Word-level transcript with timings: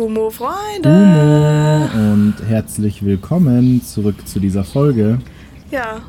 Gummo 0.00 0.30
Freunde. 0.30 0.88
Gummo 0.88 2.12
und 2.14 2.34
herzlich 2.48 3.04
willkommen 3.04 3.82
zurück 3.82 4.26
zu 4.26 4.40
dieser 4.40 4.64
Folge. 4.64 5.18
Ja, 5.70 6.00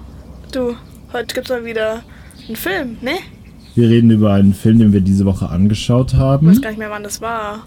du, 0.54 0.78
heute 1.12 1.36
gibt's 1.36 1.50
mal 1.50 1.66
wieder 1.66 2.02
einen 2.48 2.56
Film, 2.56 2.96
ne? 3.02 3.16
Wir 3.76 3.90
reden 3.90 4.10
über 4.10 4.32
einen 4.32 4.54
Film, 4.54 4.80
den 4.80 4.94
wir 4.94 5.02
diese 5.02 5.26
Woche 5.26 5.50
angeschaut 5.50 6.14
Ich 6.14 6.20
haben. 6.20 6.48
weiß 6.48 6.62
gar 6.62 6.70
nicht 6.70 6.80
mehr, 6.80 6.90
wann 6.90 7.04
das 7.04 7.20
war. 7.20 7.66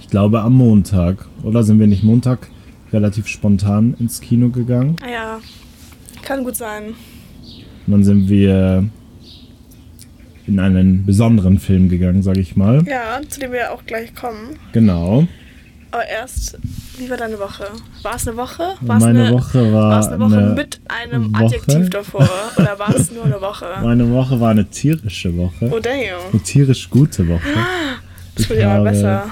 Ich 0.00 0.08
glaube 0.10 0.42
am 0.42 0.52
Montag. 0.52 1.26
Oder 1.42 1.64
sind 1.64 1.80
wir 1.80 1.88
nicht 1.88 2.04
Montag 2.04 2.46
relativ 2.92 3.26
spontan 3.26 3.96
ins 3.98 4.20
Kino 4.20 4.48
gegangen? 4.50 4.94
Ah 5.04 5.10
ja, 5.10 5.38
kann 6.22 6.44
gut 6.44 6.54
sein. 6.54 6.94
Und 7.88 7.92
dann 7.92 8.04
sind 8.04 8.28
wir 8.28 8.88
in 10.46 10.58
einen 10.58 11.06
besonderen 11.06 11.58
Film 11.58 11.88
gegangen, 11.88 12.22
sage 12.22 12.40
ich 12.40 12.56
mal. 12.56 12.84
Ja, 12.86 13.20
zu 13.28 13.40
dem 13.40 13.52
wir 13.52 13.72
auch 13.72 13.84
gleich 13.86 14.14
kommen. 14.14 14.58
Genau. 14.72 15.26
Aber 15.92 16.06
erst, 16.06 16.58
wie 16.98 17.10
war 17.10 17.18
deine 17.18 17.38
Woche? 17.38 17.64
War 18.02 18.14
es 18.16 18.26
eine 18.26 18.36
Woche? 18.38 18.62
War 18.80 18.96
es 18.96 19.02
Meine 19.02 19.26
eine, 19.26 19.34
Woche 19.34 19.72
war 19.72 19.90
war 19.90 20.00
es 20.00 20.06
eine 20.08 20.20
Woche 20.20 20.38
eine 20.38 20.54
mit 20.54 20.80
einem 20.88 21.32
Woche. 21.34 21.44
Adjektiv 21.44 21.90
davor? 21.90 22.28
Oder 22.56 22.78
war 22.78 22.96
es 22.96 23.12
nur 23.12 23.26
eine 23.26 23.40
Woche? 23.40 23.66
Meine 23.82 24.10
Woche 24.10 24.40
war 24.40 24.50
eine 24.52 24.64
tierische 24.64 25.36
Woche. 25.36 25.70
Oh 25.70 25.78
damn, 25.78 26.32
Eine 26.32 26.42
tierisch 26.42 26.88
gute 26.88 27.28
Woche. 27.28 27.42
das 28.34 28.44
Ich 28.44 28.50
wird 28.50 28.60
ja 28.60 28.68
mal 28.68 28.84
besser. 28.90 29.26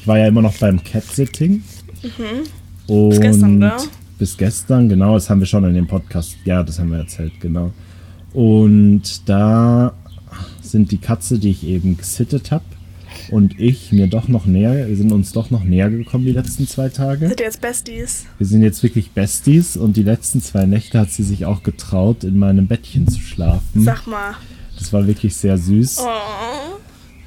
Ich 0.00 0.08
war 0.08 0.18
ja 0.18 0.26
immer 0.26 0.42
noch 0.42 0.56
beim 0.56 0.82
Cat-Sitting. 0.82 1.62
Mhm. 2.02 3.10
Bis 3.10 3.20
gestern, 3.20 3.58
oder? 3.58 3.76
Bis 4.18 4.36
gestern, 4.36 4.88
genau. 4.88 5.14
Das 5.14 5.28
haben 5.28 5.40
wir 5.40 5.46
schon 5.46 5.64
in 5.64 5.74
dem 5.74 5.86
Podcast. 5.86 6.36
Ja, 6.44 6.62
das 6.62 6.78
haben 6.78 6.90
wir 6.90 6.98
erzählt, 6.98 7.32
genau. 7.40 7.72
Und 8.32 9.28
da 9.28 9.94
sind 10.60 10.90
die 10.90 10.98
Katze, 10.98 11.38
die 11.38 11.50
ich 11.50 11.64
eben 11.66 11.96
gesittet 11.96 12.50
habe, 12.50 12.64
und 13.30 13.58
ich 13.58 13.92
mir 13.92 14.08
doch 14.08 14.28
noch 14.28 14.46
näher, 14.46 14.88
wir 14.88 14.96
sind 14.96 15.12
uns 15.12 15.32
doch 15.32 15.50
noch 15.50 15.64
näher 15.64 15.90
gekommen 15.90 16.24
die 16.24 16.32
letzten 16.32 16.66
zwei 16.66 16.88
Tage. 16.88 17.26
Ihr 17.26 17.36
jetzt 17.38 17.60
Besties? 17.60 18.26
Wir 18.38 18.46
sind 18.46 18.62
jetzt 18.62 18.82
wirklich 18.82 19.10
Besties 19.12 19.76
und 19.76 19.96
die 19.96 20.02
letzten 20.02 20.40
zwei 20.40 20.66
Nächte 20.66 20.98
hat 20.98 21.10
sie 21.10 21.22
sich 21.22 21.46
auch 21.46 21.62
getraut, 21.62 22.24
in 22.24 22.38
meinem 22.38 22.66
Bettchen 22.66 23.06
zu 23.08 23.20
schlafen. 23.20 23.84
Sag 23.84 24.06
mal. 24.06 24.34
Das 24.78 24.92
war 24.92 25.06
wirklich 25.06 25.36
sehr 25.36 25.58
süß 25.58 25.98
Oh. 26.00 26.78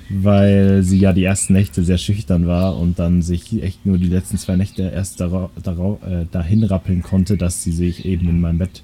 weil 0.09 0.83
sie 0.83 0.99
ja 0.99 1.13
die 1.13 1.23
ersten 1.23 1.53
Nächte 1.53 1.83
sehr 1.83 1.97
schüchtern 1.97 2.45
war 2.47 2.77
und 2.77 2.99
dann 2.99 3.21
sich 3.21 3.61
echt 3.63 3.85
nur 3.85 3.97
die 3.97 4.09
letzten 4.09 4.37
zwei 4.37 4.55
Nächte 4.55 4.83
erst 4.83 5.21
äh, 5.21 5.27
dahin 6.31 6.63
rappeln 6.63 7.01
konnte, 7.01 7.37
dass 7.37 7.63
sie 7.63 7.71
sich 7.71 8.05
eben 8.05 8.27
in 8.29 8.41
mein 8.41 8.57
Bett 8.57 8.83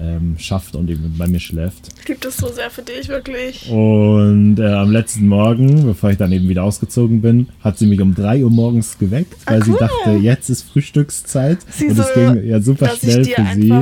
ähm, 0.00 0.36
schafft 0.38 0.74
und 0.74 0.90
eben 0.90 1.14
bei 1.18 1.26
mir 1.26 1.40
schläft. 1.40 1.88
Ich 2.02 2.08
liebe 2.08 2.20
das 2.20 2.36
so 2.36 2.48
sehr 2.48 2.70
für 2.70 2.82
dich, 2.82 3.08
wirklich. 3.08 3.68
Und 3.70 4.58
äh, 4.58 4.66
am 4.66 4.90
letzten 4.90 5.28
Morgen, 5.28 5.84
bevor 5.84 6.10
ich 6.10 6.16
dann 6.16 6.32
eben 6.32 6.48
wieder 6.48 6.64
ausgezogen 6.64 7.20
bin, 7.20 7.48
hat 7.62 7.78
sie 7.78 7.86
mich 7.86 8.00
um 8.00 8.14
3 8.14 8.44
Uhr 8.44 8.50
morgens 8.50 8.98
geweckt, 8.98 9.36
weil 9.46 9.62
sie 9.62 9.72
cool. 9.72 9.78
dachte, 9.78 10.10
jetzt 10.12 10.48
ist 10.48 10.62
Frühstückszeit. 10.62 11.58
Sie 11.70 11.88
und 11.88 11.96
so, 11.96 12.02
es 12.02 12.14
ging 12.14 12.44
ja 12.46 12.60
super 12.60 12.88
schnell 12.88 13.24
für 13.24 13.46
sie. 13.54 13.74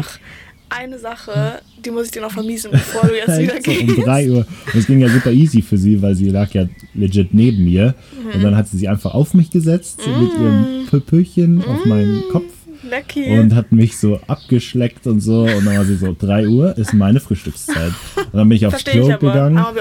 eine 0.70 0.98
Sache, 0.98 1.60
die 1.84 1.90
muss 1.90 2.06
ich 2.06 2.10
dir 2.10 2.22
noch 2.22 2.32
vermiesen, 2.32 2.70
bevor 2.72 3.08
du 3.08 3.16
jetzt 3.16 3.38
wieder 3.38 3.56
Echt 3.56 3.66
so 3.66 3.72
um 3.72 3.86
gehst. 3.86 4.06
3 4.06 4.30
Uhr. 4.30 4.46
Und 4.72 4.74
es 4.74 4.86
ging 4.86 5.00
ja 5.00 5.08
super 5.08 5.30
easy 5.30 5.62
für 5.62 5.78
sie, 5.78 6.02
weil 6.02 6.14
sie 6.14 6.30
lag 6.30 6.50
ja 6.52 6.66
legit 6.94 7.32
neben 7.32 7.64
mir. 7.64 7.94
Mhm. 8.12 8.34
Und 8.34 8.42
dann 8.42 8.56
hat 8.56 8.68
sie 8.68 8.78
sich 8.78 8.88
einfach 8.88 9.14
auf 9.14 9.34
mich 9.34 9.50
gesetzt, 9.50 10.00
so 10.02 10.10
mit 10.10 10.32
ihrem 10.32 10.86
Pöpöchen 10.90 11.64
auf 11.64 11.84
meinen 11.84 12.22
Kopf 12.30 12.57
Lecky. 12.82 13.38
und 13.38 13.54
hat 13.54 13.72
mich 13.72 13.98
so 13.98 14.20
abgeschleckt 14.26 15.06
und 15.06 15.20
so. 15.20 15.42
Und 15.42 15.64
dann 15.66 15.76
war 15.76 15.84
sie 15.84 15.96
so, 15.96 16.14
3 16.18 16.48
Uhr 16.48 16.76
ist 16.78 16.92
meine 16.94 17.20
Frühstückszeit. 17.20 17.92
Und 18.16 18.34
dann 18.34 18.48
bin 18.48 18.56
ich 18.56 18.66
aufs 18.66 18.84
Klo 18.84 19.06
gegangen. 19.18 19.58
aber. 19.58 19.80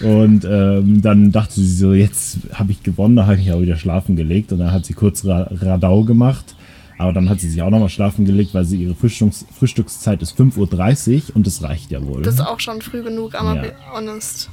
Und 0.00 0.44
ähm, 0.44 1.00
dann 1.00 1.32
dachte 1.32 1.54
sie 1.54 1.72
so, 1.74 1.94
jetzt 1.94 2.38
habe 2.52 2.70
ich 2.72 2.82
gewonnen, 2.82 3.16
da 3.16 3.22
habe 3.24 3.34
ich 3.36 3.46
mich 3.46 3.52
auch 3.52 3.60
wieder 3.62 3.76
schlafen 3.76 4.14
gelegt. 4.16 4.52
Und 4.52 4.58
dann 4.58 4.72
hat 4.72 4.84
sie 4.84 4.92
kurz 4.94 5.24
Ra 5.24 5.48
Radau 5.50 6.04
gemacht. 6.04 6.54
Aber 6.98 7.14
dann 7.14 7.30
hat 7.30 7.40
sie 7.40 7.48
sich 7.48 7.62
auch 7.62 7.70
nochmal 7.70 7.88
schlafen 7.88 8.26
gelegt, 8.26 8.52
weil 8.52 8.66
sie 8.66 8.82
ihre 8.82 8.94
Frühstücks 8.94 9.46
Frühstückszeit 9.58 10.20
ist 10.20 10.38
5.30 10.38 11.14
Uhr 11.30 11.36
und 11.36 11.46
das 11.46 11.62
reicht 11.62 11.90
ja 11.90 12.04
wohl. 12.04 12.20
Das 12.22 12.34
ist 12.34 12.40
auch 12.42 12.60
schon 12.60 12.82
früh 12.82 13.02
genug, 13.02 13.34
aber 13.34 13.54
Ja. 13.56 13.62
be 13.62 13.72
honest. 13.94 14.50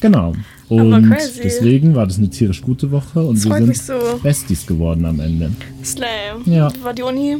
Genau. 0.00 0.34
Und 0.70 1.10
deswegen 1.42 1.96
war 1.96 2.06
das 2.06 2.18
eine 2.18 2.30
tierisch 2.30 2.62
gute 2.62 2.90
Woche 2.92 3.20
und 3.20 3.36
Das 3.36 3.44
wir 3.44 3.56
sind 3.56 3.76
so. 3.76 4.20
Besties 4.22 4.66
geworden 4.66 5.04
am 5.04 5.18
Ende. 5.18 5.50
Slay. 5.84 6.06
Ja. 6.44 6.70
War 6.82 6.94
die 6.94 7.02
Uni? 7.02 7.38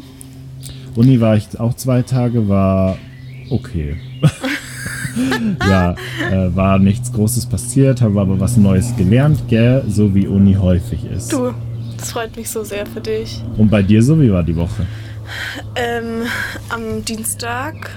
Uni 0.96 1.20
war 1.20 1.36
ich 1.36 1.58
auch 1.60 1.74
zwei 1.74 2.02
Tage, 2.02 2.48
war 2.48 2.98
okay. 3.48 3.96
ja, 5.60 5.94
äh, 6.28 6.54
war 6.54 6.80
nichts 6.80 7.12
Großes 7.12 7.46
passiert, 7.46 8.00
habe 8.00 8.20
aber 8.20 8.41
was 8.41 8.56
Neues 8.56 8.96
gelernt, 8.96 9.42
gell, 9.48 9.84
so 9.88 10.12
wie 10.12 10.26
Uni 10.26 10.54
häufig 10.54 11.04
ist. 11.04 11.32
Du, 11.32 11.52
das 11.97 12.10
freut 12.10 12.36
mich 12.36 12.50
so 12.50 12.64
sehr 12.64 12.84
für 12.84 13.00
dich. 13.00 13.42
Und 13.56 13.70
bei 13.70 13.82
dir 13.82 14.02
so, 14.02 14.20
wie 14.20 14.32
war 14.32 14.42
die 14.42 14.56
Woche? 14.56 14.86
Ähm, 15.76 16.22
am 16.68 17.04
Dienstag 17.04 17.91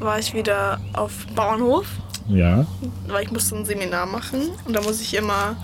war 0.00 0.18
ich 0.18 0.34
wieder 0.34 0.80
auf 0.92 1.12
Bauernhof, 1.36 1.86
Ja, 2.28 2.66
weil 3.08 3.24
ich 3.24 3.30
musste 3.30 3.56
ein 3.56 3.64
Seminar 3.64 4.06
machen 4.06 4.50
und 4.64 4.74
da 4.74 4.80
muss 4.82 5.00
ich 5.00 5.14
immer, 5.14 5.56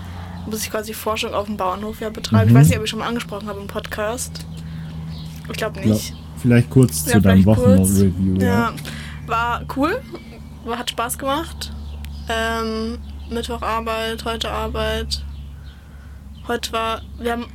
muss 0.45 0.63
ich 0.63 0.71
quasi 0.71 0.93
Forschung 0.93 1.33
auf 1.33 1.45
dem 1.45 1.57
Bauernhof 1.57 2.01
ja 2.01 2.09
betreiben. 2.09 2.51
Mhm. 2.51 2.55
Ich 2.57 2.61
weiß 2.61 2.67
nicht, 2.69 2.77
ob 2.77 2.83
ich 2.83 2.89
schon 2.89 2.99
mal 2.99 3.07
angesprochen 3.07 3.47
habe 3.47 3.59
im 3.59 3.67
Podcast. 3.67 4.45
Ich 5.51 5.57
glaube 5.57 5.79
glaub, 5.79 5.93
nicht. 5.95 6.13
vielleicht 6.41 6.69
kurz 6.69 7.05
Ja, 7.05 7.13
zu 7.13 7.21
deinem. 7.21 7.45
Wochenreview. 7.45 8.39
Ja. 8.39 8.45
Ja, 8.45 8.73
war 9.25 9.65
cool. 9.75 9.99
War, 10.65 10.77
hat 10.77 10.89
Spaß 10.89 11.17
gemacht. 11.17 11.71
Ähm, 12.29 12.99
Mittwoch 13.29 13.61
Arbeit, 13.61 14.25
heute 14.25 14.51
Arbeit. 14.51 15.23
Heute 16.47 16.71
war, 16.73 17.01
wir 17.19 17.33
haben, 17.33 17.45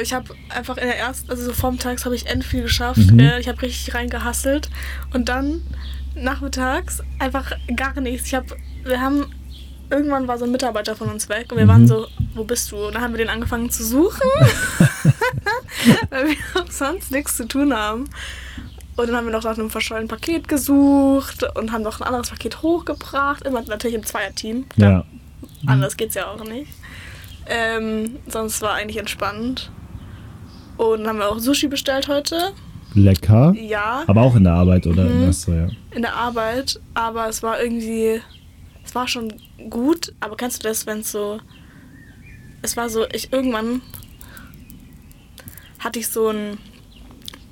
ich 0.00 0.12
habe 0.12 0.34
einfach 0.48 0.76
in 0.76 0.86
der 0.86 0.98
ersten, 0.98 1.30
also 1.30 1.44
so 1.44 1.52
vormittags 1.52 2.04
habe 2.04 2.14
ich 2.14 2.26
end 2.26 2.44
viel 2.44 2.62
geschafft. 2.62 3.10
Mhm. 3.10 3.18
Äh, 3.18 3.40
ich 3.40 3.48
habe 3.48 3.60
richtig 3.62 3.94
reingehasselt. 3.94 4.70
Und 5.12 5.28
dann 5.28 5.62
nachmittags 6.14 7.02
einfach 7.18 7.52
gar 7.76 8.00
nichts. 8.00 8.28
Ich 8.28 8.34
habe, 8.34 8.46
wir 8.84 9.00
haben, 9.00 9.26
irgendwann 9.90 10.28
war 10.28 10.38
so 10.38 10.44
ein 10.44 10.50
Mitarbeiter 10.52 10.94
von 10.96 11.08
uns 11.10 11.28
weg 11.28 11.50
und 11.52 11.58
wir 11.58 11.64
Mhm. 11.64 11.68
waren 11.68 11.88
so, 11.88 12.06
wo 12.34 12.44
bist 12.44 12.70
du? 12.72 12.86
Und 12.86 12.94
dann 12.94 13.02
haben 13.02 13.12
wir 13.12 13.18
den 13.18 13.28
angefangen 13.28 13.70
zu 13.70 13.84
suchen, 13.84 14.20
weil 16.10 16.28
wir 16.28 16.36
auch 16.62 16.70
sonst 16.70 17.10
nichts 17.10 17.36
zu 17.36 17.46
tun 17.46 17.74
haben. 17.74 18.04
Und 18.96 19.08
dann 19.08 19.16
haben 19.16 19.26
wir 19.26 19.32
noch 19.32 19.42
nach 19.42 19.58
einem 19.58 19.70
verschollenen 19.70 20.08
Paket 20.08 20.46
gesucht 20.46 21.42
und 21.56 21.72
haben 21.72 21.82
noch 21.82 22.00
ein 22.00 22.06
anderes 22.06 22.30
Paket 22.30 22.62
hochgebracht. 22.62 23.42
Immer 23.44 23.62
natürlich 23.62 23.96
im 23.96 24.04
Zweierteam. 24.04 24.66
ja. 24.76 25.04
Anders 25.66 25.96
geht's 25.96 26.14
ja 26.14 26.26
auch 26.26 26.44
nicht. 26.44 26.70
Ähm, 27.46 28.16
sonst 28.26 28.60
war 28.60 28.74
eigentlich 28.74 28.98
entspannt. 28.98 29.70
Und 30.76 31.00
dann 31.00 31.08
haben 31.08 31.18
wir 31.18 31.28
auch 31.30 31.38
Sushi 31.38 31.68
bestellt 31.68 32.06
heute. 32.08 32.52
Lecker. 32.94 33.54
Ja, 33.58 34.04
Aber 34.06 34.22
auch 34.22 34.36
in 34.36 34.44
der 34.44 34.52
Arbeit, 34.54 34.86
oder? 34.86 35.04
Mhm. 35.04 35.28
Achso, 35.28 35.52
ja. 35.52 35.68
in 35.90 36.02
der 36.02 36.14
Arbeit. 36.14 36.80
Aber 36.94 37.28
es 37.28 37.42
war 37.42 37.60
irgendwie. 37.62 38.20
Es 38.84 38.94
war 38.94 39.08
schon 39.08 39.32
gut. 39.70 40.12
Aber 40.20 40.36
kennst 40.36 40.62
du 40.64 40.68
das, 40.68 40.86
wenn 40.86 41.00
es 41.00 41.10
so. 41.12 41.38
Es 42.62 42.76
war 42.76 42.88
so, 42.88 43.04
ich 43.12 43.32
irgendwann 43.32 43.82
hatte 45.78 45.98
ich 45.98 46.08
so 46.08 46.28
ein 46.30 46.58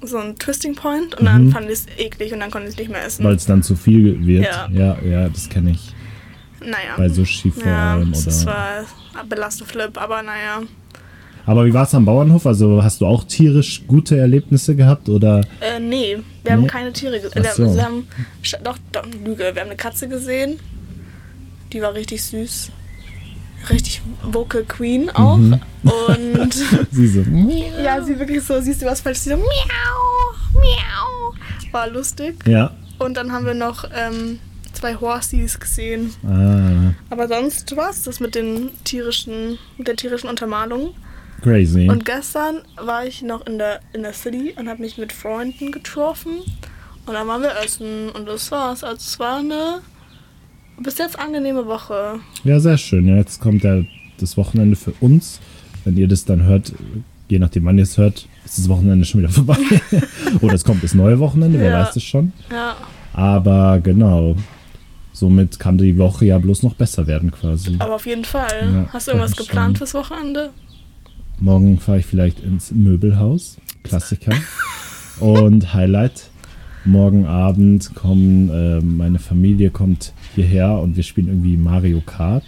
so 0.04 0.18
ein 0.18 0.36
Twisting 0.36 0.74
Point 0.74 1.14
und 1.14 1.26
dann 1.26 1.46
Mhm. 1.46 1.52
fand 1.52 1.66
ich 1.66 1.72
es 1.74 1.86
eklig 1.96 2.32
und 2.32 2.40
dann 2.40 2.50
konnte 2.50 2.66
ich 2.66 2.74
es 2.74 2.78
nicht 2.78 2.90
mehr 2.90 3.04
essen. 3.04 3.24
Weil 3.24 3.36
es 3.36 3.46
dann 3.46 3.62
zu 3.62 3.76
viel 3.76 4.26
wird. 4.26 4.44
Ja. 4.46 4.68
ja, 4.72 4.96
ja 5.02 5.28
das 5.28 5.48
kenne 5.48 5.70
ich. 5.72 5.94
naja. 6.60 6.96
Bei 6.96 7.08
Sushi 7.08 7.52
vor 7.52 7.64
ja, 7.64 7.92
allem. 7.94 8.10
das 8.12 8.42
Oder? 8.42 8.84
war 9.12 9.24
belastend 9.28 9.70
Flip, 9.70 9.96
aber 9.96 10.22
naja. 10.24 10.62
Aber 11.46 11.66
wie 11.66 11.74
war 11.74 11.84
es 11.84 11.94
am 11.94 12.04
Bauernhof? 12.04 12.46
Also 12.46 12.82
hast 12.82 13.00
du 13.00 13.06
auch 13.06 13.24
tierisch 13.24 13.82
gute 13.86 14.16
Erlebnisse 14.16 14.76
gehabt 14.76 15.08
oder? 15.08 15.40
Äh, 15.60 15.80
nee, 15.80 16.18
wir 16.44 16.52
haben 16.52 16.62
Nee? 16.62 16.66
keine 16.68 16.92
Tiere 16.92 17.20
gesehen. 17.20 17.44
so. 17.54 17.74
Wir, 17.74 17.84
haben, 17.84 18.06
doch, 18.62 18.78
doch, 18.92 19.04
Lüge, 19.24 19.38
wir 19.52 19.60
haben 19.60 19.68
eine 19.68 19.76
Katze 19.76 20.08
gesehen. 20.08 20.58
Die 21.72 21.80
war 21.82 21.94
richtig 21.94 22.22
süß. 22.22 22.70
Richtig 23.70 24.02
Vocal 24.24 24.64
Queen 24.64 25.10
auch. 25.10 25.36
Mhm. 25.36 25.60
Und 25.82 26.54
Sie 26.90 27.06
so. 27.08 27.20
ja, 27.82 28.02
sie 28.02 28.18
wirklich 28.18 28.42
so, 28.42 28.60
siehst 28.60 28.82
du 28.82 28.86
was 28.86 29.00
falsch? 29.00 29.18
Sie 29.18 29.30
so, 29.30 29.36
miau, 29.36 29.44
miau. 30.54 31.34
War 31.72 31.88
lustig. 31.88 32.36
Ja. 32.46 32.72
Und 32.98 33.16
dann 33.16 33.32
haben 33.32 33.46
wir 33.46 33.54
noch 33.54 33.84
ähm, 33.96 34.38
zwei 34.72 34.94
Horsies 34.96 35.58
gesehen. 35.58 36.12
Ah, 36.24 36.92
Aber 37.10 37.28
sonst 37.28 37.74
war 37.76 37.90
es 37.90 38.02
das 38.02 38.20
mit 38.20 38.34
den 38.34 38.70
tierischen, 38.84 39.58
mit 39.78 39.88
der 39.88 39.96
tierischen 39.96 40.28
Untermalung. 40.28 40.90
Crazy. 41.42 41.88
Und 41.88 42.04
gestern 42.04 42.62
war 42.76 43.04
ich 43.06 43.22
noch 43.22 43.46
in 43.46 43.58
der, 43.58 43.80
in 43.92 44.02
der 44.02 44.12
City 44.12 44.54
und 44.58 44.68
habe 44.68 44.80
mich 44.82 44.98
mit 44.98 45.12
Freunden 45.12 45.72
getroffen. 45.72 46.38
Und 47.06 47.14
dann 47.14 47.26
waren 47.26 47.42
wir 47.42 47.52
essen 47.64 48.10
und 48.10 48.26
das 48.26 48.50
war's. 48.50 48.84
Also 48.84 48.96
es 48.98 49.18
war 49.18 49.38
eine 49.38 49.80
bis 50.80 50.98
jetzt 50.98 51.18
angenehme 51.18 51.66
Woche. 51.66 52.20
ja, 52.44 52.58
sehr 52.60 52.78
schön. 52.78 53.06
Ja, 53.08 53.16
jetzt 53.16 53.40
kommt 53.40 53.62
ja 53.64 53.82
das 54.18 54.36
Wochenende 54.36 54.76
für 54.76 54.92
uns. 55.00 55.40
Wenn 55.84 55.96
ihr 55.96 56.08
das 56.08 56.24
dann 56.24 56.44
hört, 56.44 56.72
je 57.28 57.38
nachdem 57.38 57.64
wann 57.64 57.76
ihr 57.78 57.82
es 57.84 57.98
hört, 57.98 58.26
ist 58.44 58.58
das 58.58 58.68
Wochenende 58.68 59.04
schon 59.04 59.20
wieder 59.22 59.30
vorbei. 59.32 59.56
Oder 60.40 60.54
es 60.54 60.64
kommt 60.64 60.82
das 60.84 60.94
neue 60.94 61.18
Wochenende, 61.18 61.58
wer 61.58 61.70
Ja. 61.70 61.80
weiß 61.84 61.94
das 61.94 62.02
schon. 62.04 62.32
Ja, 62.50 62.76
Aber 63.12 63.80
genau. 63.80 64.36
Somit 65.14 65.58
kann 65.58 65.76
die 65.76 65.98
Woche 65.98 66.24
ja 66.24 66.38
bloß 66.38 66.62
noch 66.62 66.74
besser 66.74 67.06
werden 67.06 67.30
quasi. 67.32 67.76
aber 67.78 67.96
auf 67.96 68.06
jeden 68.06 68.24
Fall. 68.24 68.70
Ja, 68.72 68.92
Hast 68.94 69.06
du 69.08 69.12
irgendwas 69.12 69.36
geplant 69.36 69.76
schon. 69.76 69.86
fürs 69.86 69.94
Wochenende? 69.94 70.50
Morgen 71.40 71.78
fahre 71.78 71.98
ich 71.98 72.06
vielleicht 72.06 72.40
ins 72.40 72.70
Möbelhaus. 72.70 73.56
Klassiker. 73.82 74.32
Und 75.20 75.74
Highlight. 75.74 76.30
Morgen 76.84 77.26
Abend 77.26 77.94
kommen, 77.94 78.50
äh, 78.50 78.80
meine 78.80 79.20
Familie 79.20 79.70
kommt 79.70 80.12
hierher 80.34 80.78
und 80.78 80.96
wir 80.96 81.04
spielen 81.04 81.28
irgendwie 81.28 81.56
Mario 81.56 82.00
Kart. 82.00 82.44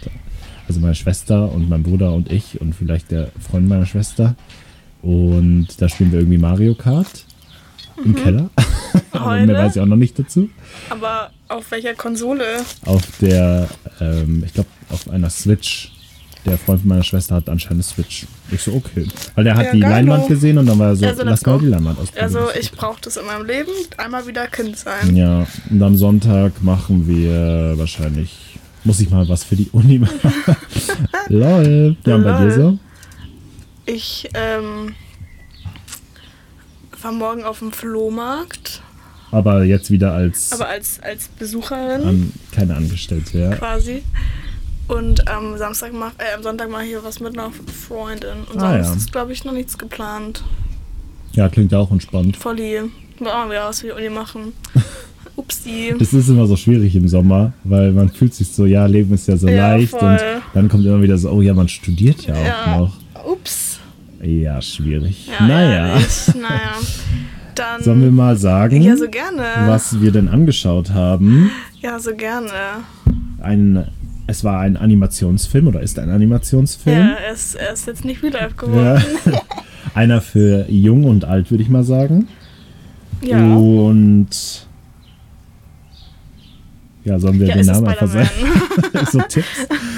Also 0.67 0.81
meine 0.81 0.95
Schwester 0.95 1.51
und 1.51 1.69
mein 1.69 1.83
Bruder 1.83 2.13
und 2.13 2.31
ich 2.31 2.59
und 2.59 2.73
vielleicht 2.73 3.11
der 3.11 3.29
Freund 3.39 3.67
meiner 3.69 3.85
Schwester. 3.85 4.35
Und 5.01 5.67
da 5.79 5.87
spielen 5.87 6.11
wir 6.11 6.19
irgendwie 6.19 6.37
Mario 6.37 6.75
Kart 6.75 7.25
im 8.03 8.15
Keller. 8.15 8.49
Aber 9.11 9.39
mehr 9.45 9.55
weiß 9.55 9.75
ich 9.75 9.81
auch 9.81 9.85
noch 9.85 9.95
nicht 9.95 10.17
dazu. 10.17 10.49
Aber 10.89 11.29
auf 11.47 11.69
welcher 11.71 11.93
Konsole? 11.93 12.43
Auf 12.85 13.03
der, 13.21 13.69
ähm, 14.01 14.43
ich 14.45 14.53
glaube, 14.53 14.69
auf 14.89 15.09
einer 15.09 15.29
Switch. 15.29 15.91
Der 16.45 16.57
Freund 16.59 16.81
von 16.81 16.89
meiner 16.89 17.03
Schwester 17.03 17.35
hat 17.35 17.49
anscheinend 17.49 17.77
eine 17.77 17.83
Switch. 17.83 18.25
Ich 18.51 18.61
so, 18.61 18.73
okay. 18.73 19.07
Weil 19.33 19.43
der 19.45 19.55
hat 19.55 19.65
Ja, 19.65 19.71
die 19.71 19.79
Leinwand 19.79 20.23
no. 20.23 20.27
gesehen 20.27 20.57
und 20.59 20.67
dann 20.67 20.77
war 20.77 20.89
er 20.89 20.95
so, 20.95 21.05
Also, 21.05 21.23
lass 21.23 21.43
mal 21.45 21.57
die 21.59 21.65
Leinwand 21.67 21.99
ausprobieren. 21.99 22.23
Also 22.35 22.59
ich 22.59 22.71
brauche 22.71 23.01
das 23.01 23.17
in 23.17 23.25
meinem 23.25 23.45
Leben. 23.45 23.71
Einmal 23.97 24.27
wieder 24.27 24.45
Kind 24.47 24.77
sein. 24.77 25.15
Ja, 25.15 25.47
und 25.71 25.81
am 25.81 25.97
Sonntag 25.97 26.61
machen 26.61 27.07
wir 27.07 27.73
wahrscheinlich, 27.77 28.59
muss 28.83 28.99
ich 28.99 29.09
mal 29.09 29.27
was 29.27 29.43
für 29.43 29.55
die 29.55 29.69
Uni 29.71 29.97
machen. 29.99 30.19
Lol. 31.29 31.97
Ja, 32.05 32.15
und 32.15 32.23
bei 32.23 32.43
dir 32.45 32.51
so? 32.51 32.79
Ich 33.87 34.29
ähm, 34.35 34.93
war 37.01 37.11
morgen 37.11 37.43
auf 37.43 37.59
dem 37.59 37.71
Flohmarkt, 37.71 38.81
Aber 39.31 39.63
jetzt 39.63 39.89
wieder 39.91 40.13
als 40.13 40.51
aber 40.51 40.67
als, 40.67 40.99
als 41.01 41.27
Besucherin 41.27 42.03
an, 42.03 42.33
keine 42.51 42.75
Angestellte, 42.75 43.39
ja. 43.39 43.55
quasi. 43.55 44.03
Und 44.87 45.27
am 45.27 45.57
Samstag 45.57 45.93
mach, 45.93 46.11
äh, 46.19 46.35
am 46.35 46.43
Sonntag 46.43 46.69
mache 46.69 46.83
ich 46.83 46.89
hier 46.89 47.03
was 47.03 47.19
mit 47.19 47.37
einer 47.37 47.51
Freundin. 47.87 48.43
Und 48.53 48.61
Ah, 48.61 48.73
sonst 48.83 48.87
ja. 48.87 48.93
ist, 48.95 49.11
glaube 49.11 49.33
ich, 49.33 49.43
noch 49.43 49.53
nichts 49.53 49.77
geplant. 49.77 50.43
Ja, 51.33 51.49
klingt 51.49 51.73
auch 51.73 51.91
entspannt. 51.91 52.37
Volli. 52.37 52.79
Auch 53.21 53.49
wieder 53.49 53.65
was 53.67 53.81
für 53.81 53.87
die 53.87 53.93
Uni 53.93 54.09
machen. 54.09 54.53
Upsi. 55.37 55.93
Das 55.99 56.13
ist 56.13 56.29
immer 56.29 56.45
so 56.47 56.55
schwierig 56.55 56.95
im 56.95 57.07
Sommer, 57.07 57.51
weil 57.63 57.91
man 57.91 58.09
fühlt 58.09 58.33
sich 58.33 58.47
so, 58.49 58.65
ja, 58.65 58.85
Leben 58.85 59.13
ist 59.13 59.27
ja 59.27 59.35
so 59.35 59.47
Ja, 59.49 59.71
leicht 59.75 59.89
voll. 59.91 59.99
und 60.11 60.19
dann 60.53 60.69
kommt 60.69 60.85
immer 60.85 61.01
wieder 61.01 61.17
so, 61.17 61.29
oh 61.31 61.41
ja, 61.41 61.53
man 61.53 61.67
studiert 61.67 62.25
ja 62.27 62.35
auch 62.35 62.45
Ja. 62.45 62.77
noch. 62.77 62.97
Ups. 63.25 63.79
Ja, 64.23 64.61
schwierig. 64.61 65.27
Ja, 65.27 65.45
naja. 65.45 65.99
Naja. 66.39 66.73
Dann. 67.55 67.81
sollen 67.83 68.01
wir 68.01 68.11
mal 68.11 68.35
sagen, 68.35 68.81
ja, 68.81 68.97
so 68.97 69.05
was 69.65 70.01
wir 70.01 70.11
denn 70.11 70.27
angeschaut 70.27 70.89
haben? 70.91 71.49
Ja, 71.81 71.99
so 71.99 72.13
gerne. 72.13 72.49
Ein, 73.41 73.87
es 74.27 74.43
war 74.43 74.59
ein 74.59 74.77
Animationsfilm 74.77 75.67
oder 75.67 75.81
ist 75.81 75.99
ein 75.99 76.09
Animationsfilm. 76.09 76.97
Ja, 76.97 77.13
er 77.13 77.33
ist, 77.33 77.55
er 77.55 77.73
ist 77.73 77.87
jetzt 77.87 78.05
nicht 78.05 78.21
life 78.21 78.55
geworden. 78.55 79.01
Ja. 79.25 79.41
Einer 79.93 80.21
für 80.21 80.65
jung 80.69 81.05
und 81.05 81.25
alt, 81.25 81.51
würde 81.51 81.63
ich 81.63 81.69
mal 81.69 81.83
sagen. 81.83 82.27
Ja. 83.21 83.55
Und 83.55 84.67
ja, 87.05 87.19
sollen 87.19 87.39
wir 87.39 87.47
Ja, 87.47 87.53
den 87.53 87.61
es 87.61 87.67
Namen 87.67 87.87
einfach 87.87 88.07
sagen? 88.07 88.27
Spider-Man. 88.75 89.05
so 89.11 89.19
Tipps. 89.21 89.47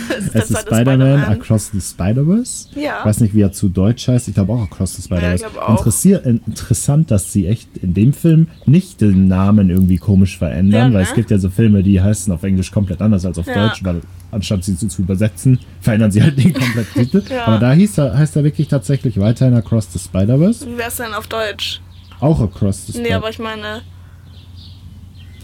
es 0.18 0.26
ist, 0.28 0.52
Es 0.52 0.62
Spider-Man 0.62 1.24
Across 1.24 1.72
the 1.72 1.82
Spider-Verse. 1.82 2.70
Ja. 2.76 3.00
Ich 3.00 3.06
weiß 3.06 3.22
nicht, 3.22 3.34
wie 3.34 3.42
er 3.42 3.52
zu 3.52 3.70
Deutsch 3.70 4.08
heißt. 4.08 4.28
Ich 4.28 4.34
glaube 4.36 4.54
auch 4.54 4.62
Across 4.64 4.98
the 4.98 5.02
Spider-Verse. 5.04 6.10
Ja, 6.10 6.18
interessant, 6.20 7.10
dass 7.12 7.32
sie 7.32 7.48
echt 7.48 7.78
in 7.78 7.94
dem 7.94 8.14
Film 8.14 8.48
nicht 8.66 9.02
den 9.02 9.28
Namen 9.28 9.70
irgendwie 9.70 9.98
komisch 9.98 10.38
verändern, 10.38 10.92
Ja, 10.92 10.94
weil 10.94 11.04
ne? 11.04 11.08
es 11.10 11.14
gibt 11.16 11.32
ja 11.32 11.40
so 11.40 11.50
Filme, 11.50 11.82
die 11.84 12.02
heißen 12.02 12.32
auf 12.34 12.44
Englisch 12.44 12.72
komplett 12.72 13.02
anders 13.02 13.26
als 13.26 13.38
auf. 13.40 13.46
Deutsch, 13.46 13.84
weil 13.84 14.02
anstatt 14.32 14.64
sie 14.66 14.76
zu, 14.78 14.88
zu 14.88 15.02
übersetzen, 15.02 15.60
verändern 15.82 16.12
sie 16.12 16.22
halt 16.22 16.38
den 16.38 16.54
kompletten 16.54 16.94
Titel. 17.04 17.24
Ja. 17.30 17.46
Aber 17.46 17.58
da 17.60 17.72
hieß 17.72 17.98
er, 18.00 18.18
heißt 18.18 18.36
er 18.36 18.44
wirklich 18.44 18.68
tatsächlich 18.68 19.18
weiterhin 19.20 19.54
Across 19.56 19.94
the 19.94 20.00
Spider-Verse. 20.00 20.68
Wie 20.68 20.78
wär's 20.78 20.98
denn 20.98 21.14
auf 21.14 21.28
Deutsch? 21.28 21.80
Auch 22.20 22.42
Across 22.42 22.88
the 22.88 23.00
Nee, 23.02 23.14
aber 23.14 23.32
Spider-Verse. 23.32 23.32
ich 23.32 23.40
meine. 23.40 23.82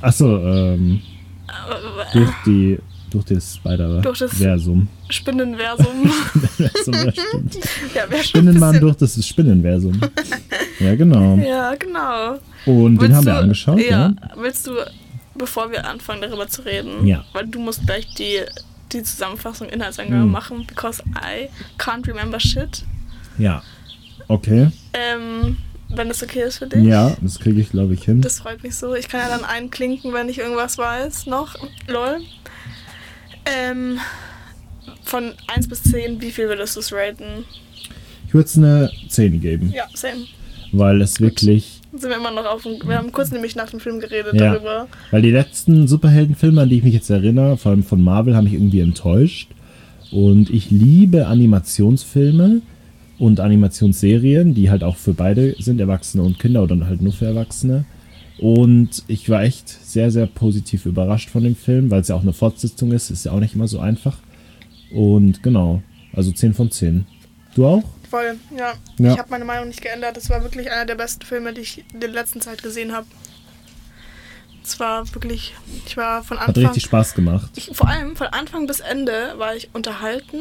Achso, 0.01 0.37
ähm, 0.45 0.95
äh, 0.95 1.12
durch 2.13 2.31
die 2.45 2.79
durch 3.09 3.25
das 3.25 3.59
Durch 4.01 4.17
das- 4.19 4.31
Spider-Versum. 4.31 4.87
Spinnenversum. 5.09 6.09
Versum, 6.57 7.13
ja, 7.93 8.23
Spinnenmann 8.23 8.79
durch 8.79 8.95
das 8.95 9.23
Spinnenversum. 9.27 10.01
ja, 10.79 10.95
genau. 10.95 11.35
Ja, 11.37 11.75
genau. 11.75 12.39
Und 12.65 12.95
den 12.95 13.01
Willst 13.01 13.15
haben 13.17 13.25
wir 13.27 13.33
du- 13.33 13.39
angeschaut, 13.39 13.79
ja, 13.79 13.87
ja. 13.89 14.13
Willst 14.35 14.65
du, 14.65 14.71
bevor 15.35 15.69
wir 15.71 15.85
anfangen, 15.87 16.21
darüber 16.23 16.47
zu 16.47 16.63
reden, 16.63 17.05
Ja. 17.05 17.23
weil 17.33 17.45
du 17.45 17.59
musst 17.59 17.85
gleich 17.85 18.07
die, 18.15 18.39
die 18.91 19.03
Zusammenfassung 19.03 19.69
Inhaltsangabe 19.69 20.23
Hm. 20.23 20.31
machen, 20.31 20.65
because 20.65 21.03
I 21.15 21.49
can't 21.79 22.07
remember 22.07 22.39
shit. 22.39 22.83
Ja. 23.37 23.61
Okay. 24.27 24.71
Ähm, 24.93 25.57
wenn 25.95 26.07
das 26.09 26.21
okay 26.23 26.43
ist 26.43 26.57
für 26.57 26.67
dich. 26.67 26.83
Ja, 26.83 27.15
das 27.21 27.39
kriege 27.39 27.59
ich, 27.61 27.69
glaube 27.71 27.93
ich, 27.93 28.03
hin. 28.03 28.21
Das 28.21 28.39
freut 28.39 28.63
mich 28.63 28.75
so. 28.75 28.93
Ich 28.95 29.07
kann 29.09 29.19
ja 29.21 29.29
dann 29.29 29.45
einklinken, 29.45 30.13
wenn 30.13 30.29
ich 30.29 30.39
irgendwas 30.39 30.77
weiß 30.77 31.27
noch. 31.27 31.55
Lol. 31.87 32.19
Ähm, 33.45 33.97
von 35.03 35.33
1 35.53 35.67
bis 35.67 35.83
10, 35.83 36.21
wie 36.21 36.31
viel 36.31 36.47
würdest 36.47 36.75
du 36.75 36.79
es 36.79 36.93
raten? 36.93 37.45
Ich 38.27 38.33
würde 38.33 38.45
es 38.47 38.57
eine 38.57 38.89
10 39.09 39.41
geben, 39.41 39.71
Ja, 39.75 39.83
same. 39.93 40.25
weil 40.71 41.01
es 41.01 41.19
wirklich, 41.19 41.81
Sind 41.91 42.09
wir 42.09 42.15
immer 42.17 42.31
noch 42.31 42.45
auf 42.45 42.63
dem, 42.63 42.79
Wir 42.87 42.97
haben 42.97 43.11
kurz 43.11 43.31
nämlich 43.31 43.55
nach 43.55 43.69
dem 43.69 43.79
Film 43.79 43.99
geredet 43.99 44.33
Ja. 44.33 44.53
darüber. 44.53 44.87
weil 45.11 45.21
die 45.21 45.31
letzten 45.31 45.87
Superheldenfilme, 45.87 46.61
an 46.61 46.69
die 46.69 46.77
ich 46.77 46.83
mich 46.83 46.93
jetzt 46.93 47.09
erinnere, 47.09 47.57
vor 47.57 47.71
allem 47.71 47.83
von 47.83 48.01
Marvel, 48.01 48.35
haben 48.35 48.45
mich 48.45 48.53
irgendwie 48.53 48.79
enttäuscht. 48.79 49.49
Und 50.11 50.49
ich 50.49 50.71
liebe 50.71 51.27
Animationsfilme 51.27 52.61
und 53.23 53.39
Animationsserien, 53.39 54.53
die 54.53 54.69
halt 54.69 54.83
auch 54.83 54.97
für 54.97 55.13
beide 55.13 55.55
sind, 55.57 55.79
Erwachsene 55.79 56.23
und 56.23 56.39
Kinder 56.39 56.61
oder 56.61 56.85
halt 56.85 57.01
nur 57.01 57.13
für 57.13 57.25
Erwachsene. 57.25 57.85
Und 58.37 59.01
ich 59.07 59.29
war 59.29 59.43
echt 59.43 59.69
sehr, 59.69 60.11
sehr 60.11 60.27
positiv 60.27 60.85
überrascht 60.85 61.29
von 61.29 61.41
dem 61.41 61.55
Film, 61.55 61.89
weil 61.89 62.01
es 62.01 62.09
ja 62.09 62.15
auch 62.15 62.21
eine 62.21 62.33
Fortsetzung 62.33 62.91
ist, 62.91 63.11
ist 63.11 63.23
ja 63.23 63.31
auch 63.31 63.39
nicht 63.39 63.55
immer 63.55 63.69
so 63.69 63.79
einfach. 63.79 64.17
Und 64.91 65.41
genau, 65.41 65.81
also 66.11 66.33
10 66.33 66.53
von 66.53 66.69
10. 66.69 67.05
Du 67.55 67.65
auch? 67.65 67.83
Voll, 68.09 68.35
ja. 68.57 68.73
Ja. 68.99 69.13
Ich 69.13 69.19
habe 69.19 69.29
meine 69.29 69.45
Meinung 69.45 69.69
nicht 69.69 69.81
geändert. 69.81 70.17
Das 70.17 70.29
war 70.29 70.43
wirklich 70.43 70.69
einer 70.69 70.85
der 70.85 70.95
besten 70.95 71.25
Filme, 71.25 71.53
die 71.53 71.61
ich 71.61 71.85
in 71.93 72.01
der 72.01 72.09
letzten 72.09 72.41
Zeit 72.41 72.61
gesehen 72.61 72.91
habe. 72.91 73.07
Es 74.65 74.81
war 74.81 75.07
wirklich, 75.15 75.53
ich 75.85 75.95
war 75.95 76.25
von 76.25 76.39
Hat 76.39 76.49
Anfang, 76.49 76.65
richtig 76.65 76.83
Spaß 76.83 77.13
gemacht. 77.13 77.51
ich, 77.55 77.71
vor 77.73 77.87
allem 77.87 78.17
von 78.17 78.27
Anfang 78.27 78.67
bis 78.67 78.81
Ende 78.81 79.35
war 79.37 79.55
ich 79.55 79.69
unterhalten. 79.71 80.39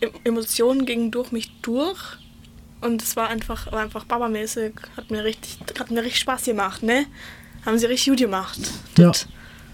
Em- 0.00 0.10
Emotionen 0.24 0.84
gingen 0.86 1.10
durch 1.10 1.32
mich 1.32 1.50
durch. 1.62 1.98
Und 2.80 3.02
es 3.02 3.16
war 3.16 3.28
einfach, 3.28 3.72
war 3.72 3.80
einfach 3.80 4.04
babamäßig. 4.04 4.72
Hat 4.96 5.10
mir 5.10 5.24
richtig, 5.24 5.58
hat 5.78 5.90
mir 5.90 6.00
richtig 6.02 6.20
Spaß 6.20 6.44
gemacht, 6.44 6.82
ne? 6.82 7.06
Haben 7.66 7.78
sie 7.78 7.86
richtig 7.86 8.08
gut 8.10 8.18
gemacht. 8.20 8.58
Ja. 8.96 9.08
Das- 9.08 9.26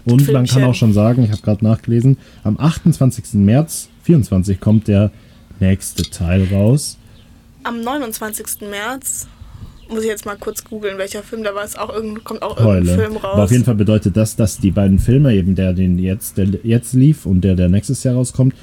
Und 0.07 0.31
man 0.33 0.47
kann 0.47 0.65
auch 0.65 0.75
schon 0.75 0.93
sagen, 0.93 1.25
ich 1.25 1.31
habe 1.31 1.41
gerade 1.43 1.65
nachgelesen, 1.65 2.19
am 2.43 2.59
28. 2.59 3.35
März 3.45 3.89
24 4.03 4.61
kommt 4.61 4.89
der 4.89 5.11
nächste 5.61 6.03
Teil 6.03 6.47
raus. 6.53 6.99
Am 7.63 7.81
29. 7.81 8.69
März 8.69 9.27
muss 9.89 10.03
ich 10.03 10.09
jetzt 10.09 10.27
mal 10.27 10.37
kurz 10.37 10.65
googeln, 10.65 10.99
welcher 10.99 11.23
Film 11.23 11.43
da 11.43 11.55
war. 11.55 11.65
Es 11.65 11.77
auch 11.77 11.91
irgend, 11.91 12.23
kommt 12.25 12.43
auch 12.43 12.59
Heule. 12.59 12.81
irgendein 12.91 12.99
Film 12.99 13.17
raus. 13.17 13.35
Aber 13.35 13.45
auf 13.45 13.51
jeden 13.51 13.65
Fall 13.65 13.75
bedeutet 13.77 14.17
das, 14.17 14.35
dass 14.37 14.59
die 14.59 14.71
beiden 14.71 14.99
Filme, 14.99 15.35
eben 15.35 15.55
der, 15.55 15.73
den 15.73 15.99
jetzt, 15.99 16.37
der 16.39 16.49
jetzt 16.63 16.93
lief 16.95 17.25
und 17.27 17.43
der, 17.43 17.55
der 17.55 17.69
nächstes 17.71 18.03
Jahr 18.05 18.15
rauskommt, 18.15 18.55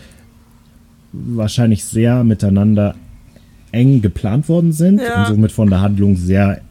wahrscheinlich 1.14 1.84
sehr 1.86 2.24
miteinander 2.24 2.96
eng 3.72 4.02
geplant 4.02 4.50
worden 4.50 4.74
sind 4.74 5.00
Ja. 5.02 5.22
und 5.22 5.28
somit 5.36 5.52
von 5.52 5.70
der 5.70 5.82
Handlung 5.82 6.16
sehr 6.16 6.62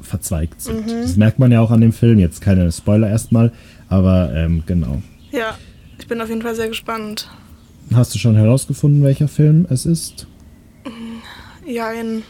verzweigt 0.00 0.60
sind. 0.62 0.86
Mhm. 0.86 1.02
Das 1.02 1.16
merkt 1.16 1.38
man 1.38 1.52
ja 1.52 1.60
auch 1.60 1.70
an 1.70 1.80
dem 1.80 1.92
Film. 1.92 2.18
Jetzt 2.18 2.40
keine 2.40 2.70
Spoiler 2.72 3.08
erstmal, 3.08 3.52
aber 3.88 4.32
ähm, 4.34 4.62
genau. 4.66 5.02
Ja, 5.30 5.56
ich 5.98 6.06
bin 6.06 6.20
auf 6.20 6.28
jeden 6.28 6.42
Fall 6.42 6.54
sehr 6.54 6.68
gespannt. 6.68 7.28
Hast 7.92 8.14
du 8.14 8.18
schon 8.18 8.36
herausgefunden, 8.36 9.02
welcher 9.02 9.28
Film 9.28 9.66
es 9.70 9.86
ist? 9.86 10.26
Ja, 11.66 11.90
in, 11.92 12.22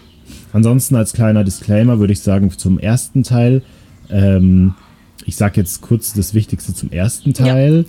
Ansonsten 0.53 0.97
als 0.97 1.13
kleiner 1.13 1.45
Disclaimer 1.45 1.99
würde 2.01 2.13
ich 2.13 2.21
sagen 2.21 2.51
zum 2.51 2.79
ersten 2.79 3.23
Teil, 3.23 3.63
ähm, 4.11 4.75
ich 5.25 5.37
sage 5.37 5.61
jetzt 5.61 5.81
kurz 5.81 6.13
das 6.15 6.35
Wichtigste 6.35 6.75
zum 6.75 6.91
ersten 6.91 7.35
Teil. 7.35 7.85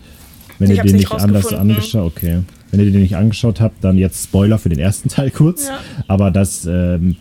Wenn 0.57 0.71
Ich 0.71 0.77
ihr 0.77 0.83
den 0.83 0.97
nicht 0.97 1.11
anders 1.11 1.53
angeschaut, 1.53 2.11
okay. 2.17 2.41
Wenn 2.71 2.79
ihr 2.79 2.91
den 2.91 3.01
nicht 3.01 3.15
angeschaut 3.15 3.59
habt, 3.61 3.83
dann 3.83 3.97
jetzt 3.97 4.23
Spoiler 4.23 4.57
für 4.57 4.69
den 4.69 4.79
ersten 4.79 5.09
Teil 5.09 5.31
kurz. 5.31 5.67
Ja. 5.67 5.79
Aber 6.07 6.31
das 6.31 6.65
ähm, 6.65 7.15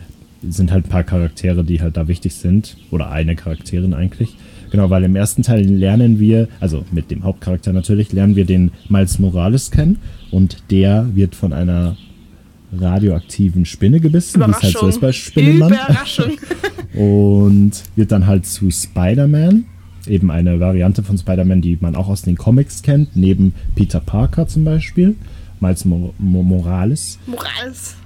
sind 0.48 0.72
halt 0.72 0.86
ein 0.86 0.90
paar 0.90 1.04
Charaktere, 1.04 1.64
die 1.64 1.80
halt 1.80 1.96
da 1.96 2.08
wichtig 2.08 2.34
sind. 2.34 2.76
Oder 2.90 3.10
eine 3.10 3.36
Charakterin 3.36 3.94
eigentlich. 3.94 4.36
Genau, 4.70 4.90
weil 4.90 5.04
im 5.04 5.16
ersten 5.16 5.42
Teil 5.42 5.64
lernen 5.64 6.20
wir, 6.20 6.48
also 6.60 6.84
mit 6.92 7.10
dem 7.10 7.24
Hauptcharakter 7.24 7.72
natürlich, 7.72 8.12
lernen 8.12 8.36
wir 8.36 8.44
den 8.44 8.70
Miles 8.88 9.18
Morales 9.18 9.70
kennen. 9.70 9.98
Und 10.30 10.58
der 10.70 11.08
wird 11.14 11.34
von 11.34 11.52
einer 11.52 11.96
radioaktiven 12.72 13.64
Spinne 13.64 14.00
gebissen, 14.00 14.40
wie 14.40 14.50
es 14.50 14.62
halt 14.62 14.76
so 14.76 14.88
ist 14.88 15.00
bei 15.00 15.12
Spinnenmann. 15.12 15.72
Überraschung. 15.72 16.32
Und 16.94 17.72
wird 17.96 18.12
dann 18.12 18.26
halt 18.26 18.46
zu 18.46 18.70
Spider-Man. 18.70 19.64
Eben 20.06 20.30
eine 20.30 20.58
Variante 20.58 21.02
von 21.02 21.18
Spider-Man, 21.18 21.60
die 21.60 21.78
man 21.80 21.94
auch 21.94 22.08
aus 22.08 22.22
den 22.22 22.36
Comics 22.36 22.82
kennt, 22.82 23.14
neben 23.14 23.54
Peter 23.74 24.00
Parker 24.00 24.46
zum 24.48 24.64
Beispiel, 24.64 25.16
Miles 25.60 25.84
Mo 25.84 26.14
Mo 26.18 26.42
Morales. 26.42 27.18
Morales. 27.26 27.96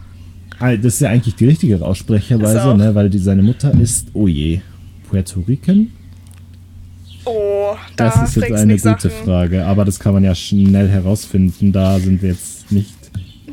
Ah, 0.58 0.76
Das 0.76 0.94
ist 0.94 1.00
ja 1.00 1.10
eigentlich 1.10 1.34
die 1.34 1.46
richtige 1.46 1.84
Aussprecherweise, 1.84 2.76
ne? 2.76 2.94
weil 2.94 3.10
die, 3.10 3.18
seine 3.18 3.42
Mutter 3.42 3.72
ist, 3.80 4.08
oh 4.12 4.28
je, 4.28 4.60
Puerto 5.08 5.40
Rican? 5.40 5.88
Oh, 7.24 7.74
da 7.96 8.06
Das 8.06 8.30
ist 8.30 8.36
jetzt 8.36 8.52
eine 8.52 8.74
gute 8.74 8.82
Sachen. 8.82 9.10
Frage, 9.24 9.64
aber 9.66 9.84
das 9.84 9.98
kann 9.98 10.14
man 10.14 10.24
ja 10.24 10.34
schnell 10.34 10.88
herausfinden. 10.88 11.72
Da 11.72 11.98
sind 11.98 12.20
wir 12.22 12.30
jetzt 12.30 12.70
nicht. 12.72 12.92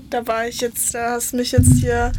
Da 0.10 0.26
war 0.26 0.48
ich 0.48 0.60
jetzt, 0.62 0.94
da 0.96 1.12
hast 1.12 1.34
mich 1.34 1.52
jetzt 1.52 1.74
hier 1.80 2.12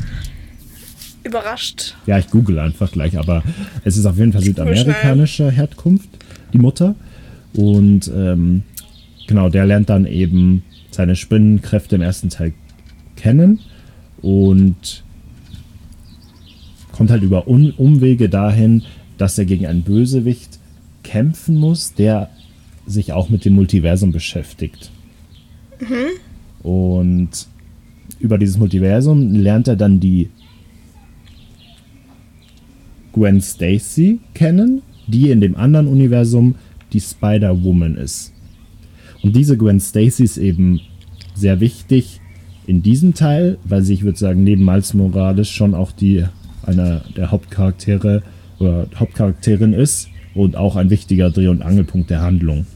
überrascht. 1.24 1.96
Ja, 2.06 2.18
ich 2.18 2.28
google 2.30 2.58
einfach 2.60 2.90
gleich, 2.92 3.18
aber 3.18 3.42
es 3.84 3.96
ist 3.96 4.06
auf 4.06 4.16
jeden 4.16 4.32
Fall 4.32 4.42
südamerikanischer 4.42 5.50
Herkunft, 5.50 6.08
die 6.52 6.58
Mutter. 6.58 6.94
Und 7.52 8.10
ähm, 8.14 8.62
genau, 9.26 9.48
der 9.48 9.66
lernt 9.66 9.90
dann 9.90 10.06
eben 10.06 10.62
seine 10.90 11.16
Spinnenkräfte 11.16 11.96
im 11.96 12.02
ersten 12.02 12.28
Teil 12.28 12.52
kennen 13.16 13.60
und 14.22 15.02
kommt 16.92 17.10
halt 17.10 17.22
über 17.22 17.48
Un 17.48 17.70
Umwege 17.72 18.28
dahin, 18.28 18.82
dass 19.18 19.38
er 19.38 19.44
gegen 19.44 19.66
einen 19.66 19.82
Bösewicht 19.82 20.58
kämpfen 21.02 21.56
muss, 21.56 21.94
der 21.94 22.30
sich 22.86 23.12
auch 23.12 23.28
mit 23.28 23.44
dem 23.44 23.54
Multiversum 23.54 24.12
beschäftigt. 24.12 24.90
Und 26.62 27.30
über 28.18 28.36
dieses 28.38 28.58
Multiversum 28.58 29.34
lernt 29.34 29.68
er 29.68 29.76
dann 29.76 30.00
die 30.00 30.28
Gwen 33.12 33.40
Stacy 33.40 34.20
kennen, 34.34 34.82
die 35.06 35.30
in 35.30 35.40
dem 35.40 35.56
anderen 35.56 35.86
Universum 35.86 36.54
die 36.92 37.00
Spider-Woman 37.00 37.96
ist. 37.96 38.32
Und 39.22 39.36
diese 39.36 39.56
Gwen 39.56 39.80
Stacy 39.80 40.24
ist 40.24 40.38
eben 40.38 40.80
sehr 41.34 41.60
wichtig 41.60 42.20
in 42.66 42.82
diesem 42.82 43.14
Teil, 43.14 43.58
weil 43.64 43.82
sie, 43.82 43.94
ich 43.94 44.02
würde 44.04 44.18
sagen, 44.18 44.44
neben 44.44 44.64
Miles 44.64 44.94
Morales 44.94 45.48
schon 45.48 45.74
auch 45.74 45.92
die 45.92 46.24
einer 46.62 47.02
der 47.16 47.30
Hauptcharaktere 47.30 48.22
oder 48.58 48.86
Hauptcharakterin 48.96 49.72
ist 49.72 50.08
und 50.34 50.56
auch 50.56 50.76
ein 50.76 50.90
wichtiger 50.90 51.30
Dreh- 51.30 51.48
und 51.48 51.62
Angelpunkt 51.62 52.10
der 52.10 52.20
Handlung. 52.22 52.66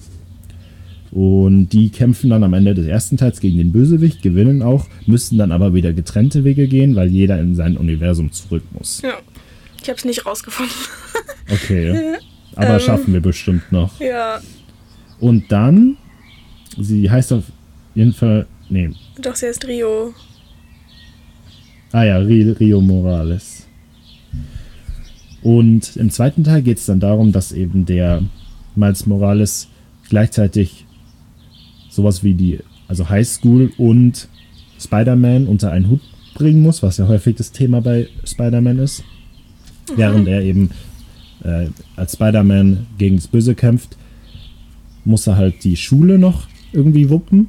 Und 1.10 1.68
die 1.68 1.90
kämpfen 1.90 2.30
dann 2.30 2.42
am 2.42 2.54
Ende 2.54 2.74
des 2.74 2.86
ersten 2.86 3.16
Teils 3.16 3.38
gegen 3.40 3.58
den 3.58 3.70
Bösewicht, 3.70 4.20
gewinnen 4.22 4.62
auch, 4.62 4.86
müssen 5.06 5.38
dann 5.38 5.52
aber 5.52 5.72
wieder 5.72 5.92
getrennte 5.92 6.42
Wege 6.42 6.66
gehen, 6.66 6.96
weil 6.96 7.08
jeder 7.08 7.40
in 7.40 7.54
sein 7.54 7.76
Universum 7.76 8.32
zurück 8.32 8.64
muss. 8.72 9.00
Ja. 9.02 9.14
Ich 9.80 9.88
hab's 9.90 10.04
nicht 10.04 10.24
rausgefunden. 10.26 10.74
Okay. 11.52 11.94
Aber 12.56 12.74
Ähm. 12.74 12.80
schaffen 12.80 13.12
wir 13.12 13.20
bestimmt 13.20 13.70
noch. 13.70 14.00
ja, 14.00 14.40
Und 15.20 15.52
dann, 15.52 15.96
sie 16.78 17.10
heißt 17.10 17.32
auf 17.32 17.44
jeden 17.94 18.12
Fall, 18.12 18.46
nee, 18.68 18.90
doch, 19.20 19.34
sie 19.34 19.46
heißt 19.46 19.66
Rio. 19.66 20.12
ah 21.92 22.02
ja, 22.04 22.18
Ri- 22.18 22.58
Rio 22.58 22.80
Morales. 22.80 23.66
Und 25.42 25.96
im 25.96 26.10
zweiten 26.10 26.42
Teil 26.44 26.62
geht 26.62 26.78
es 26.78 26.86
dann 26.86 27.00
darum, 27.00 27.30
dass 27.32 27.52
eben 27.52 27.84
der 27.84 28.22
Miles 28.74 29.06
Morales 29.06 29.68
gleichzeitig 30.08 30.86
sowas 31.90 32.24
wie 32.24 32.34
die, 32.34 32.58
also 32.88 33.08
Highschool 33.08 33.70
und 33.76 34.28
Spider-Man 34.80 35.46
unter 35.46 35.70
einen 35.70 35.88
Hut 35.90 36.00
bringen 36.34 36.62
muss, 36.62 36.82
was 36.82 36.96
ja 36.96 37.06
häufig 37.08 37.36
das 37.36 37.52
Thema 37.52 37.80
bei 37.80 38.08
Spider-Man 38.24 38.78
ist. 38.78 39.04
Während 39.94 40.26
er 40.28 40.40
eben 40.42 40.70
äh, 41.44 41.66
als 41.94 42.14
Spider-Man 42.14 42.86
gegen 42.98 43.16
das 43.16 43.28
Böse 43.28 43.54
kämpft, 43.54 43.96
muss 45.04 45.26
er 45.26 45.36
halt 45.36 45.62
die 45.62 45.76
Schule 45.76 46.18
noch 46.18 46.48
irgendwie 46.74 47.08
wuppen. 47.08 47.48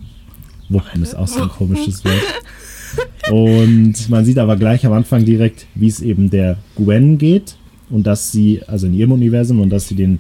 Wuppen 0.70 1.02
ist 1.04 1.16
auch 1.16 1.28
so 1.28 1.44
ein 1.44 1.50
komisches 1.58 2.04
Wort. 2.06 3.32
Und 3.32 4.10
man 4.10 4.24
sieht 4.24 4.38
aber 4.38 4.56
gleich 4.56 4.86
am 4.86 4.94
Anfang 4.94 5.26
direkt, 5.26 5.66
wie 5.76 5.88
es 5.88 6.02
eben 6.02 6.30
der 6.30 6.58
Gwen 6.76 7.18
geht 7.18 7.58
und 7.90 8.06
dass 8.06 8.32
sie, 8.32 8.62
also 8.68 8.88
in 8.88 8.94
ihrem 8.94 9.12
Universum, 9.12 9.62
und 9.62 9.70
dass 9.70 9.88
sie 9.88 9.96
den 9.96 10.20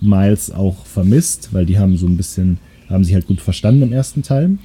Miles 0.00 0.50
auch 0.50 0.84
vermisst, 0.84 1.50
weil 1.52 1.64
die 1.64 1.78
haben 1.78 1.96
so 1.96 2.06
ein 2.06 2.16
bisschen, 2.16 2.58
haben 2.88 3.04
sich 3.04 3.14
halt 3.14 3.26
gut 3.26 3.40
verstanden 3.40 3.82
im 3.82 3.92
ersten 3.92 4.22
Teil. 4.22 4.58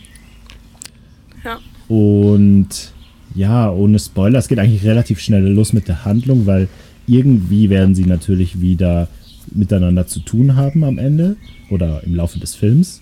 Ja. 1.43 1.59
Und 1.87 2.91
ja, 3.35 3.69
ohne 3.71 3.99
Spoiler, 3.99 4.39
es 4.39 4.47
geht 4.47 4.59
eigentlich 4.59 4.83
relativ 4.83 5.19
schnell 5.19 5.47
los 5.47 5.71
mit 5.71 5.87
der 5.87 6.05
Handlung, 6.05 6.45
weil 6.45 6.67
irgendwie 7.05 7.69
werden 7.69 7.95
sie 7.95 8.05
natürlich 8.05 8.59
wieder 8.59 9.07
miteinander 9.53 10.07
zu 10.07 10.19
tun 10.19 10.55
haben 10.55 10.83
am 10.83 10.97
Ende 10.97 11.37
oder 11.69 12.03
im 12.03 12.15
Laufe 12.15 12.39
des 12.39 12.55
Films. 12.55 13.01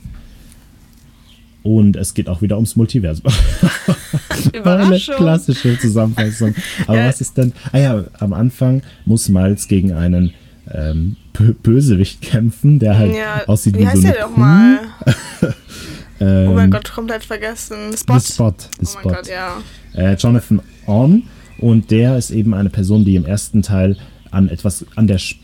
Und 1.66 1.96
es 1.96 2.14
geht 2.14 2.30
auch 2.30 2.42
wieder 2.44 2.56
ums 2.58 2.76
Multiversum. 2.76 3.26
Eine 4.64 5.00
klassische 5.00 5.80
Zusammenfassung. 5.80 6.54
Aber 6.88 6.98
Ja. 7.00 7.08
was 7.08 7.22
ist 7.22 7.36
denn? 7.38 7.54
Ah 7.72 7.80
ja, 7.80 8.04
am 8.20 8.34
Anfang 8.34 8.84
muss 9.06 9.30
Miles 9.30 9.68
gegen 9.68 9.92
einen 9.92 10.32
ähm, 10.72 11.16
Bö- 11.34 11.56
Bösewicht 11.64 12.22
kämpfen, 12.22 12.78
der 12.78 12.98
halt 13.00 13.16
Ja, 13.16 13.44
aussieht 13.48 13.76
wie 13.76 13.80
wie, 13.80 13.88
heißt 13.88 13.98
so 14.02 14.08
eine 14.08 14.14
der 14.16 14.24
doch 14.26 14.34
Kuh. 14.34 14.40
mal? 14.40 14.80
Ähm, 16.22 16.48
Oh 16.50 16.54
mein 16.54 16.72
Gott, 16.72 16.90
komplett 16.94 17.26
vergessen. 17.26 17.76
Spot. 17.98 18.20
The 18.20 18.32
Spot. 18.34 18.54
The 18.80 18.86
Oh 18.86 18.90
mein 19.04 19.16
Gott, 19.16 19.28
ja. 19.28 19.58
äh, 19.96 20.14
Jonathan 20.16 20.62
On 20.88 21.24
und 21.58 21.92
der 21.92 22.18
ist 22.18 22.32
eben 22.32 22.54
eine 22.54 22.70
Person, 22.70 23.04
die 23.04 23.18
im 23.18 23.26
ersten 23.26 23.62
Teil 23.64 23.98
an 24.32 24.48
etwas 24.48 24.86
an 24.96 25.08
der 25.08 25.20
Sch- 25.20 25.36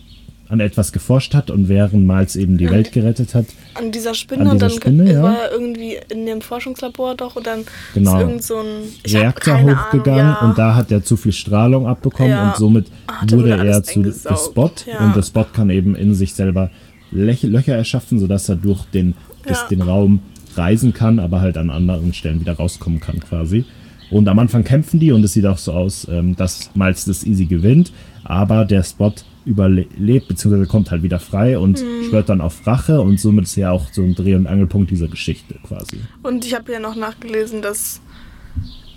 an 0.51 0.60
etwas 0.60 0.91
geforscht 0.91 1.34
hat 1.34 1.50
und 1.50 1.70
während 1.70 2.05
Miles 2.05 2.36
eben 2.36 2.58
die 2.58 2.70
Welt 2.70 2.91
gerettet 2.91 3.34
hat. 3.34 3.46
An 3.74 3.91
dieser 3.91 4.13
Spinne 4.13 4.41
An 4.41 4.48
und 4.50 4.55
dieser 4.55 4.67
dann 4.67 4.75
Spinne, 4.77 5.13
ja. 5.13 5.24
war 5.24 5.43
er 5.43 5.51
irgendwie 5.51 5.98
in 6.10 6.25
dem 6.25 6.41
Forschungslabor 6.41 7.15
doch 7.15 7.36
und 7.38 7.48
dann 7.48 7.63
Genau. 7.93 8.15
ist 8.17 8.22
irgend 8.22 8.43
so 8.43 8.58
ein 8.58 8.65
ich 9.03 9.15
Reaktor 9.15 9.62
hochgegangen 9.62 10.22
Ahnung, 10.22 10.38
ja. 10.41 10.48
und 10.50 10.58
da 10.58 10.75
hat 10.75 10.91
er 10.91 11.03
zu 11.03 11.15
viel 11.17 11.31
Strahlung 11.31 11.88
abbekommen 11.88 12.31
Ja. 12.31 12.50
und 12.50 12.58
somit 12.58 12.88
da 13.27 13.36
wurde 13.36 13.51
er 13.51 13.81
zu 13.84 14.03
The 14.03 14.36
Spot 14.36 14.72
und 15.00 15.15
The 15.15 15.24
Spot 15.24 15.46
kann 15.53 15.70
eben 15.70 15.96
in 15.96 16.13
sich 16.13 16.34
selber 16.34 16.70
Lech 17.12 17.43
Löcher 17.43 17.75
erschaffen, 17.75 18.20
sodass 18.20 18.48
er 18.50 18.55
durch 18.58 18.84
den, 18.93 19.15
das, 19.46 19.67
den 19.67 19.81
Raum 19.81 20.20
reisen 20.55 20.93
kann, 20.93 21.20
aber 21.20 21.41
halt 21.41 21.58
an 21.58 21.70
anderen 21.70 22.13
Stellen 22.13 22.39
wieder 22.41 22.53
rauskommen 22.53 23.00
kann 23.00 23.20
quasi. 23.20 23.65
Und 24.10 24.27
am 24.27 24.39
Anfang 24.39 24.63
kämpfen 24.65 25.00
die 25.00 25.12
und 25.13 25.24
es 25.24 25.34
sieht 25.34 25.46
auch 25.46 25.58
so 25.58 25.72
aus, 25.72 26.05
ähm, 26.12 26.36
dass 26.36 26.72
Miles 26.75 27.05
das 27.05 27.25
easy 27.25 27.46
gewinnt, 27.46 27.91
aber 28.25 28.65
der 28.65 28.84
Spot 28.84 29.13
überlebt, 29.45 30.27
beziehungsweise 30.27 30.67
kommt 30.67 30.91
halt 30.91 31.03
wieder 31.03 31.19
frei 31.19 31.57
und 31.57 31.81
Mhm. 31.81 32.10
schwört 32.10 32.29
dann 32.29 32.41
auf 32.41 32.65
Rache 32.67 33.01
und 33.01 33.19
somit 33.19 33.45
ist 33.45 33.57
er 33.57 33.71
auch 33.71 33.88
so 33.91 34.01
ein 34.03 34.15
Dreh- 34.15 34.36
und 34.36 34.48
Angelpunkt 34.48 34.91
dieser 34.91 35.07
Geschichte 35.07 35.55
quasi. 35.67 36.00
Und 36.24 36.45
ich 36.45 36.53
habe 36.53 36.71
ja 36.71 36.79
noch 36.79 36.95
nachgelesen, 36.95 37.62
dass 37.62 38.01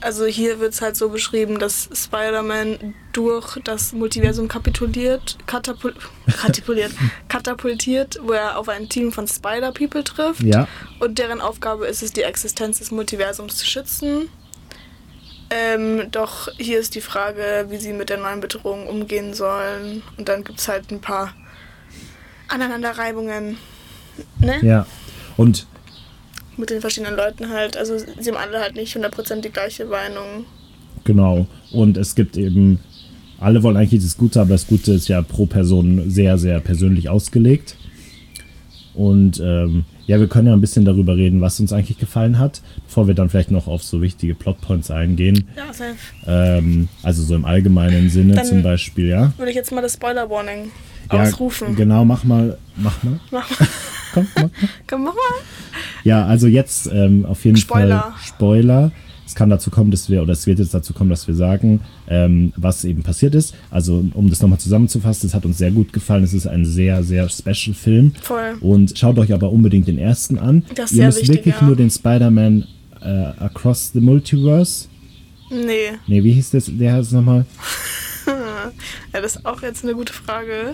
also 0.01 0.27
hier 0.27 0.61
wird 0.61 0.75
es 0.75 0.83
halt 0.83 0.97
so 0.97 1.09
beschrieben, 1.09 1.59
dass 1.59 1.89
Spider-Man 1.95 2.93
durch 3.15 3.59
das 3.65 3.95
Multiversum 3.95 4.49
kapituliert, 4.49 5.39
katapul 5.47 5.95
katapultiert, 6.27 6.93
katapultiert, 7.29 8.19
wo 8.23 8.33
er 8.33 8.59
auf 8.59 8.69
ein 8.69 8.91
Team 8.91 9.13
von 9.13 9.27
Spider-People 9.27 10.05
trifft. 10.05 10.43
Ja, 10.43 10.69
Und 11.01 11.19
deren 11.19 11.41
Aufgabe 11.41 11.87
ist 11.87 12.03
es, 12.03 12.13
die 12.13 12.21
Existenz 12.21 12.81
des 12.81 12.91
Multiversums 12.91 13.57
zu 13.57 13.65
schützen. 13.65 14.29
Ähm, 15.57 16.09
doch 16.11 16.49
hier 16.59 16.81
ist 16.81 16.97
die 16.97 17.01
Frage, 17.01 17.67
wie 17.69 17.77
sie 17.77 17.93
mit 17.93 18.11
der 18.11 18.17
neuen 18.19 18.41
Bedrohung 18.41 18.89
umgehen 18.89 19.35
sollen. 19.35 20.03
Und 20.17 20.29
dann 20.29 20.43
gibt 20.43 20.59
es 20.59 20.67
halt 20.67 20.91
ein 20.91 21.01
paar 21.01 21.33
Aneinanderreibungen. 22.49 23.57
Ne? 24.41 24.59
ja. 24.63 24.87
Und 25.37 25.69
Mit 26.57 26.71
den 26.71 26.81
verschiedenen 26.81 27.15
Leuten 27.15 27.51
halt. 27.51 27.77
Also 27.77 27.97
sie 27.99 28.31
haben 28.31 28.37
alle 28.37 28.59
halt 28.59 28.75
nicht 28.75 28.97
100% 28.97 29.43
die 29.43 29.51
gleiche 29.51 29.85
Meinung. 29.85 30.45
Genau. 31.05 31.47
Und 31.71 31.97
es 31.99 32.17
gibt 32.17 32.37
eben, 32.37 32.81
alle 33.39 33.63
wollen 33.63 33.77
eigentlich 33.77 34.03
das 34.03 34.17
Gute, 34.17 34.41
aber 34.41 34.51
das 34.51 34.67
Gute 34.67 34.95
ist 34.95 35.07
ja 35.07 35.23
pro 35.23 35.47
Person 35.47 36.11
sehr, 36.11 36.37
sehr 36.37 36.59
persönlich 36.59 37.09
ausgelegt. 37.09 37.77
Und 38.95 39.41
ähm, 39.45 39.85
ja, 40.07 40.21
wir 40.21 40.29
können 40.29 40.47
ja 40.49 40.53
ein 40.53 40.61
bisschen 40.61 40.85
darüber 40.85 41.17
reden, 41.17 41.41
was 41.41 41.59
uns 41.61 41.73
eigentlich 41.73 41.99
gefallen 41.99 42.39
hat, 42.39 42.63
bevor 42.87 43.07
wir 43.07 43.15
dann 43.15 43.29
vielleicht 43.29 43.51
noch 43.51 43.67
auf 43.67 43.83
so 43.83 44.03
wichtige 44.03 44.35
Plotpoints 44.35 44.91
eingehen. 44.91 45.49
Ja, 45.57 45.73
safe. 45.73 45.97
Ähm, 46.27 46.89
also 47.03 47.23
so 47.23 47.35
im 47.35 47.45
allgemeinen 47.45 48.11
Sinne 48.11 48.35
Dann- 48.35 48.45
zum 48.47 48.63
Beispiel, 48.63 49.09
ja. 49.09 49.33
Würde 49.37 49.51
ich 49.51 49.57
jetzt 49.57 49.73
mal 49.73 49.81
das 49.81 49.95
Spoiler-Warning 49.95 50.71
ja 51.13 51.23
ausrufen. 51.23 51.75
Genau, 51.75 52.05
mach 52.05 52.25
mal, 52.25 52.59
mach 52.77 53.03
mal. 53.03 53.19
Mach 53.31 53.51
mal. 53.51 53.69
Komm, 54.15 54.27
mach 54.35 54.43
mal. 54.43 54.51
Komm, 54.87 55.05
mach 55.05 55.15
mal. 55.15 55.21
Ja, 56.05 56.27
also 56.27 56.47
jetzt 56.47 56.87
ähm, 56.93 57.25
auf 57.27 57.45
jeden 57.45 57.57
Spoiler. 57.57 58.01
Fall 58.01 58.13
Spoiler. 58.25 58.93
Es 59.35 59.39
kann 59.39 59.51
dazu 59.51 59.69
kommen, 59.69 59.91
dass 59.91 60.09
wir, 60.09 60.23
oder 60.23 60.33
es 60.33 60.47
wird 60.47 60.61
jetzt 60.61 60.75
dazu 60.75 60.95
kommen, 60.95 61.11
dass 61.11 61.27
wir 61.27 61.35
sagen, 61.35 61.81
ähm, 62.07 62.53
was 62.57 62.85
eben 62.85 63.03
passiert 63.03 63.35
ist. 63.35 63.53
Also, 63.69 64.05
um 64.15 64.31
das 64.31 64.41
nochmal 64.41 64.61
zusammenzufassen, 64.61 65.27
es 65.27 65.35
hat 65.35 65.45
uns 65.45 65.59
sehr 65.59 65.73
gut 65.73 65.93
gefallen. 65.93 66.23
Es 66.23 66.33
ist 66.33 66.47
ein 66.47 66.65
sehr, 66.65 67.03
sehr 67.03 67.29
special 67.29 67.75
Film. 67.75 68.13
Voll. 68.23 68.55
Und 68.61 68.97
schaut 68.97 69.19
euch 69.19 69.33
aber 69.33 69.51
unbedingt 69.51 69.89
den 69.89 69.99
ersten 69.99 70.39
an. 70.39 70.63
Das 70.77 70.93
ist 70.93 70.99
Ihr 70.99 71.07
müsst 71.07 71.23
wichtig, 71.23 71.39
wirklich 71.39 71.57
ja. 71.61 71.67
nur 71.67 71.75
den 71.75 71.91
Spider-Man 71.91 72.69
äh, 73.01 73.09
Across 73.43 73.91
the 73.93 74.01
Multiverse. 74.01 74.87
Nee. 75.51 75.99
Nee, 76.07 76.23
wie 76.23 76.31
hieß 76.31 76.53
das? 76.53 76.71
Der 76.71 76.93
heißt 76.93 77.13
nochmal? 77.13 77.45
Ja, 79.13 79.21
das 79.21 79.37
ist 79.37 79.45
auch 79.45 79.61
jetzt 79.61 79.85
eine 79.85 79.93
gute 79.93 80.15
Frage. 80.15 80.73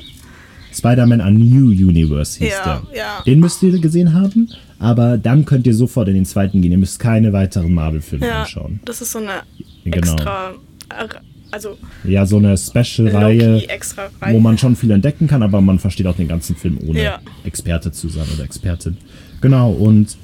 Spider-Man 0.73 1.21
A 1.21 1.31
New 1.31 1.67
Universe 1.71 2.39
hieß 2.39 2.49
Ja, 2.65 2.83
der. 2.93 2.97
ja. 2.99 3.23
Den 3.27 3.41
müsst 3.41 3.62
ihr 3.62 3.79
gesehen 3.81 4.12
haben, 4.15 4.49
aber 4.79 5.19
dann 5.19 5.45
könnt 5.45 5.67
ihr 5.67 5.75
sofort 5.75 6.09
in 6.09 6.15
den 6.15 6.25
zweiten 6.25 6.62
gehen. 6.62 6.73
Ihr 6.73 6.79
müsst 6.79 6.99
keine 6.99 7.33
weiteren 7.33 7.73
Marvel-Filme 7.75 8.27
Ja, 8.27 8.43
anschauen. 8.43 8.81
das 8.85 9.00
ist 9.00 9.12
so 9.12 9.19
eine 9.19 9.43
Genau. 9.85 10.12
extra, 10.15 10.53
also 11.50 11.77
Ja, 12.05 12.25
so 12.27 12.37
eine 12.39 12.57
Special-Reihe, 12.57 13.62
wo 14.31 14.39
man 14.41 14.59
schon 14.59 14.77
viel 14.77 14.91
entdecken 14.93 15.27
kann, 15.27 15.43
aber 15.43 15.61
man 15.61 15.79
versteht 15.79 16.07
auch 16.07 16.17
den 16.17 16.29
ganzen 16.29 16.55
Film 16.57 16.79
ohne 16.87 17.03
Ja. 17.03 17.19
Experte 17.45 17.91
zu 17.93 18.09
sein 18.09 18.27
oder 18.35 18.45
Expertin. 18.45 18.97
Genau, 19.41 19.73
und 19.73 20.17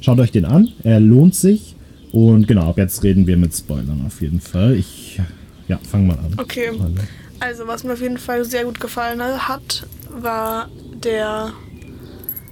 schaut 0.00 0.18
euch 0.20 0.32
den 0.32 0.44
an. 0.44 0.68
Er 0.82 1.00
lohnt 1.00 1.34
sich. 1.34 1.74
Und 2.12 2.46
genau, 2.46 2.68
ab 2.68 2.78
jetzt 2.78 3.02
reden 3.02 3.26
wir 3.26 3.36
mit 3.36 3.52
Spoilern 3.54 4.02
auf 4.06 4.20
jeden 4.22 4.40
Fall. 4.40 4.74
Ich, 4.76 5.20
ja, 5.66 5.80
fang 5.90 6.06
mal 6.06 6.14
an. 6.18 6.34
Okay. 6.36 6.68
Also, 6.68 6.94
Also, 7.40 7.66
was 7.66 7.84
mir 7.84 7.92
auf 7.92 8.00
jeden 8.00 8.18
Fall 8.18 8.44
sehr 8.44 8.64
gut 8.64 8.80
gefallen 8.80 9.20
hat, 9.48 9.86
war 10.10 10.68
der. 10.94 11.52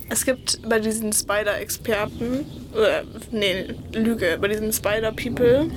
Es 0.09 0.27
gibt 0.27 0.61
bei 0.69 0.79
diesen 0.79 1.13
Spider-Experten, 1.13 2.41
äh, 2.75 3.03
nee, 3.31 3.75
Lüge, 3.95 4.37
bei 4.41 4.49
diesen 4.49 4.71
Spider-People 4.73 5.71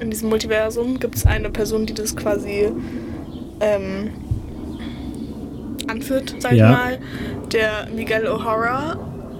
in 0.00 0.10
diesem 0.10 0.28
Multiversum 0.28 1.00
gibt 1.00 1.16
es 1.16 1.26
eine 1.26 1.50
Person, 1.50 1.86
die 1.86 1.94
das 1.94 2.14
quasi 2.14 2.70
ähm, 3.60 4.10
anführt, 5.88 6.34
sag 6.38 6.52
Ja. 6.52 6.70
ich 6.70 6.76
mal. 6.76 6.98
Der 7.52 7.88
Miguel 7.94 8.26
O'Hara. 8.28 8.96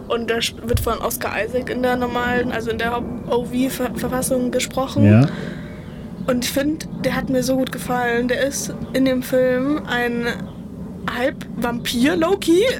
Und 0.09 0.29
der 0.29 0.39
wird 0.67 0.81
von 0.81 0.99
Oscar 0.99 1.33
Isaac 1.43 1.71
in 1.71 1.83
der 1.83 1.97
normalen, 1.97 2.51
also 2.53 2.71
in 2.71 2.79
der 2.79 3.01
OV-Verfassung 3.31 4.51
gesprochen. 4.51 5.05
ja, 5.05 5.27
Und 6.27 6.45
ich 6.45 6.51
finde, 6.51 6.87
der 7.05 7.17
hat 7.17 7.31
mir 7.31 7.43
so 7.43 7.57
gut 7.57 7.73
gefallen. 7.73 8.29
Der 8.29 8.47
ist 8.47 8.73
in 8.93 9.05
dem 9.05 9.23
Film 9.23 9.83
ein 9.87 10.27
halb 11.11 11.47
Vampir, 11.57 12.17
Loki. 12.17 12.65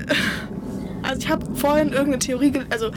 Also 1.05 1.21
ich 1.23 1.29
habe 1.29 1.45
vorhin 1.57 1.89
irgendeine 1.89 2.21
Theorie, 2.21 2.53
also 2.71 2.93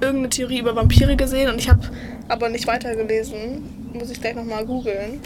irgendeine 0.00 0.30
Theorie 0.30 0.58
über 0.58 0.74
Vampire 0.74 1.16
gesehen 1.16 1.50
und 1.50 1.58
ich 1.58 1.68
habe 1.68 1.82
aber 2.28 2.48
nicht 2.48 2.66
weitergelesen. 2.66 3.62
Muss 3.92 4.08
ich 4.08 4.22
gleich 4.22 4.34
nochmal 4.34 4.64
googeln. 4.64 5.20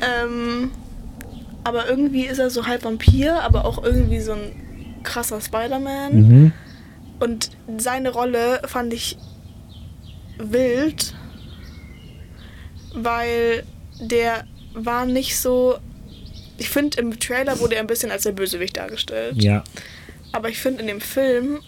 Ähm, 0.00 0.70
aber 1.62 1.90
irgendwie 1.90 2.24
ist 2.24 2.38
er 2.38 2.48
so 2.48 2.66
halb 2.66 2.84
Vampir, 2.84 3.42
aber 3.42 3.66
auch 3.66 3.84
irgendwie 3.84 4.20
so 4.20 4.32
ein 4.32 4.52
krasser 5.02 5.42
Spider-Man. 5.42 6.14
mhm. 6.14 6.52
Und 7.20 7.50
seine 7.76 8.08
Rolle 8.12 8.62
fand 8.64 8.94
ich 8.94 9.18
wild, 10.38 11.14
weil 12.94 13.64
der 14.00 14.44
war 14.74 15.06
nicht 15.06 15.38
so. 15.38 15.78
Ich 16.58 16.68
finde, 16.68 16.98
im 16.98 17.18
Trailer 17.18 17.58
wurde 17.60 17.76
er 17.76 17.80
ein 17.80 17.86
bisschen 17.86 18.10
als 18.10 18.24
der 18.24 18.32
Bösewicht 18.32 18.76
dargestellt. 18.76 19.42
ja, 19.42 19.64
Aber 20.32 20.48
ich 20.50 20.58
finde, 20.58 20.82
in 20.82 20.88
dem 20.88 21.00
Film 21.00 21.60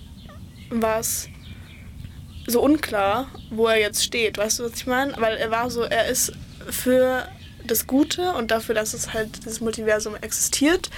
war 0.71 1.01
es 1.01 1.29
so 2.47 2.61
unklar, 2.61 3.29
wo 3.51 3.67
er 3.69 3.79
jetzt 3.81 4.05
steht. 4.05 4.37
Weißt 4.37 4.59
du, 4.59 4.65
was 4.65 4.75
ich 4.75 4.87
meine? 4.87 5.15
Weil 5.19 5.37
er 5.37 5.51
war 5.51 5.71
so, 5.71 5.83
er 5.83 6.07
ist 6.09 6.33
für 6.69 7.27
das 7.67 7.87
Gute 7.87 8.33
und 8.35 8.51
dafür, 8.51 8.75
dass 8.75 8.93
es 8.93 9.13
halt 9.15 9.47
das 9.47 9.61
Multiversum 9.61 10.15
existiert. 10.17 10.91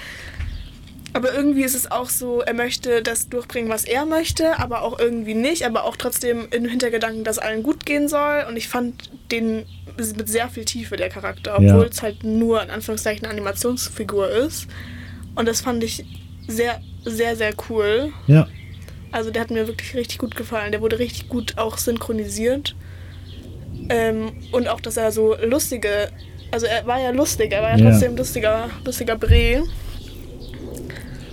Aber 1.15 1.33
irgendwie 1.33 1.63
ist 1.63 1.75
es 1.75 1.89
auch 1.89 2.09
so, 2.09 2.41
er 2.41 2.53
möchte 2.53 3.01
das 3.01 3.29
durchbringen, 3.29 3.69
was 3.69 3.85
er 3.85 4.05
möchte, 4.05 4.59
aber 4.59 4.81
auch 4.81 4.99
irgendwie 4.99 5.33
nicht, 5.33 5.65
aber 5.65 5.85
auch 5.85 5.95
trotzdem 5.95 6.49
im 6.51 6.65
Hintergedanken, 6.65 7.23
dass 7.23 7.39
allen 7.39 7.63
gut 7.63 7.85
gehen 7.85 8.09
soll. 8.09 8.43
Und 8.49 8.57
ich 8.57 8.67
fand 8.67 9.09
den 9.31 9.65
mit 9.97 10.27
sehr 10.27 10.49
viel 10.49 10.65
Tiefe, 10.65 10.97
der 10.97 11.07
Charakter, 11.07 11.51
Ja. 11.61 11.73
obwohl 11.75 11.85
es 11.87 12.01
halt 12.01 12.25
nur 12.25 12.61
in 12.61 12.69
Anführungszeichen 12.69 13.23
eine 13.23 13.31
Animationsfigur 13.33 14.29
ist. 14.29 14.67
Und 15.35 15.47
das 15.47 15.61
fand 15.61 15.85
ich 15.85 16.05
sehr, 16.49 16.81
sehr, 17.05 17.37
sehr 17.37 17.53
cool. 17.69 18.11
ja, 18.27 18.49
Also 19.13 19.31
der 19.31 19.41
hat 19.43 19.51
mir 19.51 19.67
wirklich 19.67 19.95
richtig 19.95 20.17
gut 20.17 20.35
gefallen. 20.35 20.73
Der 20.73 20.81
wurde 20.81 20.99
richtig 20.99 21.29
gut 21.29 21.57
auch 21.57 21.77
synchronisiert. 21.77 22.75
Ähm, 23.87 24.33
und 24.51 24.67
auch, 24.67 24.81
dass 24.81 24.97
er 24.97 25.13
so 25.13 25.33
lustige, 25.41 26.09
also 26.51 26.65
er 26.65 26.85
war 26.87 26.99
ja 26.99 27.11
lustig, 27.11 27.53
er 27.53 27.61
war 27.61 27.71
ja, 27.71 27.77
Ja. 27.77 27.89
trotzdem 27.91 28.17
lustiger, 28.17 28.69
lustiger 28.83 29.15
Bre. 29.15 29.63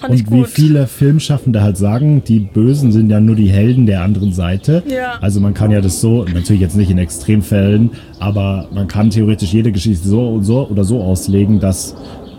Und 0.08 0.30
wie 0.30 0.44
viele 0.44 0.86
Filmschaffende 0.86 1.62
halt 1.62 1.76
sagen, 1.76 2.22
die 2.26 2.40
Bösen 2.40 2.92
sind 2.92 3.10
ja 3.10 3.20
nur 3.20 3.36
die 3.36 3.50
Helden 3.50 3.86
der 3.86 4.02
anderen 4.02 4.32
Seite. 4.32 4.82
Ja. 4.88 5.18
Also 5.20 5.40
man 5.40 5.54
kann 5.54 5.70
ja 5.70 5.80
das 5.80 6.00
so, 6.00 6.24
natürlich 6.24 6.62
jetzt 6.62 6.76
nicht 6.76 6.90
in 6.90 6.98
Extremfällen, 6.98 7.90
aber 8.18 8.68
man 8.72 8.88
kann 8.88 9.10
theoretisch 9.10 9.52
jede 9.52 9.72
Geschichte 9.72 10.08
so 10.08 10.28
und 10.28 10.44
so 10.44 10.68
oder 10.68 10.84
so 10.84 11.00
auslegen, 11.00 11.60
dass 11.60 11.94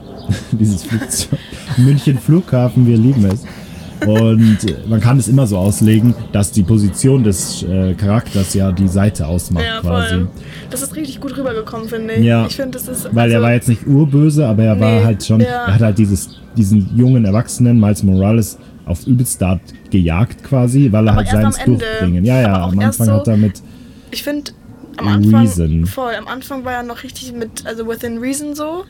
dieses 0.51 0.83
Flugzeug, 0.83 1.39
München 1.77 2.17
Flughafen, 2.17 2.87
wir 2.87 2.97
lieben 2.97 3.25
es. 3.25 3.43
Und 4.05 4.57
äh, 4.69 4.75
man 4.87 4.99
kann 4.99 5.17
es 5.17 5.27
immer 5.27 5.47
so 5.47 5.57
auslegen, 5.57 6.13
dass 6.31 6.51
die 6.51 6.63
Position 6.63 7.23
des 7.23 7.63
äh, 7.63 7.93
Charakters 7.93 8.53
ja 8.53 8.71
die 8.71 8.87
Seite 8.87 9.27
ausmacht 9.27 9.65
ja, 9.65 9.79
quasi. 9.81 10.15
voll. 10.15 10.27
Das 10.69 10.81
ist 10.81 10.95
richtig 10.95 11.19
gut 11.21 11.37
rübergekommen, 11.37 11.87
finde 11.87 12.13
ich. 12.15 12.23
Ja. 12.25 12.45
Ich 12.47 12.55
finde, 12.55 12.71
das 12.77 12.87
ist. 12.87 13.13
Weil 13.15 13.29
er 13.31 13.37
also- 13.37 13.45
war 13.45 13.53
jetzt 13.53 13.69
nicht 13.69 13.85
urböse, 13.87 14.47
aber 14.47 14.63
er 14.63 14.79
war 14.79 14.91
Nee, 14.99 15.03
halt 15.05 15.23
schon, 15.25 15.39
ja. 15.41 15.47
er 15.67 15.73
hat 15.75 15.81
halt 15.81 15.97
dieses, 15.97 16.39
diesen 16.57 16.89
jungen 16.97 17.25
Erwachsenen, 17.25 17.79
Miles 17.79 18.03
Morales, 18.03 18.57
auf 18.85 19.05
übelst 19.07 19.35
Start 19.35 19.61
gejagt 19.91 20.43
quasi, 20.43 20.91
weil 20.91 21.07
er 21.07 21.13
Aber 21.13 21.21
halt 21.25 21.29
seins 21.29 21.57
durchbringen. 21.63 22.25
Ja, 22.25 22.41
ja, 22.41 22.63
am 22.63 22.77
Anfang 22.79 23.05
so- 23.07 23.13
hat 23.13 23.27
er 23.27 23.37
mit, 23.37 23.61
Ich 24.11 24.23
finde, 24.23 24.51
am 24.97 25.07
Anfang. 25.07 25.41
Reason. 25.41 25.85
Voll, 25.85 26.13
am 26.19 26.27
Anfang 26.27 26.65
war 26.65 26.73
er 26.73 26.83
noch 26.83 27.03
richtig 27.03 27.31
mit, 27.33 27.65
also 27.65 27.87
within 27.87 28.17
reason 28.17 28.55
so. 28.55 28.83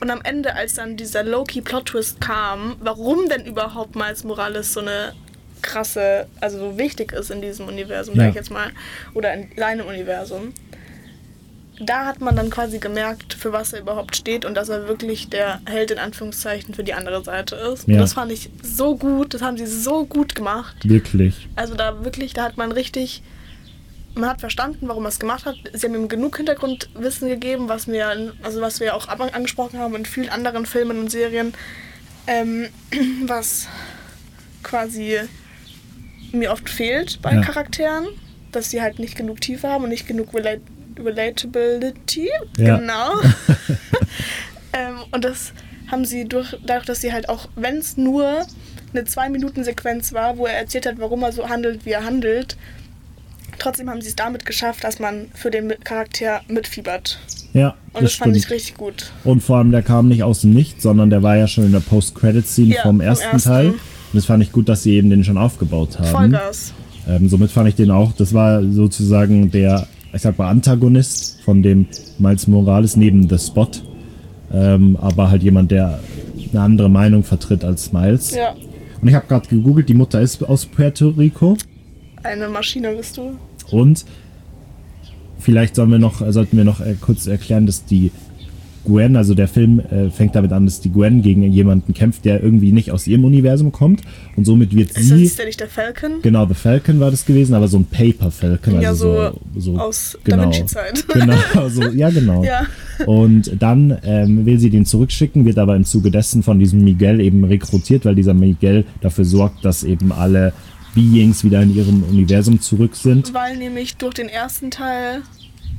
Und 0.00 0.10
am 0.10 0.20
Ende, 0.22 0.54
als 0.54 0.74
dann 0.74 0.96
dieser 0.96 1.22
Loki-Plot-Twist 1.22 2.20
kam, 2.20 2.76
warum 2.80 3.28
denn 3.28 3.46
überhaupt 3.46 3.96
Miles 3.96 4.24
Morales 4.24 4.72
so 4.72 4.80
eine 4.80 5.14
krasse, 5.62 6.26
also 6.40 6.58
so 6.58 6.78
wichtig 6.78 7.12
ist 7.12 7.30
in 7.30 7.40
diesem 7.40 7.68
Universum, 7.68 8.14
Ja. 8.16 8.22
sag 8.24 8.28
ich 8.30 8.34
jetzt 8.36 8.50
mal, 8.50 8.70
oder 9.14 9.32
in 9.32 9.48
seinem 9.56 9.86
Universum, 9.86 10.52
da 11.80 12.06
hat 12.06 12.20
man 12.20 12.36
dann 12.36 12.50
quasi 12.50 12.78
gemerkt, 12.78 13.34
für 13.34 13.52
was 13.52 13.72
er 13.72 13.80
überhaupt 13.80 14.14
steht 14.14 14.44
und 14.44 14.54
dass 14.54 14.68
er 14.68 14.86
wirklich 14.86 15.28
der 15.30 15.60
Held 15.66 15.90
in 15.90 15.98
Anführungszeichen 15.98 16.72
für 16.74 16.84
die 16.84 16.94
andere 16.94 17.24
Seite 17.24 17.56
ist. 17.56 17.88
Ja. 17.88 17.94
Und 17.94 18.00
das 18.00 18.12
fand 18.12 18.30
ich 18.30 18.50
so 18.62 18.96
gut, 18.96 19.34
das 19.34 19.42
haben 19.42 19.56
sie 19.56 19.66
so 19.66 20.04
gut 20.04 20.34
gemacht. 20.36 20.76
wirklich, 20.88 21.48
Also 21.56 21.74
da 21.74 22.04
wirklich, 22.04 22.32
da 22.32 22.44
hat 22.44 22.56
man 22.56 22.70
richtig, 22.70 23.22
man 24.14 24.30
hat 24.30 24.40
verstanden, 24.40 24.88
warum 24.88 25.04
er 25.04 25.08
es 25.08 25.18
gemacht 25.18 25.44
hat. 25.44 25.56
Sie 25.72 25.86
haben 25.86 25.94
ihm 25.94 26.08
genug 26.08 26.36
Hintergrundwissen 26.36 27.28
gegeben, 27.28 27.68
was 27.68 27.88
wir, 27.88 28.32
also 28.42 28.60
was 28.60 28.80
wir 28.80 28.94
auch 28.94 29.08
angesprochen 29.08 29.78
haben 29.78 29.94
in 29.96 30.06
vielen 30.06 30.28
anderen 30.28 30.66
Filmen 30.66 30.98
und 30.98 31.10
Serien, 31.10 31.54
ähm, 32.26 32.68
was 33.26 33.68
quasi 34.62 35.18
mir 36.32 36.50
oft 36.52 36.68
fehlt 36.68 37.20
bei 37.22 37.34
Ja. 37.34 37.42
Charakteren, 37.42 38.06
dass 38.52 38.70
sie 38.70 38.82
halt 38.82 38.98
nicht 38.98 39.16
genug 39.16 39.40
Tiefe 39.40 39.68
haben 39.68 39.84
und 39.84 39.90
nicht 39.90 40.06
genug 40.06 40.32
Relat 40.34 40.60
Relatability. 40.96 42.30
Ja. 42.56 42.78
Genau. 42.78 43.14
ähm, 44.72 44.98
und 45.10 45.24
das 45.24 45.52
haben 45.90 46.04
sie 46.04 46.24
durch, 46.24 46.56
dadurch, 46.64 46.86
dass 46.86 47.00
sie 47.00 47.12
halt 47.12 47.28
auch, 47.28 47.48
wenn 47.56 47.78
es 47.78 47.96
nur 47.96 48.46
eine 48.92 49.04
Zwei-Minuten-Sequenz 49.04 50.12
war, 50.12 50.38
wo 50.38 50.46
er 50.46 50.54
erzählt 50.54 50.86
hat, 50.86 50.98
warum 50.98 51.24
er 51.24 51.32
so 51.32 51.48
handelt, 51.48 51.84
wie 51.84 51.90
er 51.90 52.04
handelt, 52.04 52.56
trotzdem 53.58 53.88
haben 53.90 54.00
sie 54.00 54.08
es 54.08 54.16
damit 54.16 54.44
geschafft, 54.46 54.84
dass 54.84 54.98
man 54.98 55.26
für 55.34 55.50
den 55.50 55.72
Charakter 55.84 56.40
mitfiebert. 56.48 57.18
ja, 57.52 57.70
Und 57.92 58.02
das, 58.02 58.12
das 58.12 58.14
fand 58.14 58.36
ich 58.36 58.44
stimmt. 58.44 58.54
richtig 58.56 58.76
gut. 58.76 59.12
Und 59.24 59.42
vor 59.42 59.58
allem, 59.58 59.70
der 59.70 59.82
kam 59.82 60.08
nicht 60.08 60.22
aus 60.22 60.40
dem 60.42 60.52
Nichts, 60.54 60.82
sondern 60.82 61.10
der 61.10 61.22
war 61.22 61.36
ja 61.36 61.46
schon 61.46 61.64
in 61.64 61.72
der 61.72 61.80
Post-Credit-Scene 61.80 62.74
Ja, 62.74 62.82
vom 62.82 62.96
vom 62.96 63.00
ersten 63.00 63.32
ersten. 63.32 63.48
Teil. 63.48 63.68
Und 63.70 63.78
das 64.12 64.26
fand 64.26 64.42
ich 64.42 64.52
gut, 64.52 64.68
dass 64.68 64.82
sie 64.82 64.94
eben 64.94 65.10
den 65.10 65.24
schon 65.24 65.38
aufgebaut 65.38 65.98
haben. 65.98 66.06
Vollgas. 66.08 66.72
Ähm, 67.08 67.28
somit 67.28 67.50
fand 67.50 67.68
ich 67.68 67.74
den 67.74 67.90
auch, 67.90 68.12
das 68.12 68.32
war 68.32 68.62
sozusagen 68.62 69.50
der, 69.50 69.86
ich 70.12 70.22
sag 70.22 70.38
mal, 70.38 70.48
Antagonist 70.48 71.40
von 71.44 71.62
dem 71.62 71.86
Miles 72.18 72.46
Morales 72.46 72.96
neben 72.96 73.28
The 73.28 73.38
Spot. 73.38 73.68
Ähm, 74.52 74.96
aber 75.00 75.30
halt 75.30 75.42
jemand, 75.42 75.70
der 75.70 75.98
eine 76.52 76.60
andere 76.62 76.88
Meinung 76.88 77.24
vertritt 77.24 77.64
als 77.64 77.92
Miles. 77.92 78.30
Ja, 78.34 78.54
Und 79.02 79.08
ich 79.08 79.14
habe 79.14 79.26
gerade 79.26 79.48
gegoogelt, 79.48 79.88
die 79.88 79.94
Mutter 79.94 80.20
ist 80.20 80.42
aus 80.44 80.64
Puerto 80.66 81.08
Rico. 81.08 81.56
Eine 82.24 82.48
Maschine 82.48 82.94
bist 82.94 83.16
du. 83.16 83.36
Und 83.70 84.04
vielleicht 85.38 85.76
sollen 85.76 85.90
wir 85.90 85.98
noch, 85.98 86.20
sollten 86.32 86.56
wir 86.56 86.64
noch 86.64 86.80
äh, 86.80 86.94
kurz 87.00 87.26
erklären, 87.26 87.66
dass 87.66 87.84
die 87.84 88.10
Gwen, 88.84 89.16
also 89.16 89.34
der 89.34 89.48
Film 89.48 89.80
äh, 89.80 90.10
fängt 90.10 90.34
damit 90.34 90.52
an, 90.52 90.66
dass 90.66 90.80
die 90.80 90.92
Gwen 90.92 91.22
gegen 91.22 91.42
jemanden 91.42 91.94
kämpft, 91.94 92.24
der 92.24 92.42
irgendwie 92.42 92.70
nicht 92.70 92.90
aus 92.90 93.06
ihrem 93.06 93.24
Universum 93.24 93.72
kommt. 93.72 94.02
Und 94.36 94.44
somit 94.44 94.74
wird 94.76 94.90
Ist, 94.90 94.98
das, 94.98 95.04
sie, 95.06 95.24
ist 95.24 95.38
der 95.38 95.46
nicht 95.46 95.60
der 95.60 95.68
Falcon? 95.68 96.20
genau, 96.22 96.46
The 96.46 96.54
Falcon 96.54 97.00
war 97.00 97.10
das 97.10 97.24
gewesen, 97.24 97.54
aber 97.54 97.66
so 97.66 97.78
ein 97.78 97.86
Paper 97.86 98.30
Falcon. 98.30 98.80
Ja, 98.80 98.90
also 98.90 99.32
so 99.54 99.60
so, 99.60 99.72
so 99.72 99.78
aus 99.78 100.18
Da 100.24 100.36
genau, 100.36 100.44
Vinci-Zeit. 100.44 101.04
Genau, 101.14 101.68
so, 101.68 101.82
ja 101.92 102.10
genau. 102.10 102.44
Ja. 102.44 102.66
Und 103.06 103.52
dann 103.58 103.96
ähm, 104.04 104.44
will 104.44 104.58
sie 104.58 104.70
den 104.70 104.84
zurückschicken, 104.84 105.46
wird 105.46 105.58
aber 105.58 105.76
im 105.76 105.84
Zuge 105.84 106.10
dessen 106.10 106.42
von 106.42 106.58
diesem 106.58 106.84
Miguel 106.84 107.20
eben 107.20 107.44
rekrutiert, 107.44 108.04
weil 108.04 108.14
dieser 108.14 108.34
Miguel 108.34 108.84
dafür 109.00 109.24
sorgt, 109.24 109.64
dass 109.64 109.82
eben 109.82 110.12
alle 110.12 110.52
Beings 110.94 111.44
wieder 111.44 111.62
in 111.62 111.74
ihrem 111.74 112.02
Universum 112.04 112.60
zurück 112.60 112.94
sind. 112.96 113.32
Weil 113.34 113.56
nämlich 113.56 113.96
durch 113.96 114.14
den 114.14 114.28
ersten 114.28 114.70
Teil 114.70 115.22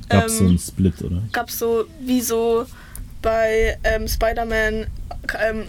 Gab 0.10 0.26
es 0.28 0.38
so 0.38 0.44
ähm, 0.44 0.50
einen 0.52 0.60
Split, 0.60 1.02
oder? 1.02 1.22
gab 1.32 1.50
es 1.50 1.58
so, 1.60 1.86
wie 2.02 2.22
so 2.22 2.66
bei 3.22 3.78
ähm, 3.84 4.08
Spider-Man, 4.08 4.86
ähm, 5.50 5.64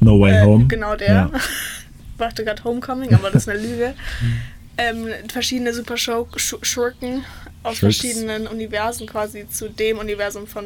No 0.00 0.20
Way 0.20 0.32
äh, 0.34 0.44
Home. 0.44 0.66
genau 0.66 0.94
der, 0.96 1.08
Ja. 1.08 1.30
ich 1.34 2.16
dachte 2.18 2.44
gerade 2.44 2.62
Homecoming, 2.62 3.12
aber 3.14 3.30
das 3.30 3.42
ist 3.42 3.48
eine 3.48 3.60
Lüge, 3.60 3.94
ähm, 4.78 5.08
verschiedene 5.28 5.74
Super-Schurken 5.74 7.24
aus 7.64 7.78
Tricks. 7.80 7.98
verschiedenen 7.98 8.46
Universen 8.46 9.06
quasi 9.06 9.46
zu 9.48 9.68
dem 9.68 9.98
Universum 9.98 10.46
von 10.46 10.64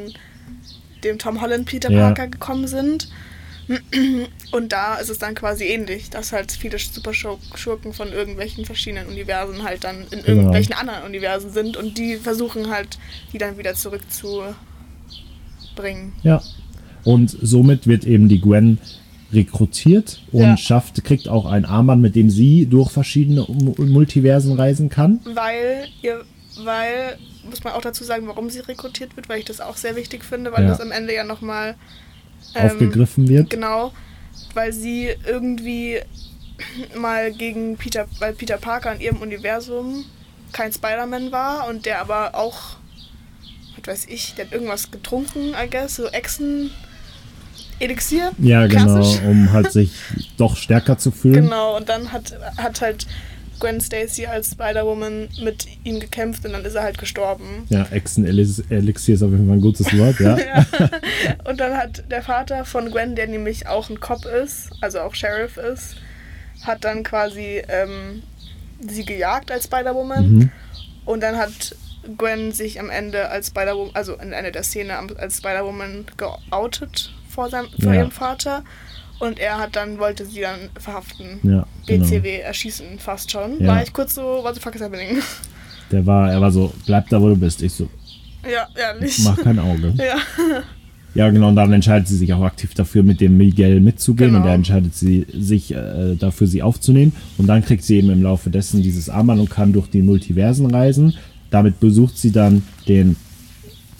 dem 1.02 1.18
Tom 1.18 1.40
Holland 1.40 1.66
Peter 1.66 1.90
Ja. 1.90 2.06
Parker 2.06 2.28
gekommen 2.28 2.66
sind. 2.66 3.08
Und 4.52 4.72
da 4.72 4.96
ist 4.96 5.08
es 5.08 5.18
dann 5.18 5.34
quasi 5.34 5.64
ähnlich, 5.64 6.10
dass 6.10 6.32
halt 6.32 6.52
viele 6.52 6.78
Superschurken 6.78 7.92
von 7.92 8.12
irgendwelchen 8.12 8.64
verschiedenen 8.64 9.06
Universen 9.08 9.62
halt 9.62 9.84
dann 9.84 10.02
in 10.10 10.22
Genau. 10.22 10.26
irgendwelchen 10.26 10.74
anderen 10.74 11.04
Universen 11.04 11.50
sind 11.50 11.76
und 11.76 11.96
die 11.98 12.16
versuchen 12.16 12.70
halt, 12.70 12.98
die 13.32 13.38
dann 13.38 13.56
wieder 13.58 13.74
zurückzubringen. 13.74 14.54
Ja. 16.22 16.42
Und 17.04 17.36
somit 17.42 17.86
wird 17.86 18.04
eben 18.04 18.28
die 18.28 18.40
Gwen 18.40 18.78
rekrutiert 19.32 20.20
und 20.32 20.42
Ja. 20.42 20.56
schafft, 20.56 21.02
kriegt 21.04 21.28
auch 21.28 21.46
ein 21.46 21.64
Armband, 21.64 22.00
mit 22.00 22.14
dem 22.14 22.30
sie 22.30 22.66
durch 22.66 22.90
verschiedene 22.90 23.42
Mu- 23.48 23.74
Multiversen 23.78 24.52
reisen 24.54 24.88
kann. 24.90 25.20
Weil 25.24 25.88
ihr, 26.02 26.22
weil, 26.62 27.18
muss 27.48 27.64
man 27.64 27.72
auch 27.72 27.80
dazu 27.80 28.04
sagen, 28.04 28.28
warum 28.28 28.48
sie 28.48 28.60
rekrutiert 28.60 29.16
wird, 29.16 29.28
weil 29.28 29.40
ich 29.40 29.44
das 29.44 29.60
auch 29.60 29.76
sehr 29.76 29.96
wichtig 29.96 30.24
finde, 30.24 30.52
weil 30.52 30.62
Ja. 30.62 30.68
das 30.70 30.80
am 30.80 30.92
Ende 30.92 31.12
ja 31.14 31.24
nochmal 31.24 31.74
ähm, 32.54 32.66
aufgegriffen 32.66 33.28
wird. 33.28 33.50
Genau, 33.50 33.92
weil 34.54 34.72
sie 34.72 35.10
irgendwie 35.26 36.00
mal 36.96 37.32
gegen 37.32 37.76
Peter, 37.76 38.06
weil 38.18 38.32
Peter 38.32 38.56
Parker 38.56 38.94
in 38.94 39.00
ihrem 39.00 39.22
Universum 39.22 40.04
kein 40.52 40.72
Spider-Man 40.72 41.32
war 41.32 41.68
und 41.68 41.86
der 41.86 42.00
aber 42.00 42.34
auch, 42.34 42.76
was 43.76 43.86
weiß 43.86 44.06
ich, 44.08 44.34
der 44.34 44.46
hat 44.46 44.52
irgendwas 44.52 44.90
getrunken, 44.90 45.54
I 45.54 45.68
guess, 45.68 45.96
so 45.96 46.06
Echsen. 46.06 46.70
Elixier. 47.80 48.30
Ja, 48.38 48.68
genau, 48.68 49.04
um 49.26 49.52
halt 49.52 49.72
sich 49.72 49.90
doch 50.36 50.56
stärker 50.56 50.96
zu 50.96 51.10
fühlen. 51.10 51.44
Genau, 51.44 51.76
und 51.76 51.88
dann 51.88 52.12
hat, 52.12 52.32
hat 52.56 52.80
halt 52.80 53.08
Gwen 53.64 53.80
Stacy 53.80 54.26
als 54.26 54.50
Spider-Woman 54.50 55.28
mit 55.42 55.66
ihm 55.84 55.98
gekämpft 56.00 56.44
und 56.44 56.52
dann 56.52 56.64
ist 56.64 56.74
er 56.74 56.82
halt 56.82 56.98
gestorben. 56.98 57.64
Ja, 57.70 57.86
Echsen-Elixier 57.90 59.14
ist 59.14 59.22
auf 59.22 59.30
jeden 59.30 59.46
Fall 59.46 59.56
ein 59.56 59.60
gutes 59.62 59.86
Wort, 59.98 60.20
ja. 60.20 60.36
Ja. 60.44 60.66
Und 61.44 61.60
dann 61.60 61.76
hat 61.76 62.04
der 62.10 62.22
Vater 62.22 62.64
von 62.66 62.90
Gwen, 62.90 63.14
der 63.16 63.26
nämlich 63.26 63.66
auch 63.66 63.88
ein 63.88 64.00
Cop 64.00 64.26
ist, 64.26 64.70
also 64.82 65.00
auch 65.00 65.14
Sheriff 65.14 65.56
ist, 65.56 65.96
hat 66.62 66.84
dann 66.84 67.02
quasi 67.04 67.62
ähm, 67.68 68.22
sie 68.86 69.04
gejagt 69.06 69.50
als 69.50 69.64
Spider-Woman. 69.64 70.30
Mhm. 70.30 70.50
Und 71.06 71.22
dann 71.22 71.36
hat 71.38 71.74
Gwen 72.18 72.52
sich 72.52 72.78
am 72.80 72.90
Ende 72.90 73.30
als 73.30 73.46
Spider-Woman, 73.48 73.94
also 73.94 74.14
in 74.14 74.34
einer 74.34 74.50
der 74.50 74.62
Szene 74.62 74.98
als 75.16 75.38
Spider-Woman 75.38 76.04
geoutet 76.18 77.12
vor, 77.30 77.48
seinem, 77.48 77.68
vor 77.80 77.92
Ja. 77.94 78.00
ihrem 78.00 78.10
Vater. 78.10 78.62
Und 79.26 79.38
er 79.38 79.58
hat 79.58 79.74
dann, 79.76 79.98
wollte 79.98 80.26
sie 80.26 80.40
dann 80.42 80.58
verhaften. 80.78 81.38
Ja, 81.42 81.66
genau. 81.86 82.04
BCW 82.04 82.40
erschießen 82.40 82.98
fast 82.98 83.30
schon. 83.30 83.60
Ja. 83.60 83.68
War 83.68 83.82
ich 83.82 83.92
kurz 83.92 84.14
so, 84.14 84.22
what 84.42 84.54
the 84.54 84.60
fuck 84.60 84.74
is 84.74 84.82
happening? 84.82 85.18
Der 85.90 86.04
war, 86.06 86.30
er 86.32 86.40
war 86.40 86.50
so, 86.50 86.72
bleib 86.86 87.08
da, 87.10 87.20
wo 87.20 87.28
du 87.28 87.36
bist. 87.36 87.62
Ich 87.62 87.72
so, 87.72 87.88
ja, 88.50 88.66
ehrlich. 88.74 89.18
mach 89.24 89.36
kein 89.42 89.58
Auge. 89.58 89.94
Ja. 89.98 90.16
Ja, 91.14 91.30
genau, 91.30 91.48
und 91.50 91.54
dann 91.54 91.72
entscheidet 91.72 92.08
sie 92.08 92.16
sich 92.16 92.32
auch 92.32 92.42
aktiv 92.42 92.74
dafür, 92.74 93.04
mit 93.04 93.20
dem 93.20 93.36
Miguel 93.36 93.78
mitzugehen 93.80 94.30
Genau. 94.32 94.42
und 94.42 94.48
er 94.48 94.54
entscheidet 94.56 94.96
sie, 94.96 95.24
sich 95.32 95.72
äh, 95.72 96.16
dafür, 96.16 96.48
sie 96.48 96.60
aufzunehmen. 96.60 97.12
Und 97.38 97.46
dann 97.46 97.64
kriegt 97.64 97.84
sie 97.84 97.98
eben 97.98 98.10
im 98.10 98.20
Laufe 98.24 98.50
dessen 98.50 98.82
dieses 98.82 99.08
Armband 99.08 99.38
und 99.40 99.48
kann 99.48 99.72
durch 99.72 99.86
die 99.88 100.02
Multiversen 100.02 100.66
reisen. 100.74 101.14
Damit 101.50 101.78
besucht 101.78 102.18
sie 102.18 102.32
dann 102.32 102.62
den, 102.88 103.14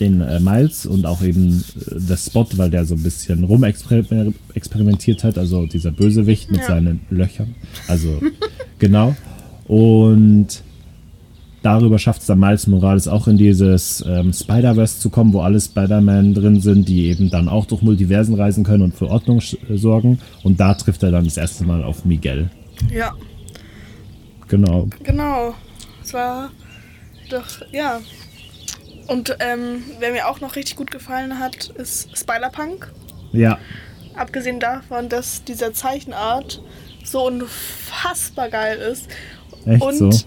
den 0.05 0.21
äh, 0.21 0.41
Miles 0.41 0.87
und 0.87 1.07
auch 1.07 1.23
eben 1.23 1.65
äh, 1.91 1.95
das 2.09 2.27
Spot, 2.27 2.47
weil 2.57 2.71
der 2.71 2.85
so 2.85 2.95
ein 2.95 3.03
bisschen 3.03 3.45
rumexperimentiert 3.45 5.25
hat, 5.25 5.39
also 5.39 5.67
dieser 5.67 5.91
Bösewicht 5.91 6.51
mit 6.51 6.61
Ja. 6.61 6.67
seinen 6.69 7.01
Löchern. 7.11 7.55
Also, 7.89 8.21
genau. 8.79 9.15
Und 9.67 10.63
darüber 11.63 11.99
schafft 11.99 12.21
es 12.21 12.27
dann 12.27 12.39
Miles 12.39 12.67
Morales 12.67 13.09
auch 13.09 13.27
in 13.29 13.37
dieses 13.39 14.05
ähm, 14.07 14.33
Spider-Verse 14.33 14.99
zu 15.01 15.09
kommen, 15.11 15.33
wo 15.33 15.41
alle 15.41 15.61
Spider-Man 15.61 16.35
drin 16.35 16.61
sind, 16.61 16.89
die 16.89 17.07
eben 17.07 17.31
dann 17.31 17.49
auch 17.49 17.65
durch 17.67 17.81
Multiversen 17.83 18.35
reisen 18.35 18.65
können 18.65 18.83
und 18.83 18.95
für 18.95 19.09
Ordnung 19.09 19.39
äh, 19.41 19.77
sorgen. 19.77 20.19
Und 20.43 20.61
da 20.61 20.75
trifft 20.75 21.03
er 21.03 21.11
dann 21.11 21.25
das 21.25 21.37
erste 21.39 21.65
Mal 21.65 21.83
auf 21.83 22.05
Miguel. 22.05 22.51
ja. 22.95 23.13
Genau. 24.49 24.89
Genau. 25.03 25.55
Es 26.03 26.13
war 26.13 26.51
doch, 27.31 27.47
ja. 27.73 27.99
Und 29.07 29.37
ähm, 29.41 29.83
wer 29.99 30.13
mir 30.13 30.29
auch 30.29 30.41
noch 30.41 30.57
richtig 30.57 30.77
gut 30.77 30.91
gefallen 30.91 31.39
hat, 31.39 31.67
ist 31.77 32.17
Spider-Punk. 32.17 32.91
Ja, 33.33 33.59
Abgesehen 34.15 34.61
davon, 34.61 35.09
dass 35.09 35.43
dieser 35.43 35.73
Zeichenart 35.73 36.63
so 37.05 37.27
unfassbar 37.27 38.49
geil 38.49 38.79
ist. 38.79 39.09
echt 39.67 39.83
und 39.83 39.99
so. 40.15 40.27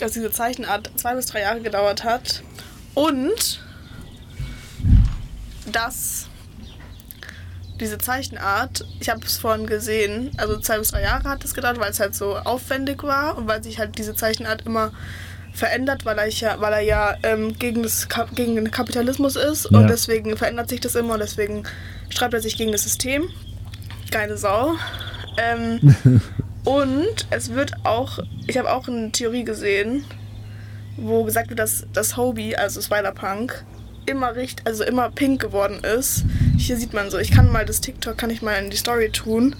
dass 0.00 0.12
diese 0.12 0.30
Zeichenart 0.30 0.90
zwei 0.96 1.14
bis 1.14 1.26
drei 1.26 1.42
Jahre 1.42 1.60
gedauert 1.60 2.02
hat. 2.02 2.42
Und 2.94 3.62
dass 5.70 6.26
diese 7.78 7.98
Zeichenart, 7.98 8.86
ich 9.00 9.08
habe 9.08 9.24
es 9.24 9.36
vorhin 9.36 9.66
gesehen, 9.66 10.32
also 10.38 10.58
zwei 10.58 10.78
bis 10.78 10.90
drei 10.90 11.02
Jahre 11.02 11.28
hat 11.28 11.44
es 11.44 11.54
gedauert, 11.54 11.78
weil 11.78 11.90
es 11.90 12.00
halt 12.00 12.14
so 12.14 12.36
aufwendig 12.36 13.02
war 13.02 13.36
und 13.36 13.46
weil 13.46 13.62
sich 13.62 13.78
halt 13.78 13.98
diese 13.98 14.14
Zeichenart 14.14 14.62
immer 14.66 14.92
verändert, 15.56 16.04
weil 16.04 16.18
er 16.18 16.28
ja, 16.28 16.60
weil 16.60 16.72
er 16.72 16.80
ja 16.80 17.16
ähm, 17.22 17.58
gegen, 17.58 17.82
das 17.82 18.08
gegen 18.34 18.54
den 18.56 18.70
Kapitalismus 18.70 19.36
ist 19.36 19.68
Ja. 19.70 19.78
und 19.78 19.88
deswegen 19.88 20.36
verändert 20.36 20.68
sich 20.68 20.80
das 20.80 20.94
immer 20.94 21.14
und 21.14 21.20
deswegen 21.20 21.64
streibt 22.10 22.34
er 22.34 22.40
sich 22.40 22.56
gegen 22.56 22.72
das 22.72 22.82
System. 22.82 23.28
Geile 24.10 24.36
Sau. 24.36 24.74
Ähm, 25.38 25.94
und 26.64 27.26
es 27.30 27.52
wird 27.54 27.72
auch, 27.84 28.18
ich 28.46 28.58
habe 28.58 28.70
auch 28.72 28.86
eine 28.86 29.10
Theorie 29.12 29.44
gesehen, 29.44 30.04
wo 30.96 31.24
gesagt 31.24 31.48
wird, 31.50 31.58
dass 31.58 31.86
das 31.92 32.16
Hobie, 32.16 32.56
also 32.56 32.80
Spider-Punk, 32.80 33.64
immer 34.06 34.36
richtig, 34.36 34.66
also 34.66 34.84
immer 34.84 35.10
pink 35.10 35.40
geworden 35.40 35.80
ist. 35.82 36.24
Hier 36.58 36.76
sieht 36.76 36.92
man 36.92 37.10
so, 37.10 37.18
ich 37.18 37.32
kann 37.32 37.50
mal 37.50 37.64
das 37.66 37.80
TikTok, 37.80 38.16
kann 38.16 38.30
ich 38.30 38.40
mal 38.40 38.52
in 38.62 38.70
die 38.70 38.76
Story 38.76 39.10
tun, 39.10 39.56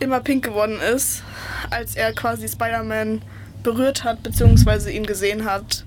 immer 0.00 0.20
pink 0.20 0.44
geworden 0.44 0.80
ist, 0.80 1.22
als 1.70 1.94
er 1.94 2.12
quasi 2.12 2.48
Spider-Man 2.48 3.20
berührt 3.62 4.04
hat, 4.04 4.22
beziehungsweise 4.22 4.90
ihn 4.90 5.04
gesehen 5.06 5.44
hat. 5.44 5.84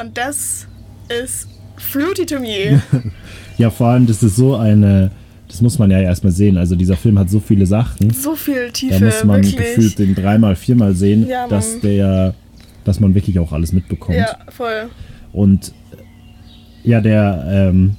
Und 0.00 0.16
das 0.18 0.66
ist 1.08 1.48
fruity 1.76 2.26
to 2.26 2.38
me. 2.40 2.82
Ja, 3.58 3.70
vor 3.70 3.88
allem, 3.88 4.06
das 4.06 4.22
ist 4.22 4.36
so 4.36 4.56
eine, 4.56 5.10
das 5.48 5.62
muss 5.62 5.78
man 5.78 5.90
ja 5.90 6.00
erstmal 6.00 6.32
sehen. 6.32 6.58
Also 6.58 6.76
dieser 6.76 6.96
Film 6.96 7.18
hat 7.18 7.30
so 7.30 7.40
viele 7.40 7.64
Sachen. 7.66 8.10
so 8.10 8.34
viel 8.36 8.66
Da 8.66 8.72
Tiefe, 8.72 9.04
muss 9.04 9.24
man 9.24 9.42
wirklich. 9.42 9.56
gefühlt 9.56 9.98
den 9.98 10.14
dreimal, 10.14 10.56
viermal 10.56 10.94
sehen, 10.94 11.26
Ja, 11.26 11.46
dass 11.48 11.80
der, 11.80 12.34
dass 12.84 13.00
man 13.00 13.14
wirklich 13.14 13.38
auch 13.38 13.52
alles 13.52 13.72
mitbekommt. 13.72 14.18
Ja, 14.18 14.36
voll. 14.48 14.88
Und 15.32 15.72
ja, 16.84 17.00
der 17.00 17.44
ähm, 17.48 17.96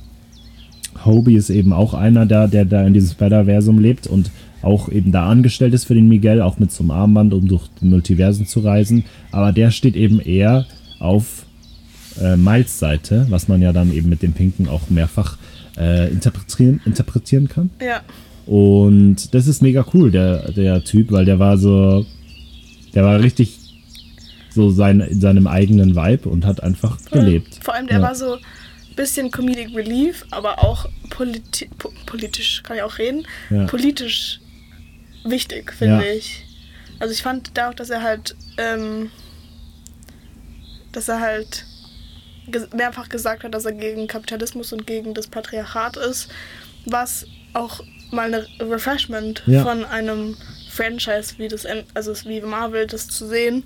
Hobie 1.03 1.35
ist 1.35 1.49
eben 1.49 1.73
auch 1.73 1.93
einer 1.93 2.25
da, 2.25 2.47
der 2.47 2.65
da 2.65 2.85
in 2.85 2.93
diesem 2.93 3.11
Spider-Versum 3.11 3.79
lebt 3.79 4.07
und 4.07 4.31
auch 4.67 4.89
eben 4.89 5.11
da 5.11 5.27
angestellt 5.29 5.73
ist 5.73 5.85
für 5.85 5.95
den 5.95 6.07
Miguel, 6.09 6.41
auch 6.41 6.59
mit 6.59 6.71
so 6.71 6.83
einem 6.83 6.91
Armband, 6.91 7.33
um 7.33 7.47
durch 7.47 7.67
die 7.81 7.85
Multiversen 7.85 8.45
zu 8.45 8.59
reisen. 8.59 9.05
Aber 9.31 9.51
der 9.51 9.71
steht 9.71 9.95
eben 9.95 10.19
eher 10.19 10.65
auf 10.99 11.45
äh, 12.21 12.35
Miles 12.35 12.77
Seite, 12.79 13.25
was 13.29 13.47
man 13.47 13.61
ja 13.61 13.71
dann 13.73 13.91
eben 13.93 14.09
mit 14.09 14.21
dem 14.21 14.33
Pinken 14.33 14.67
auch 14.67 14.89
mehrfach 14.89 15.37
äh, 15.77 16.09
interpretieren, 16.11 16.81
interpretieren 16.85 17.47
kann. 17.47 17.69
Ja, 17.81 18.01
Und 18.45 19.33
das 19.33 19.47
ist 19.47 19.61
mega 19.61 19.85
cool, 19.93 20.11
der, 20.11 20.51
der 20.51 20.83
Typ, 20.83 21.11
weil 21.11 21.25
der 21.25 21.37
war 21.39 21.57
so, 21.57 22.05
der 22.93 23.03
war 23.03 23.19
richtig 23.21 23.59
so 24.49 24.71
sein, 24.71 25.01
in 25.01 25.21
seinem 25.21 25.45
eigenen 25.47 25.95
Vibe 25.95 26.29
und 26.29 26.45
hat 26.45 26.63
einfach 26.63 26.97
gelebt. 27.11 27.59
Vor 27.61 27.75
allem, 27.75 27.87
der 27.87 27.97
Ja. 27.97 28.03
war 28.03 28.15
so 28.15 28.33
ein 28.33 28.95
bisschen 28.95 29.29
Comedic 29.29 29.75
Relief, 29.75 30.25
aber 30.31 30.63
auch 30.63 30.87
politi 31.11 31.67
po 31.77 31.91
politisch, 32.07 32.63
kann 32.63 32.77
ich 32.77 32.83
auch 32.83 32.97
reden, 32.97 33.23
Ja. 33.51 33.65
politisch 33.65 34.39
wichtig, 35.23 35.73
finde 35.73 36.05
Ja. 36.05 36.11
ich. 36.13 36.43
Also 36.99 37.13
ich 37.13 37.21
fand 37.21 37.51
da 37.57 37.69
auch, 37.69 37.73
dass 37.73 37.89
er 37.89 38.01
halt, 38.01 38.35
ähm, 38.57 39.11
dass 40.91 41.07
er 41.09 41.19
halt 41.19 41.65
mehrfach 42.75 43.09
gesagt 43.09 43.43
hat, 43.43 43.53
dass 43.53 43.65
er 43.65 43.73
gegen 43.73 44.07
Kapitalismus 44.07 44.71
und 44.73 44.87
gegen 44.87 45.13
das 45.13 45.27
Patriarchat 45.27 45.97
ist, 45.97 46.29
was 46.85 47.25
auch 47.53 47.81
mal 48.11 48.33
eine 48.33 48.45
Refreshment 48.59 49.43
Ja. 49.47 49.63
von 49.63 49.83
einem 49.85 50.35
Franchise 50.71 51.33
wie 51.37 51.47
das, 51.49 51.65
also 51.93 52.13
wie 52.25 52.39
Marvel 52.41 52.87
das 52.87 53.07
zu 53.07 53.27
sehen. 53.27 53.63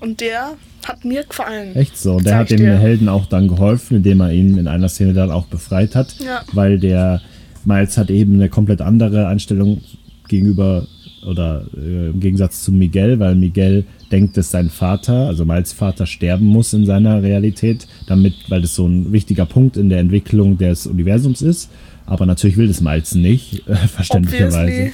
Und 0.00 0.20
der 0.20 0.56
hat 0.86 1.04
mir 1.04 1.24
gefallen. 1.24 1.74
Echt 1.76 1.98
so. 1.98 2.14
Und 2.14 2.24
der 2.26 2.36
hat 2.36 2.50
dem 2.50 2.58
dir. 2.58 2.78
Helden 2.78 3.08
auch 3.08 3.26
dann 3.26 3.48
geholfen, 3.48 3.96
indem 3.98 4.20
er 4.20 4.30
ihn 4.32 4.56
in 4.56 4.68
einer 4.68 4.88
Szene 4.88 5.12
dann 5.12 5.30
auch 5.32 5.46
befreit 5.46 5.94
hat. 5.96 6.14
Ja. 6.20 6.42
Weil 6.52 6.78
der 6.78 7.20
Miles 7.64 7.98
hat 7.98 8.08
eben 8.08 8.34
eine 8.34 8.48
komplett 8.48 8.80
andere 8.80 9.26
Einstellung 9.26 9.82
gegenüber 10.28 10.86
oder 11.26 11.64
äh, 11.76 12.10
im 12.10 12.20
Gegensatz 12.20 12.62
zu 12.62 12.72
Miguel, 12.72 13.18
weil 13.18 13.34
Miguel 13.34 13.84
denkt, 14.12 14.36
dass 14.36 14.50
sein 14.50 14.70
Vater, 14.70 15.26
also 15.26 15.44
Miles 15.44 15.72
Vater, 15.72 16.06
sterben 16.06 16.46
muss 16.46 16.72
in 16.72 16.86
seiner 16.86 17.22
Realität, 17.22 17.86
damit, 18.06 18.34
weil 18.48 18.62
das 18.62 18.74
so 18.74 18.86
ein 18.86 19.12
wichtiger 19.12 19.46
Punkt 19.46 19.76
in 19.76 19.88
der 19.88 19.98
Entwicklung 19.98 20.58
des 20.58 20.86
Universums 20.86 21.42
ist. 21.42 21.70
Aber 22.06 22.24
natürlich 22.24 22.56
will 22.56 22.68
das 22.68 22.80
Miles 22.80 23.14
nicht, 23.14 23.68
äh, 23.68 23.74
verständlicherweise. 23.88 24.60
Obviously. 24.60 24.92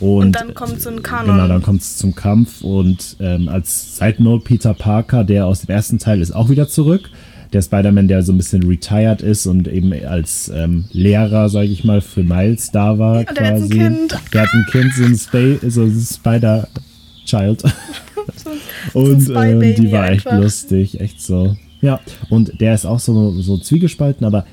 Und, 0.00 0.26
Und 0.26 0.32
dann 0.32 0.54
kommt 0.54 0.80
so 0.80 0.88
ein 0.88 1.02
Kanon. 1.02 1.36
Genau, 1.36 1.46
dann 1.46 1.62
kommt 1.62 1.82
es 1.82 1.98
zum 1.98 2.14
Kampf 2.14 2.62
und 2.62 3.16
ähm, 3.20 3.48
als 3.48 3.98
Side 3.98 4.22
Note 4.22 4.44
Peter 4.44 4.72
Parker, 4.72 5.24
der 5.24 5.46
aus 5.46 5.60
dem 5.60 5.74
ersten 5.74 5.98
Teil 5.98 6.22
ist 6.22 6.32
auch 6.32 6.48
wieder 6.48 6.68
zurück. 6.68 7.10
Der 7.52 7.62
Spider-Man, 7.62 8.06
der 8.08 8.22
so 8.22 8.32
ein 8.32 8.36
bisschen 8.36 8.62
retired 8.62 9.22
ist 9.22 9.46
und 9.46 9.66
eben 9.66 9.92
als 10.04 10.50
ähm, 10.54 10.84
Lehrer, 10.92 11.48
sage 11.48 11.68
ich 11.68 11.82
mal, 11.84 12.00
für 12.00 12.22
Miles 12.22 12.70
da 12.70 12.98
war. 12.98 13.20
Und 13.20 13.36
der 13.36 13.46
hat 13.46 13.54
ein 13.54 13.60
quasi. 13.60 13.78
Kind. 13.78 14.18
Der 14.32 14.42
hat 14.42 14.48
ein 14.52 14.66
Kind, 14.70 14.94
so 14.94 15.04
ein, 15.04 15.16
Spa 15.16 15.68
so 15.68 15.82
ein 15.82 16.00
Spider-Child. 16.00 17.64
und 18.94 19.20
so 19.20 19.34
ähm, 19.34 19.74
die 19.74 19.90
war 19.90 20.10
echt 20.10 20.26
einfach. 20.26 20.42
lustig, 20.42 21.00
echt 21.00 21.20
so. 21.20 21.56
Ja, 21.80 22.00
und 22.28 22.60
der 22.60 22.74
ist 22.74 22.84
auch 22.84 23.00
so, 23.00 23.32
so 23.40 23.56
zwiegespalten, 23.58 24.26
aber 24.26 24.44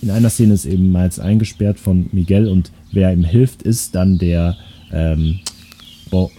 in 0.00 0.10
einer 0.10 0.30
Szene 0.30 0.54
ist 0.54 0.66
eben 0.66 0.92
Miles 0.92 1.18
eingesperrt 1.18 1.78
von 1.78 2.08
Miguel 2.12 2.48
und 2.48 2.70
wer 2.92 3.12
ihm 3.12 3.24
hilft, 3.24 3.62
ist 3.62 3.94
dann 3.94 4.18
der 4.18 4.56
ähm, 4.92 5.40
Bo 6.10 6.30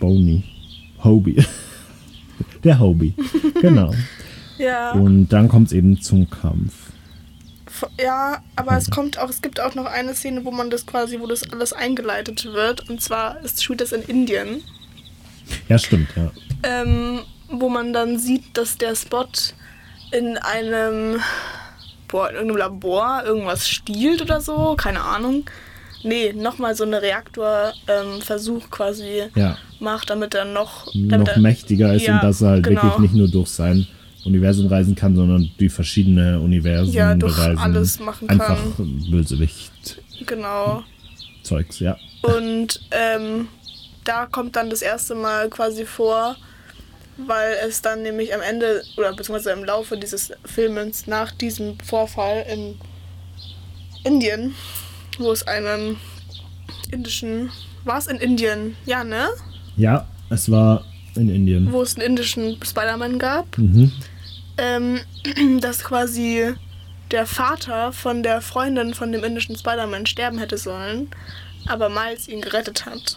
Boney. 0.00 0.42
Hobie. 1.02 1.36
der 2.64 2.78
Hobie. 2.78 3.14
Genau. 3.60 3.92
Ja. 4.62 4.92
Und 4.92 5.28
dann 5.28 5.48
kommt 5.48 5.66
es 5.68 5.72
eben 5.72 6.00
zum 6.00 6.30
Kampf. 6.30 6.72
Ja, 8.00 8.42
aber 8.54 8.76
es 8.76 8.90
kommt 8.90 9.18
auch, 9.18 9.28
es 9.28 9.42
gibt 9.42 9.58
auch 9.58 9.74
noch 9.74 9.86
eine 9.86 10.14
Szene, 10.14 10.44
wo 10.44 10.50
man 10.50 10.70
das 10.70 10.86
quasi, 10.86 11.18
wo 11.20 11.26
das 11.26 11.42
alles 11.52 11.72
eingeleitet 11.72 12.44
wird. 12.52 12.88
Und 12.88 13.00
zwar 13.02 13.40
ist 13.40 13.64
Shoot 13.64 13.80
das 13.80 13.92
in 13.92 14.02
Indien. 14.02 14.62
Ja, 15.68 15.78
stimmt, 15.78 16.08
ja. 16.14 16.30
ähm, 16.62 17.20
wo 17.50 17.68
man 17.68 17.92
dann 17.92 18.18
sieht, 18.18 18.56
dass 18.56 18.78
der 18.78 18.94
Spot 18.94 19.26
in 20.12 20.38
einem, 20.38 21.20
boah, 22.08 22.28
in 22.30 22.36
irgendeinem 22.36 22.58
Labor 22.58 23.22
irgendwas 23.24 23.68
stiehlt 23.68 24.22
oder 24.22 24.40
so, 24.40 24.76
keine 24.76 25.02
Ahnung. 25.02 25.44
Nee, 26.04 26.32
nochmal 26.32 26.74
so 26.74 26.84
eine 26.84 27.00
Reaktorversuch 27.02 28.70
quasi 28.70 29.24
Ja. 29.34 29.56
macht, 29.80 30.10
damit 30.10 30.34
er 30.34 30.44
noch, 30.44 30.92
Noch 30.94 31.26
er, 31.28 31.38
mächtiger 31.38 31.94
ist 31.94 32.06
Ja, 32.06 32.14
und 32.16 32.22
dass 32.24 32.42
er 32.42 32.50
halt 32.50 32.64
genau. 32.64 32.82
wirklich 32.82 32.98
nicht 32.98 33.14
nur 33.14 33.28
durch 33.28 33.48
sein 33.48 33.86
Universum 34.24 34.66
reisen 34.68 34.94
kann, 34.94 35.16
sondern 35.16 35.50
durch 35.58 35.72
verschiedene 35.72 36.38
Universen 36.40 36.92
Ja, 36.92 37.14
durch 37.14 37.34
bereisen. 37.34 37.58
alles 37.58 37.98
machen 38.00 38.28
Einfach 38.28 38.56
kann. 38.76 39.04
Bösewicht-Zeugs, 39.10 40.26
Genau. 40.26 40.82
ja. 41.80 41.96
Und 42.22 42.80
ähm, 42.92 43.48
da 44.04 44.26
kommt 44.26 44.54
dann 44.56 44.70
das 44.70 44.82
erste 44.82 45.14
Mal 45.14 45.48
quasi 45.50 45.84
vor, 45.84 46.36
weil 47.26 47.54
es 47.66 47.82
dann 47.82 48.02
nämlich 48.02 48.32
am 48.34 48.40
Ende 48.40 48.82
oder 48.96 49.12
beziehungsweise 49.12 49.50
im 49.52 49.64
Laufe 49.64 49.96
dieses 49.96 50.32
Filmens 50.44 51.06
nach 51.06 51.32
diesem 51.32 51.78
Vorfall 51.80 52.44
in 52.52 52.76
Indien, 54.04 54.54
wo 55.18 55.30
es 55.32 55.46
einen 55.46 55.96
indischen, 56.90 57.50
war 57.84 57.98
es 57.98 58.06
in 58.06 58.16
Indien, 58.18 58.76
ja 58.86 59.04
ne, 59.04 59.28
Ja, 59.76 60.06
es 60.30 60.50
war 60.50 60.84
in 61.14 61.28
Indien. 61.28 61.72
wo 61.72 61.82
es 61.82 61.96
einen 61.96 62.06
indischen 62.06 62.58
Spider-Man 62.64 63.18
gab, 63.18 63.58
Mhm. 63.58 63.92
Ähm, 64.58 65.00
dass 65.60 65.84
quasi 65.84 66.54
der 67.10 67.26
Vater 67.26 67.92
von 67.92 68.22
der 68.22 68.40
Freundin 68.40 68.94
von 68.94 69.12
dem 69.12 69.22
indischen 69.24 69.56
Spider-Man 69.56 70.06
sterben 70.06 70.38
hätte 70.38 70.56
sollen, 70.58 71.10
aber 71.66 71.88
Miles 71.88 72.26
ihn 72.28 72.40
gerettet 72.40 72.86
hat. 72.86 73.16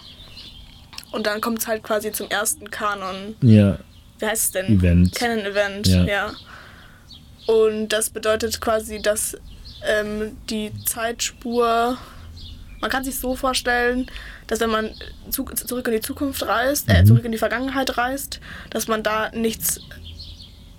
Und 1.11 1.27
dann 1.27 1.39
kommt 1.39 1.59
es 1.59 1.67
halt 1.67 1.81
quasi 1.83 2.11
zum 2.11 2.29
ersten 2.29 2.69
Kanon. 2.69 3.35
Ja, 3.41 3.79
Wie 4.19 4.25
heißt 4.25 4.43
es 4.45 4.51
denn? 4.51 4.79
Event. 4.79 5.15
Canon 5.15 5.45
Event, 5.45 5.87
Ja. 5.87 6.03
ja. 6.03 6.31
Und 7.47 7.89
das 7.89 8.09
bedeutet 8.09 8.59
quasi, 8.59 9.01
dass 9.01 9.37
ähm, 9.87 10.35
die 10.49 10.71
Zeitspur. 10.85 11.97
Man 12.81 12.89
kann 12.89 13.03
sich 13.03 13.17
so 13.19 13.35
vorstellen, 13.35 14.07
dass 14.47 14.59
wenn 14.59 14.69
man 14.71 14.89
zu, 15.29 15.43
zurück 15.45 15.87
in 15.87 15.93
die 15.93 16.01
Zukunft 16.01 16.43
reist, 16.43 16.89
äh, 16.89 17.01
Mhm. 17.01 17.05
zurück 17.07 17.25
in 17.25 17.31
die 17.31 17.37
Vergangenheit 17.37 17.97
reist, 17.97 18.39
dass 18.71 18.87
man 18.87 19.03
da 19.03 19.29
nichts 19.31 19.79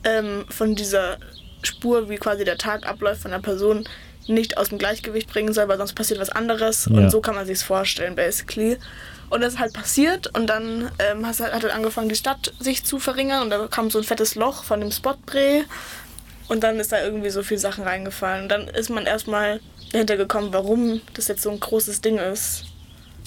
ähm, 0.06 0.46
von 0.48 0.74
dieser 0.74 1.18
Spur, 1.62 2.08
wie 2.08 2.16
quasi 2.16 2.44
der 2.44 2.56
Tag 2.56 2.88
abläuft 2.88 3.22
von 3.22 3.32
der 3.32 3.40
Person, 3.40 3.84
nicht 4.28 4.58
aus 4.58 4.70
dem 4.70 4.78
Gleichgewicht 4.78 5.28
bringen 5.28 5.52
soll, 5.52 5.68
weil 5.68 5.78
sonst 5.78 5.94
passiert 5.94 6.20
was 6.20 6.30
anderes. 6.30 6.88
Ja. 6.90 6.96
Und 6.96 7.10
so 7.10 7.20
kann 7.20 7.34
man 7.34 7.46
sich 7.46 7.58
vorstellen, 7.58 8.14
basically. 8.14 8.78
Und 9.28 9.40
das 9.42 9.54
ist 9.54 9.58
halt 9.58 9.72
passiert 9.72 10.28
und 10.36 10.46
dann 10.46 10.90
ähm, 10.98 11.26
hat, 11.26 11.40
hat 11.40 11.52
halt 11.52 11.74
angefangen, 11.74 12.08
die 12.08 12.14
Stadt 12.14 12.52
sich 12.60 12.84
zu 12.84 12.98
verringern 12.98 13.42
und 13.42 13.50
da 13.50 13.66
kam 13.66 13.90
so 13.90 13.98
ein 13.98 14.04
fettes 14.04 14.36
Loch 14.36 14.62
von 14.62 14.80
dem 14.80 14.92
Spotbray 14.92 15.64
und 16.48 16.62
dann 16.62 16.78
ist 16.78 16.92
da 16.92 17.02
irgendwie 17.02 17.30
so 17.30 17.42
viel 17.42 17.58
Sachen 17.58 17.82
reingefallen. 17.84 18.44
Und 18.44 18.48
dann 18.48 18.68
ist 18.68 18.88
man 18.88 19.04
erstmal 19.04 19.60
dahinter 19.92 20.16
gekommen, 20.16 20.48
warum 20.52 21.00
das 21.14 21.28
jetzt 21.28 21.42
so 21.42 21.50
ein 21.50 21.58
großes 21.58 22.00
Ding 22.00 22.18
ist. 22.18 22.64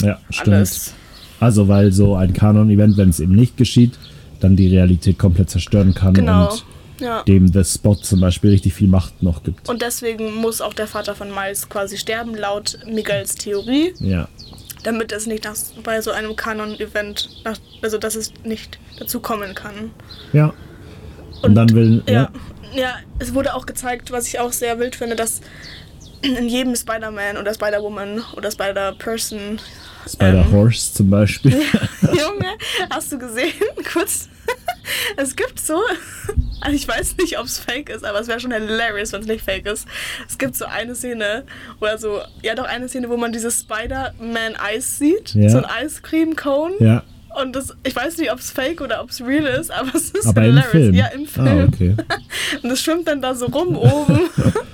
ja, 0.01 0.19
stimmt. 0.29 0.55
Alles. 0.55 0.93
Also, 1.41 1.67
weil 1.67 1.91
so 1.91 2.15
ein 2.15 2.33
Kanon-Event, 2.33 2.97
wenn 2.97 3.09
es 3.09 3.19
eben 3.19 3.35
nicht 3.35 3.57
geschieht, 3.57 3.93
dann 4.39 4.55
die 4.55 4.67
Realität 4.67 5.17
komplett 5.17 5.49
zerstören 5.49 5.93
kann 5.93 6.13
Genau. 6.13 6.51
und 6.51 6.65
Ja. 6.99 7.23
dem 7.23 7.47
The 7.47 7.63
Spot 7.63 7.95
zum 7.95 8.19
Beispiel 8.19 8.49
richtig 8.51 8.73
viel 8.73 8.87
Macht 8.89 9.23
noch 9.23 9.43
gibt. 9.43 9.69
Und 9.69 9.81
deswegen 9.81 10.33
muss 10.35 10.59
auch 10.61 10.73
der 10.73 10.87
Vater 10.87 11.15
von 11.15 11.29
Miles 11.33 11.69
quasi 11.69 11.97
sterben, 11.97 12.35
laut 12.35 12.77
Miguels 12.85 13.35
Theorie, 13.35 13.93
ja, 13.99 14.27
damit 14.83 15.11
es 15.13 15.25
nicht 15.25 15.45
nach, 15.45 15.55
bei 15.83 16.01
so 16.01 16.11
einem 16.11 16.35
Kanon-Event, 16.35 17.29
also 17.81 17.97
dass 17.97 18.15
es 18.15 18.33
nicht 18.43 18.79
dazu 18.99 19.19
kommen 19.21 19.55
kann. 19.55 19.91
ja. 20.33 20.53
Und, 21.41 21.55
dann 21.55 21.69
will, 21.71 22.03
Ja. 22.05 22.13
ja, 22.13 22.29
ja, 22.75 22.95
es 23.19 23.33
wurde 23.33 23.53
auch 23.55 23.65
gezeigt, 23.65 24.11
was 24.11 24.27
ich 24.27 24.39
auch 24.41 24.51
sehr 24.51 24.77
wild 24.77 24.93
finde, 24.97 25.15
dass 25.15 25.39
in 26.21 26.49
jedem 26.49 26.75
Spider-Man 26.75 27.37
oder 27.37 27.53
Spider-Woman 27.53 28.21
oder 28.35 28.51
Spider-Person. 28.51 29.59
Spider-Horse 30.07 30.93
zum 30.93 31.09
Beispiel. 31.09 31.51
Junge, 32.01 32.47
hast 32.89 33.11
du 33.11 33.17
gesehen? 33.19 33.53
Kurz. 33.93 34.29
Es 35.17 35.35
gibt 35.35 35.59
so. 35.59 35.79
Also 36.61 36.75
ich 36.75 36.87
weiß 36.87 37.17
nicht, 37.17 37.37
ob 37.37 37.45
es 37.45 37.59
fake 37.59 37.89
ist, 37.89 38.03
aber 38.03 38.19
es 38.19 38.27
wäre 38.27 38.39
schon 38.39 38.51
hilarious, 38.51 39.13
wenn 39.13 39.21
es 39.21 39.27
nicht 39.27 39.43
fake 39.45 39.65
ist. 39.67 39.87
Es 40.27 40.37
gibt 40.37 40.55
so 40.55 40.65
eine 40.65 40.95
Szene, 40.95 41.43
oder 41.79 41.97
so, 41.97 42.19
ja 42.41 42.55
doch 42.55 42.65
eine 42.65 42.87
Szene, 42.89 43.09
wo 43.09 43.17
man 43.17 43.31
dieses 43.31 43.59
Spider-Man-Eis 43.61 44.97
sieht. 44.97 45.35
Ja. 45.35 45.49
So 45.49 45.59
ein 45.59 45.65
Eiscreme-Cone. 45.65 46.75
ja, 46.79 47.03
Und 47.39 47.55
das, 47.55 47.75
ich 47.83 47.95
weiß 47.95 48.17
nicht, 48.17 48.31
ob 48.31 48.39
es 48.39 48.49
fake 48.49 48.81
oder 48.81 49.01
ob 49.03 49.11
es 49.11 49.21
real 49.21 49.45
ist, 49.45 49.69
aber 49.71 49.93
es 49.93 50.09
ist 50.09 50.25
aber 50.25 50.41
im 50.41 50.47
hilarious. 50.55 50.71
Film. 50.71 50.93
Ja, 50.95 51.05
im 51.07 51.25
Film. 51.27 51.47
Ah, 51.47 51.63
okay. 51.65 51.95
Und 52.63 52.71
es 52.71 52.81
schwimmt 52.81 53.07
dann 53.07 53.21
da 53.21 53.35
so 53.35 53.45
rum 53.47 53.75
oben. 53.77 54.21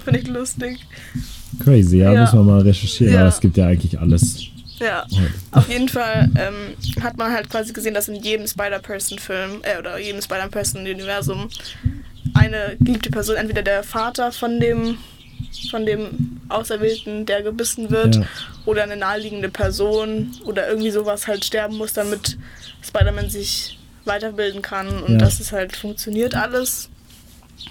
Finde 0.05 0.19
ich 0.21 0.27
lustig. 0.27 0.79
Crazy, 1.63 1.97
ja, 1.97 2.13
Ja. 2.13 2.21
muss 2.21 2.33
man 2.33 2.45
mal 2.45 2.61
recherchieren, 2.61 3.13
Ja. 3.13 3.19
aber 3.21 3.29
es 3.29 3.39
gibt 3.41 3.57
ja 3.57 3.67
eigentlich 3.67 3.99
alles. 3.99 4.37
Ja. 4.79 5.05
Auf 5.51 5.69
jeden 5.69 5.87
Fall 5.89 6.29
ähm, 6.37 6.75
hat 7.03 7.17
man 7.17 7.31
halt 7.31 7.49
quasi 7.49 7.71
gesehen, 7.73 7.93
dass 7.93 8.07
in 8.09 8.15
jedem 8.15 8.45
Spider-Person-Film, 8.47 9.61
äh, 9.63 9.77
oder 9.79 9.97
jedem 9.97 10.21
Spider-Person-Universum 10.21 11.49
eine 12.33 12.75
geliebte 12.79 13.09
Person, 13.09 13.37
entweder 13.37 13.61
der 13.63 13.83
Vater 13.83 14.31
von 14.31 14.59
dem 14.59 14.97
von 15.69 15.85
dem 15.85 16.39
Auserwählten, 16.49 17.25
der 17.25 17.41
gebissen 17.43 17.89
wird, 17.89 18.15
Ja. 18.15 18.25
oder 18.65 18.83
eine 18.83 18.95
naheliegende 18.97 19.49
Person 19.49 20.31
oder 20.45 20.67
irgendwie 20.67 20.91
sowas 20.91 21.27
halt 21.27 21.43
sterben 21.45 21.77
muss, 21.77 21.93
damit 21.93 22.37
Spider-Man 22.83 23.29
sich 23.29 23.77
weiterbilden 24.05 24.61
kann 24.61 25.01
und 25.03 25.13
Ja. 25.13 25.17
dass 25.19 25.39
es 25.39 25.51
halt 25.51 25.75
funktioniert 25.75 26.35
alles. 26.35 26.89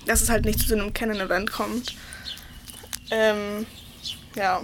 Dass 0.07 0.23
es 0.23 0.29
halt 0.31 0.45
nicht 0.45 0.61
zu 0.61 0.69
so 0.69 0.75
einem 0.75 0.93
Canon-Event 0.93 1.53
kommt. 1.53 1.95
Ähm, 3.11 3.67
ja. 4.37 4.63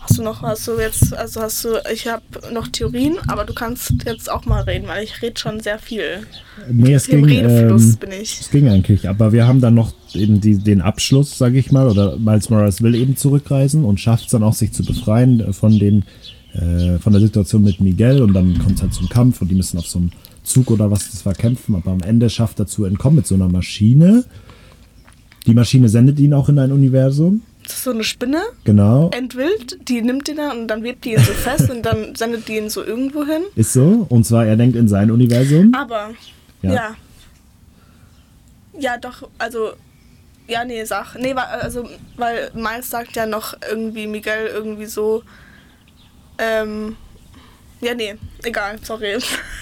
Hast 0.00 0.18
du 0.18 0.22
noch, 0.22 0.42
hast 0.42 0.66
du 0.66 0.72
jetzt, 0.80 1.14
also 1.14 1.40
hast 1.40 1.64
du, 1.64 1.68
ich 1.92 2.08
habe 2.08 2.22
noch 2.52 2.66
Theorien, 2.66 3.16
aber 3.28 3.44
du 3.44 3.54
kannst 3.54 3.92
jetzt 4.04 4.28
auch 4.28 4.44
mal 4.44 4.62
reden, 4.62 4.88
weil 4.88 5.04
ich 5.04 5.22
rede 5.22 5.38
schon 5.38 5.60
sehr 5.60 5.78
viel. 5.78 6.26
Nee, 6.68 6.94
es 6.94 7.06
Im 7.06 7.24
ging, 7.24 7.46
Redefluss 7.46 7.92
ähm, 7.92 7.96
bin 8.00 8.10
ich. 8.20 8.40
es 8.40 8.50
ging 8.50 8.68
eigentlich, 8.68 9.08
aber 9.08 9.32
wir 9.32 9.46
haben 9.46 9.60
dann 9.60 9.74
noch 9.74 9.92
eben 10.14 10.40
die, 10.40 10.58
den 10.58 10.80
Abschluss, 10.80 11.38
sage 11.38 11.58
ich 11.58 11.70
mal, 11.70 11.86
oder 11.86 12.16
Miles 12.16 12.50
Morales 12.50 12.82
will 12.82 12.96
eben 12.96 13.16
zurückreisen 13.16 13.84
und 13.84 14.00
schafft 14.00 14.24
es 14.24 14.30
dann 14.32 14.42
auch, 14.42 14.54
sich 14.54 14.72
zu 14.72 14.84
befreien 14.84 15.40
äh, 15.40 15.52
von 15.52 15.78
den, 15.78 16.04
äh, 16.54 16.98
von 16.98 17.12
der 17.12 17.22
Situation 17.22 17.62
mit 17.62 17.80
Miguel 17.80 18.20
und 18.20 18.32
dann 18.32 18.58
kommt 18.58 18.76
es 18.76 18.82
halt 18.82 18.94
zum 18.94 19.08
Kampf 19.08 19.40
und 19.42 19.48
die 19.48 19.54
müssen 19.54 19.78
auf 19.78 19.86
so 19.86 20.00
einem 20.00 20.10
Zug 20.42 20.72
oder 20.72 20.90
was 20.90 21.10
das 21.12 21.24
war 21.24 21.34
kämpfen, 21.34 21.76
aber 21.76 21.92
am 21.92 22.00
Ende 22.00 22.30
schafft 22.30 22.58
er 22.58 22.66
zu 22.66 22.84
entkommen 22.84 23.16
mit 23.16 23.28
so 23.28 23.36
einer 23.36 23.48
Maschine. 23.48 24.24
Die 25.46 25.54
Maschine 25.54 25.88
sendet 25.88 26.18
ihn 26.18 26.34
auch 26.34 26.48
in 26.48 26.58
ein 26.58 26.72
Universum, 26.72 27.42
so 27.70 27.90
eine 27.90 28.04
Spinne, 28.04 28.42
genau. 28.64 29.10
entwillt, 29.10 29.88
die 29.88 30.02
nimmt 30.02 30.28
ihn 30.28 30.36
dann 30.36 30.60
und 30.60 30.68
dann 30.68 30.82
webt 30.82 31.04
die 31.04 31.12
ihn 31.12 31.18
so 31.18 31.32
fest 31.32 31.70
und 31.70 31.82
dann 31.82 32.14
sendet 32.14 32.48
die 32.48 32.56
ihn 32.56 32.70
so 32.70 32.82
irgendwo 32.82 33.24
hin. 33.24 33.42
Ist 33.54 33.72
so, 33.72 34.06
und 34.08 34.24
zwar 34.24 34.46
er 34.46 34.56
denkt 34.56 34.76
in 34.76 34.88
sein 34.88 35.10
Universum. 35.10 35.74
Aber, 35.74 36.10
Ja. 36.62 36.72
ja. 36.72 36.96
ja. 38.78 38.96
doch, 38.98 39.28
also, 39.38 39.72
ja, 40.46 40.64
nee, 40.64 40.84
sag. 40.84 41.16
Nee, 41.16 41.34
also, 41.34 41.88
weil 42.16 42.50
Miles 42.54 42.90
sagt 42.90 43.16
ja 43.16 43.26
noch 43.26 43.54
irgendwie, 43.68 44.06
Miguel 44.06 44.46
irgendwie 44.46 44.86
so, 44.86 45.22
ähm, 46.38 46.96
ja, 47.80 47.94
nee, 47.94 48.14
egal, 48.44 48.76
sorry. 48.82 49.16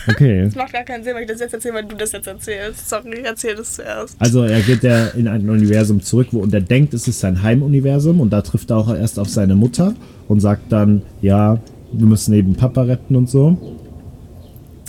Okay. 0.08 0.40
Es 0.48 0.54
macht 0.54 0.72
gar 0.72 0.84
keinen 0.84 1.04
Sinn, 1.04 1.14
weil 1.14 1.22
ich 1.22 1.28
das 1.28 1.40
jetzt 1.40 1.54
erzähle, 1.54 1.74
weil 1.74 1.84
du 1.84 1.96
das 1.96 2.12
jetzt 2.12 2.26
erzählst. 2.26 2.88
Sorry, 2.88 3.18
ich 3.20 3.24
erzähle 3.24 3.56
das 3.56 3.74
zuerst. 3.74 4.16
Also 4.18 4.42
er 4.42 4.60
geht 4.60 4.82
ja 4.82 5.08
in 5.08 5.28
ein 5.28 5.48
Universum 5.48 6.00
zurück, 6.00 6.28
wo 6.32 6.40
und 6.40 6.52
er 6.54 6.60
denkt, 6.60 6.94
es 6.94 7.06
ist 7.08 7.20
sein 7.20 7.42
Heimuniversum 7.42 8.20
und 8.20 8.30
da 8.32 8.42
trifft 8.42 8.70
er 8.70 8.76
auch 8.78 8.94
erst 8.94 9.18
auf 9.18 9.28
seine 9.28 9.54
Mutter 9.54 9.94
und 10.28 10.40
sagt 10.40 10.72
dann, 10.72 11.02
ja, 11.20 11.58
wir 11.92 12.06
müssen 12.06 12.32
eben 12.34 12.54
Papa 12.54 12.82
retten 12.82 13.16
und 13.16 13.28
so. 13.30 13.56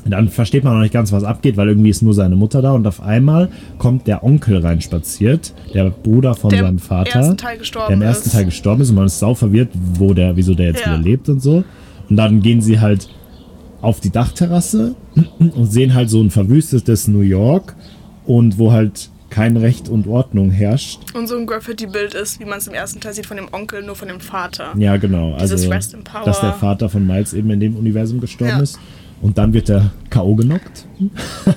Dann 0.05 0.29
versteht 0.29 0.63
man 0.63 0.73
noch 0.75 0.81
nicht 0.81 0.93
ganz, 0.93 1.11
was 1.11 1.25
abgeht, 1.25 1.57
weil 1.57 1.67
irgendwie 1.67 1.89
ist 1.89 2.01
nur 2.01 2.13
seine 2.13 2.37
Mutter 2.37 2.61
da 2.61 2.71
und 2.71 2.87
auf 2.87 3.01
einmal 3.01 3.49
kommt 3.77 4.07
der 4.07 4.23
Onkel 4.23 4.57
reinspaziert, 4.59 5.53
der 5.73 5.89
Bruder 5.89 6.33
von 6.33 6.49
Der 6.49 6.59
seinem 6.61 6.75
im 6.75 6.79
Vater, 6.79 7.19
ersten 7.19 7.35
Teil 7.37 7.57
gestorben 7.57 7.87
der 7.89 7.95
im 7.97 8.01
ersten 8.03 8.27
ist. 8.29 8.33
Teil 8.33 8.45
gestorben 8.45 8.81
ist 8.83 8.89
und 8.89 8.95
man 8.95 9.07
ist 9.07 9.19
sau 9.19 9.35
verwirrt, 9.35 9.69
wo 9.73 10.13
der, 10.13 10.37
wieso 10.37 10.53
der 10.53 10.67
jetzt 10.67 10.85
Ja. 10.85 10.93
wieder 10.93 11.03
lebt 11.03 11.27
und 11.27 11.41
so. 11.41 11.65
Und 12.09 12.15
dann 12.15 12.41
gehen 12.41 12.61
sie 12.61 12.79
halt 12.79 13.09
auf 13.81 13.99
die 13.99 14.09
Dachterrasse 14.09 14.95
und 15.39 15.71
sehen 15.71 15.93
halt 15.93 16.09
so 16.09 16.21
ein 16.21 16.31
verwüstetes 16.31 17.07
New 17.07 17.21
York 17.21 17.75
und 18.25 18.57
wo 18.57 18.71
halt 18.71 19.09
kein 19.29 19.57
Recht 19.57 19.89
und 19.89 20.07
Ordnung 20.07 20.49
herrscht. 20.51 20.99
Und 21.13 21.27
so 21.27 21.37
ein 21.37 21.45
Graffiti-Bild 21.45 22.13
ist, 22.13 22.39
wie 22.39 22.45
man 22.45 22.57
es 22.59 22.67
im 22.67 22.73
ersten 22.73 22.99
Teil 23.01 23.13
sieht, 23.13 23.25
von 23.25 23.37
dem 23.37 23.47
Onkel, 23.51 23.83
nur 23.83 23.95
von 23.95 24.07
dem 24.07 24.19
Vater. 24.21 24.73
Ja, 24.77 24.97
genau. 24.97 25.33
Also, 25.33 25.55
Dieses 25.55 25.69
Power. 26.03 26.23
dass 26.25 26.39
der 26.39 26.53
Vater 26.53 26.89
von 26.89 27.05
Miles 27.05 27.33
eben 27.33 27.49
in 27.51 27.59
dem 27.59 27.75
Universum 27.75 28.19
gestorben 28.21 28.53
Ja. 28.57 28.61
ist. 28.61 28.79
Und 29.21 29.37
dann 29.37 29.51
wird 29.53 29.69
er 29.69 29.91
K.O. 30.11 30.35
genockt. 30.35 30.85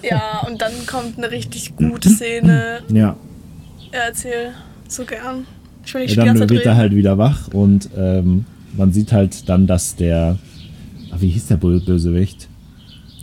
Ja, 0.03 0.41
und 0.49 0.61
dann 0.61 0.73
kommt 0.87 1.19
eine 1.19 1.31
richtig 1.31 1.77
gute 1.77 2.09
Szene. 2.11 2.81
Ja. 2.91 3.17
Ja, 3.93 3.99
erzähl 4.07 4.53
so 4.89 5.05
gern. 5.05 5.47
Ich 5.85 5.93
will 5.95 6.03
nicht 6.03 6.17
Ja, 6.17 6.25
dann 6.25 6.49
wird 6.49 6.65
er 6.67 6.77
halt 6.77 6.95
wieder 6.95 7.19
wach 7.19 7.49
und 7.49 7.89
ähm, 7.97 8.45
man 8.77 8.93
sieht 8.93 9.13
halt 9.13 9.49
dann, 9.49 9.67
dass 9.67 9.97
der. 9.97 10.39
Wie 11.21 11.29
hieß 11.31 11.47
der 11.49 11.59
Bö- 11.61 11.85
Bösewicht? 11.85 12.49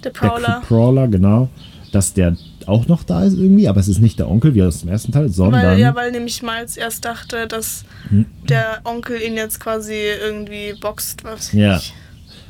Der 0.04 0.12
Der 0.12 0.62
Prowler. 0.68 1.08
Genau. 1.08 1.50
Dass 1.92 2.14
der 2.14 2.36
auch 2.66 2.88
noch 2.88 3.04
da 3.04 3.24
ist 3.24 3.34
irgendwie, 3.38 3.68
aber 3.68 3.80
es 3.80 3.88
ist 3.88 4.00
nicht 4.00 4.20
der 4.20 4.30
Onkel 4.30 4.54
wie 4.54 4.62
aus 4.62 4.82
dem 4.82 4.90
ersten 4.90 5.12
Teil, 5.14 5.30
sondern. 5.30 5.64
Weil, 5.66 5.80
ja, 5.80 5.96
weil 5.96 6.12
nämlich 6.12 6.44
Miles 6.44 6.76
erst 6.78 7.06
dachte, 7.06 7.48
dass 7.48 7.86
Hm. 8.10 8.26
der 8.50 8.82
Onkel 8.84 9.22
ihn 9.22 9.36
jetzt 9.36 9.60
quasi 9.60 9.94
irgendwie 10.22 10.74
boxt. 10.80 11.24
Was 11.24 11.54
Ja. 11.54 11.78
ich. 11.78 11.94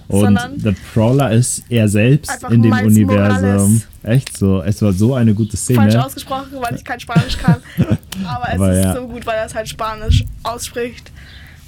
und 0.10 0.22
sondern- 0.22 0.58
der 0.62 0.74
Prowler 0.94 1.32
ist 1.34 1.64
er 1.70 1.88
selbst 1.90 2.32
in 2.50 2.62
dem 2.64 2.72
Miles 2.72 2.88
Universum. 2.96 3.42
Morales. 3.44 3.88
Echt 4.04 4.38
so. 4.38 4.62
Es 4.62 4.82
war 4.82 4.94
so 4.94 5.14
eine 5.16 5.34
gute 5.34 5.58
Falsch 5.58 5.92
Szene. 5.92 6.06
ausgesprochen, 6.06 6.54
weil 6.62 6.76
ich 6.76 6.84
kein 6.86 7.00
Spanisch 7.00 7.38
kann. 7.38 7.58
Aber 8.26 8.48
es 8.48 8.54
Aber 8.56 8.72
ist 8.72 8.84
ja. 8.86 8.96
so 8.96 9.06
gut, 9.08 9.26
weil 9.26 9.36
er 9.36 9.46
es 9.46 9.54
halt 9.54 9.68
Spanisch 9.68 10.24
ausspricht. 10.44 11.12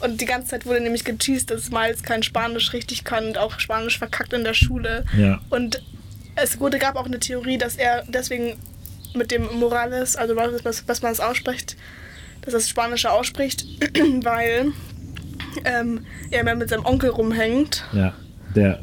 Und 0.01 0.21
die 0.21 0.25
ganze 0.25 0.49
Zeit 0.49 0.65
wurde 0.65 0.79
nämlich 0.81 1.03
geteased, 1.03 1.51
dass 1.51 1.71
Miles 1.71 2.03
kein 2.03 2.23
Spanisch 2.23 2.73
richtig 2.73 3.03
kann 3.03 3.25
und 3.27 3.37
auch 3.37 3.59
Spanisch 3.59 3.97
verkackt 3.97 4.33
in 4.33 4.43
der 4.43 4.53
Schule. 4.53 5.03
Ja. 5.17 5.41
Und 5.49 5.81
es 6.35 6.59
wurde, 6.59 6.79
gab 6.79 6.95
auch 6.95 7.05
eine 7.05 7.19
Theorie, 7.19 7.57
dass 7.57 7.75
er 7.75 8.03
deswegen 8.07 8.55
mit 9.13 9.31
dem 9.31 9.43
Morales, 9.59 10.15
also 10.15 10.35
was, 10.35 10.83
was 10.87 11.01
man 11.01 11.11
es 11.11 11.19
ausspricht, 11.19 11.75
dass 12.41 12.53
er 12.53 12.59
das 12.59 12.69
Spanische 12.69 13.11
ausspricht, 13.11 13.65
weil 14.23 14.71
ähm, 15.65 16.05
er 16.31 16.43
mehr 16.43 16.55
mit 16.55 16.69
seinem 16.69 16.85
Onkel 16.85 17.09
rumhängt 17.09 17.83
Ja. 17.91 18.13
Der. 18.55 18.79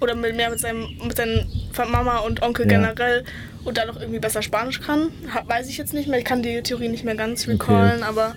oder 0.00 0.14
mit, 0.14 0.34
mehr 0.34 0.50
mit, 0.50 0.58
seinem, 0.60 0.88
mit 1.06 1.16
seinen 1.16 1.48
Mama 1.90 2.18
und 2.18 2.42
Onkel 2.42 2.64
Ja. 2.70 2.78
generell 2.78 3.24
und 3.64 3.78
dann 3.78 3.88
noch 3.88 4.00
irgendwie 4.00 4.18
besser 4.18 4.42
Spanisch 4.42 4.80
kann. 4.80 5.10
Weiß 5.46 5.68
ich 5.68 5.76
jetzt 5.78 5.92
nicht 5.92 6.08
mehr, 6.08 6.18
ich 6.18 6.24
kann 6.24 6.42
die 6.42 6.62
Theorie 6.62 6.88
nicht 6.88 7.04
mehr 7.04 7.14
ganz 7.16 7.46
recallen, 7.46 8.02
aber 8.02 8.34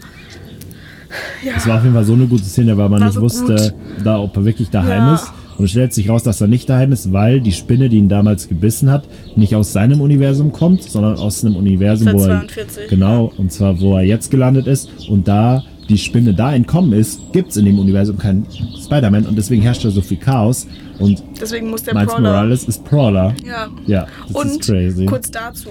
ja. 1.45 1.53
Es 1.57 1.67
war 1.67 1.77
auf 1.77 1.83
jeden 1.83 1.95
Fall 1.95 2.03
so 2.05 2.13
eine 2.13 2.27
gute 2.27 2.43
Szene, 2.43 2.77
weil 2.77 2.89
man 2.89 2.99
War 3.01 3.07
nicht 3.07 3.15
so 3.15 3.21
wusste, 3.21 3.73
da, 4.03 4.19
ob 4.19 4.35
er 4.37 4.45
wirklich 4.45 4.69
daheim 4.69 4.89
Ja. 5.07 5.15
ist. 5.15 5.31
Und 5.57 5.65
es 5.65 5.71
stellt 5.71 5.93
sich 5.93 6.07
raus, 6.09 6.23
dass 6.23 6.39
er 6.39 6.47
nicht 6.47 6.69
daheim 6.69 6.93
ist, 6.93 7.11
weil 7.11 7.41
die 7.41 7.51
Spinne, 7.51 7.89
die 7.89 7.97
ihn 7.97 8.07
damals 8.07 8.47
gebissen 8.47 8.89
hat, 8.89 9.03
nicht 9.35 9.55
aus 9.55 9.73
seinem 9.73 9.99
Universum 9.99 10.53
kommt, 10.53 10.83
sondern 10.83 11.17
aus 11.17 11.43
einem 11.43 11.57
Universum, 11.57 12.13
wo 12.13 12.19
er. 12.19 12.39
42. 12.47 12.87
Genau, 12.89 13.31
und 13.37 13.51
zwar 13.51 13.79
wo 13.81 13.97
er 13.97 14.03
jetzt 14.03 14.31
gelandet 14.31 14.67
ist. 14.67 14.89
Und 15.09 15.27
da 15.27 15.63
die 15.89 15.97
Spinne 15.97 16.33
da 16.35 16.53
entkommen 16.53 16.93
ist, 16.93 17.19
gibt 17.33 17.49
es 17.49 17.57
in 17.57 17.65
dem 17.65 17.77
Universum 17.79 18.17
keinen 18.17 18.45
Spider-Man 18.81 19.25
und 19.25 19.35
deswegen 19.37 19.61
herrscht 19.63 19.83
da 19.83 19.89
so 19.89 20.01
viel 20.01 20.17
Chaos. 20.17 20.67
Und 20.99 21.21
Deswegen 21.41 21.69
muss 21.71 21.81
der 21.83 21.93
Miles 21.95 22.09
Prowler. 22.13 22.29
Morales 22.29 22.63
ist 22.65 22.85
Prowler. 22.85 23.33
Ja. 23.45 23.67
Ja, 23.87 24.07
das 24.27 24.35
Und 24.35 24.51
ist 24.51 24.61
crazy. 24.69 25.05
kurz 25.07 25.31
dazu, 25.31 25.69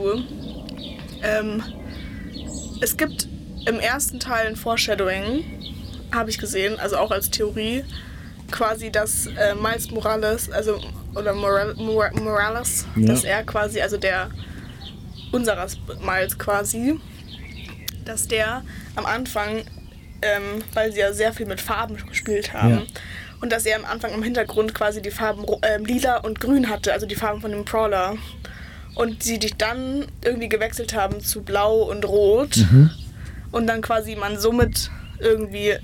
ähm, 1.22 1.62
es 2.80 2.96
gibt 2.96 3.28
im 3.66 3.80
ersten 3.80 4.20
Teil 4.20 4.46
ein 4.48 4.56
Foreshadowing, 4.56 5.44
habe 6.14 6.30
ich 6.30 6.38
gesehen, 6.38 6.78
also 6.78 6.96
auch 6.96 7.10
als 7.10 7.30
Theorie, 7.30 7.84
quasi, 8.50 8.90
dass 8.90 9.26
äh, 9.26 9.54
Miles 9.54 9.90
Morales, 9.90 10.50
also 10.50 10.80
oder 11.14 11.34
Moral, 11.34 11.74
Mor 11.74 12.10
Morales, 12.14 12.86
Ja. 12.96 13.06
dass 13.08 13.24
er 13.24 13.42
quasi, 13.44 13.80
also 13.80 13.96
der 13.98 14.30
unserer 15.32 15.66
Miles 16.04 16.38
quasi, 16.38 16.98
dass 18.04 18.26
der 18.28 18.62
am 18.96 19.04
Anfang, 19.04 19.64
ähm, 20.22 20.64
weil 20.74 20.92
sie 20.92 21.00
ja 21.00 21.12
sehr 21.12 21.32
viel 21.34 21.46
mit 21.46 21.60
Farben 21.60 21.96
gespielt 22.08 22.54
haben, 22.54 22.70
Ja. 22.70 22.82
und 23.42 23.52
dass 23.52 23.66
er 23.66 23.76
am 23.76 23.84
Anfang 23.84 24.12
im 24.14 24.22
Hintergrund 24.22 24.74
quasi 24.74 25.02
die 25.02 25.10
Farben 25.10 25.44
ähm, 25.62 25.84
lila 25.84 26.16
und 26.18 26.40
grün 26.40 26.70
hatte, 26.70 26.92
also 26.94 27.04
die 27.06 27.14
Farben 27.16 27.40
von 27.42 27.50
dem 27.50 27.64
Prowler. 27.64 28.16
Und 28.94 29.22
sie 29.22 29.38
dich 29.38 29.54
dann 29.56 30.06
irgendwie 30.24 30.48
gewechselt 30.48 30.92
haben 30.94 31.20
zu 31.20 31.42
blau 31.42 31.82
und 31.82 32.04
rot. 32.08 32.56
Mhm. 32.56 32.90
Und 33.50 33.66
dann 33.66 33.80
quasi 33.80 34.14
man 34.16 34.38
somit 34.38 34.90
irgendwie 35.20 35.74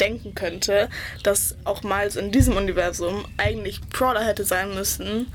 denken 0.00 0.34
könnte, 0.34 0.88
dass 1.22 1.56
auch 1.64 1.82
Miles 1.82 2.16
in 2.16 2.32
diesem 2.32 2.56
Universum 2.56 3.24
eigentlich 3.36 3.80
Prowler 3.90 4.24
hätte 4.24 4.44
sein 4.44 4.74
müssen 4.74 5.26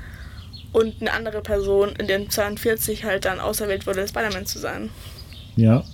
und 0.72 1.00
eine 1.00 1.12
andere 1.12 1.40
Person 1.40 1.90
in 1.98 2.06
den 2.06 2.28
42 2.30 3.04
halt 3.04 3.24
dann 3.24 3.40
auserwählt 3.40 3.86
wurde, 3.86 4.06
Spider-Man 4.06 4.46
zu 4.46 4.58
sein. 4.58 4.90
ja, 5.56 5.84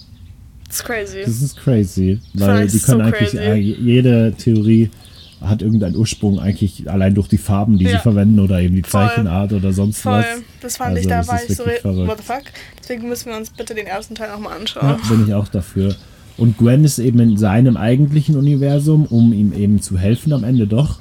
Das 0.67 0.77
ist 0.77 0.85
crazy. 0.85 1.23
das 1.25 1.43
ist 1.43 1.57
crazy. 1.57 2.21
Weil 2.35 2.67
die 2.67 2.79
können 2.81 3.01
so 3.01 3.05
eigentlich, 3.17 3.31
crazy. 3.33 3.77
jede 3.81 4.33
Theorie 4.37 4.91
hat 5.41 5.63
irgendeinen 5.63 5.97
Ursprung 5.97 6.39
eigentlich 6.39 6.91
allein 6.91 7.15
durch 7.15 7.29
die 7.29 7.39
Farben, 7.39 7.79
die 7.79 7.87
sie 7.87 7.93
Ja. 7.93 7.99
verwenden 7.99 8.41
oder 8.41 8.61
eben 8.61 8.75
die 8.77 8.83
Voll. 8.83 9.07
Zeichenart 9.09 9.53
oder 9.53 9.73
sonst 9.73 10.01
Voll. 10.01 10.13
was. 10.15 10.27
Das 10.61 10.77
fand 10.79 10.91
Also, 10.91 11.01
ich, 11.03 11.07
da 11.09 11.27
war 11.27 11.41
ich 11.47 11.57
so, 11.57 11.65
what 11.65 12.17
the 12.19 12.23
fuck. 12.25 12.43
Deswegen 12.81 13.09
müssen 13.09 13.31
wir 13.31 13.37
uns 13.37 13.51
bitte 13.51 13.75
den 13.75 13.87
ersten 13.87 14.15
Teil 14.15 14.31
nochmal 14.33 14.53
Ja, 14.53 14.59
anschauen. 14.61 14.97
bin 15.09 15.27
ich 15.27 15.35
auch 15.35 15.49
dafür. 15.49 15.95
Und 16.37 16.59
Gwen 16.59 16.85
ist 16.85 16.99
eben 16.99 17.21
in 17.21 17.37
seinem 17.37 17.77
eigentlichen 17.77 18.37
Universum, 18.37 19.07
um 19.07 19.33
ihm 19.33 19.53
eben 19.53 19.81
zu 19.81 19.97
helfen 19.99 20.33
am 20.33 20.43
Ende 20.45 20.67
doch. 20.67 21.01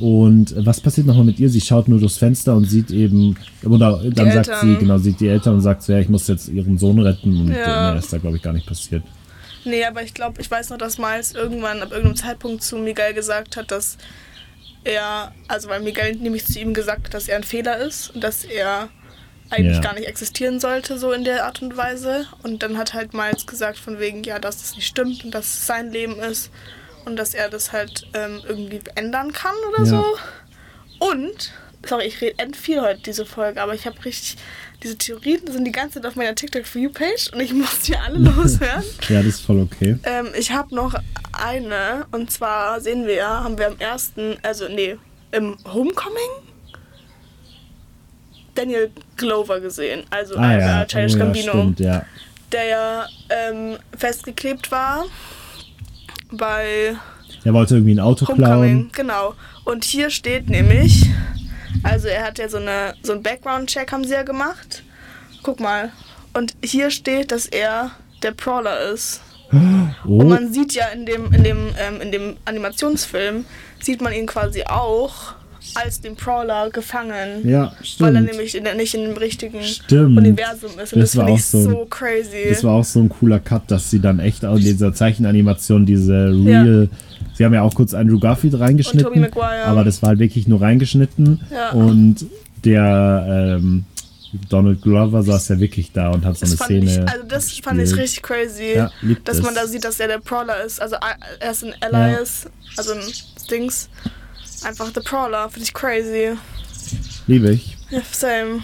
Und 0.00 0.54
was 0.66 0.80
passiert 0.80 1.06
nochmal 1.06 1.24
mit 1.24 1.38
ihr? 1.38 1.48
Sie 1.48 1.60
schaut 1.60 1.86
nur 1.86 2.00
durchs 2.00 2.16
Fenster 2.18 2.56
und 2.56 2.64
sieht 2.64 2.90
eben, 2.90 3.36
oder 3.64 4.00
dann 4.10 4.32
sagt 4.32 4.48
Eltern. 4.48 4.68
sie, 4.68 4.76
genau, 4.76 4.98
sieht 4.98 5.20
die 5.20 5.28
Eltern 5.28 5.54
und 5.54 5.60
sagt 5.60 5.86
ja, 5.86 5.98
ich 6.00 6.08
muss 6.08 6.26
jetzt 6.26 6.48
ihren 6.48 6.78
Sohn 6.78 6.98
retten. 6.98 7.42
Und 7.42 7.48
Ja. 7.54 7.92
nee, 7.92 7.98
ist 8.00 8.12
da, 8.12 8.18
glaube 8.18 8.36
ich, 8.36 8.42
gar 8.42 8.52
nicht 8.52 8.66
passiert. 8.66 9.04
Nee, 9.64 9.84
aber 9.84 10.02
ich 10.02 10.14
glaube, 10.14 10.40
ich 10.40 10.50
weiß 10.50 10.70
noch, 10.70 10.78
dass 10.78 10.98
Miles 10.98 11.32
irgendwann 11.32 11.82
ab 11.82 11.90
irgendeinem 11.90 12.16
Zeitpunkt 12.16 12.62
zu 12.62 12.76
Miguel 12.76 13.14
gesagt 13.14 13.56
hat, 13.56 13.70
dass 13.70 13.96
er, 14.84 15.32
also 15.48 15.68
weil 15.68 15.80
Miguel 15.80 16.14
nämlich 16.16 16.44
zu 16.46 16.58
ihm 16.58 16.74
gesagt 16.74 17.06
hat, 17.06 17.14
dass 17.14 17.28
er 17.28 17.36
ein 17.36 17.44
Fehler 17.44 17.78
ist 17.78 18.10
und 18.14 18.22
dass 18.22 18.44
er 18.44 18.88
eigentlich 19.50 19.76
Ja. 19.76 19.82
gar 19.82 19.94
nicht 19.94 20.06
existieren 20.08 20.60
sollte, 20.60 20.98
so 20.98 21.12
in 21.12 21.24
der 21.24 21.44
Art 21.46 21.62
und 21.62 21.76
Weise. 21.76 22.26
Und 22.42 22.62
dann 22.62 22.76
hat 22.76 22.92
halt 22.94 23.14
Miles 23.14 23.46
gesagt 23.46 23.78
von 23.78 23.98
wegen, 23.98 24.22
ja, 24.24 24.38
dass 24.38 24.58
das 24.58 24.74
nicht 24.76 24.86
stimmt 24.86 25.24
und 25.24 25.30
dass 25.32 25.46
es 25.54 25.66
sein 25.66 25.90
Leben 25.90 26.18
ist 26.20 26.50
und 27.04 27.16
dass 27.16 27.34
er 27.34 27.48
das 27.48 27.72
halt 27.72 28.06
ähm, 28.14 28.42
irgendwie 28.46 28.80
ändern 28.94 29.32
kann 29.32 29.54
oder 29.70 29.84
Ja. 29.84 29.86
so. 29.86 30.04
Und, 30.98 31.52
sorry, 31.86 32.04
ich 32.06 32.20
rede 32.20 32.38
end 32.38 32.56
viel 32.56 32.80
heute 32.80 33.00
diese 33.00 33.26
Folge, 33.26 33.60
aber 33.62 33.74
ich 33.74 33.86
habe 33.86 34.02
richtig, 34.04 34.36
diese 34.84 34.98
Theorien 34.98 35.40
sind 35.50 35.64
die 35.64 35.72
ganze 35.72 35.94
Zeit 36.00 36.06
auf 36.06 36.14
meiner 36.14 36.34
TikTok 36.34 36.66
For 36.66 36.80
You 36.80 36.90
Page 36.90 37.30
und 37.32 37.40
ich 37.40 37.52
muss 37.54 37.80
die 37.80 37.96
alle 37.96 38.18
loswerden. 38.18 38.84
Ja, 39.08 39.16
das 39.22 39.26
ist 39.26 39.40
voll 39.40 39.60
okay. 39.60 39.96
Ähm, 40.04 40.28
ich 40.38 40.52
habe 40.52 40.74
noch 40.74 40.94
eine 41.32 42.04
und 42.12 42.30
zwar 42.30 42.80
sehen 42.80 43.06
wir 43.06 43.14
ja, 43.14 43.42
haben 43.42 43.58
wir 43.58 43.66
am 43.68 43.78
ersten, 43.78 44.36
also 44.42 44.68
nee, 44.68 44.96
im 45.32 45.56
Homecoming 45.64 46.30
Daniel 48.54 48.90
Glover 49.16 49.60
gesehen, 49.60 50.04
also 50.10 50.36
Ah 50.36 50.56
ja, 50.56 50.82
äh, 50.82 50.86
Childish 50.86 51.14
oh, 51.14 51.18
ja 51.18 51.24
Gambino, 51.24 51.52
stimmt, 51.52 51.80
ja. 51.80 52.04
der 52.52 52.64
ja 52.66 53.06
ähm, 53.30 53.78
festgeklebt 53.96 54.70
war 54.70 55.06
bei 56.30 56.94
Er 57.42 57.54
wollte 57.54 57.74
irgendwie 57.74 57.94
ein 57.94 58.00
Auto 58.00 58.28
Homecoming, 58.28 58.90
klauen. 58.90 58.92
genau. 58.92 59.34
Und 59.64 59.84
hier 59.84 60.10
steht 60.10 60.50
nämlich, 60.50 61.06
also 61.82 62.08
er 62.08 62.24
hat 62.24 62.38
ja 62.38 62.48
so 62.48 62.56
eine 62.58 62.94
so 63.02 63.12
einen 63.12 63.22
Background-Check 63.22 63.92
haben 63.92 64.04
sie 64.04 64.12
ja 64.14 64.22
gemacht. 64.22 64.82
Guck 65.42 65.60
mal. 65.60 65.90
Und 66.32 66.54
hier 66.64 66.90
steht, 66.90 67.30
dass 67.32 67.46
er 67.46 67.90
der 68.22 68.32
Prowler 68.32 68.90
ist. 68.92 69.20
Oh, 69.52 70.18
Und 70.18 70.28
man 70.28 70.52
sieht 70.52 70.74
ja 70.74 70.86
in 70.88 71.06
dem, 71.06 71.32
in 71.32 71.44
dem, 71.44 71.58
ähm, 71.78 72.00
in 72.00 72.10
dem 72.10 72.36
Animationsfilm, 72.44 73.44
sieht 73.80 74.00
man 74.00 74.12
ihn 74.12 74.26
quasi 74.26 74.64
auch 74.64 75.34
als 75.76 76.00
den 76.00 76.16
Prowler 76.16 76.70
gefangen. 76.70 77.48
ja, 77.48 77.72
Weil 77.98 78.16
er 78.16 78.20
stimmt. 78.20 78.26
nämlich 78.32 78.54
in 78.54 78.64
der, 78.64 78.74
nicht 78.74 78.94
in 78.94 79.02
dem 79.04 79.16
richtigen 79.16 79.62
Stimmt. 79.62 80.18
Universum 80.18 80.72
ist. 80.78 80.92
Und 80.92 81.00
Das 81.00 81.12
das, 81.12 81.16
war 81.16 81.28
auch 81.28 81.38
so 81.38 81.58
ein- 81.58 81.64
so 81.70 81.86
crazy. 81.88 82.48
Das 82.48 82.64
war 82.64 82.72
auch 82.74 82.84
so 82.84 83.00
ein 83.00 83.08
cooler 83.08 83.38
Cut, 83.40 83.70
dass 83.70 83.90
sie 83.90 84.00
dann 84.00 84.18
echt 84.18 84.42
in 84.42 84.56
dieser 84.56 84.92
Zeichenanimation 84.92 85.86
diese 85.86 86.30
Real. 86.44 86.88
Sie 87.34 87.44
haben 87.44 87.54
ja 87.54 87.62
auch 87.62 87.74
kurz 87.74 87.94
Andrew 87.94 88.18
Garfield 88.20 88.58
reingeschnitten. 88.58 89.26
Aber 89.64 89.84
das 89.84 90.02
war 90.02 90.10
halt 90.10 90.18
wirklich 90.18 90.46
nur 90.46 90.60
reingeschnitten. 90.60 91.40
Ja. 91.50 91.70
Und 91.70 92.26
der 92.64 93.58
ähm, 93.58 93.84
Donald 94.48 94.82
Glover 94.82 95.22
saß 95.22 95.48
ja 95.48 95.60
wirklich 95.60 95.92
da 95.92 96.10
und 96.10 96.24
hat 96.24 96.36
so 96.36 96.46
das 96.46 96.60
eine 96.60 96.82
Szene. 96.86 97.04
ich, 97.04 97.08
also 97.12 97.24
das 97.26 97.52
fand 97.58 97.78
ich 97.80 97.84
gespielt. 97.84 98.02
richtig 98.02 98.22
crazy, 98.22 98.74
Ja, 98.76 98.90
dass 99.24 99.38
es. 99.38 99.42
man 99.42 99.54
da 99.54 99.66
sieht, 99.66 99.84
dass 99.84 100.00
er 100.00 100.08
der 100.08 100.18
Prowler 100.18 100.64
ist. 100.64 100.80
Also 100.80 100.96
er 101.40 101.50
ist 101.50 101.64
ein 101.64 101.74
Alias, 101.80 102.46
also 102.76 102.92
ein 102.94 103.00
Dings. 103.50 103.88
Einfach 104.64 104.90
The 104.94 105.00
Prowler, 105.00 105.48
finde 105.50 105.64
ich 105.66 105.74
crazy. 105.74 106.36
Liebe 107.26 107.50
ich. 107.52 107.76
Ja, 107.90 108.00
same. 108.10 108.60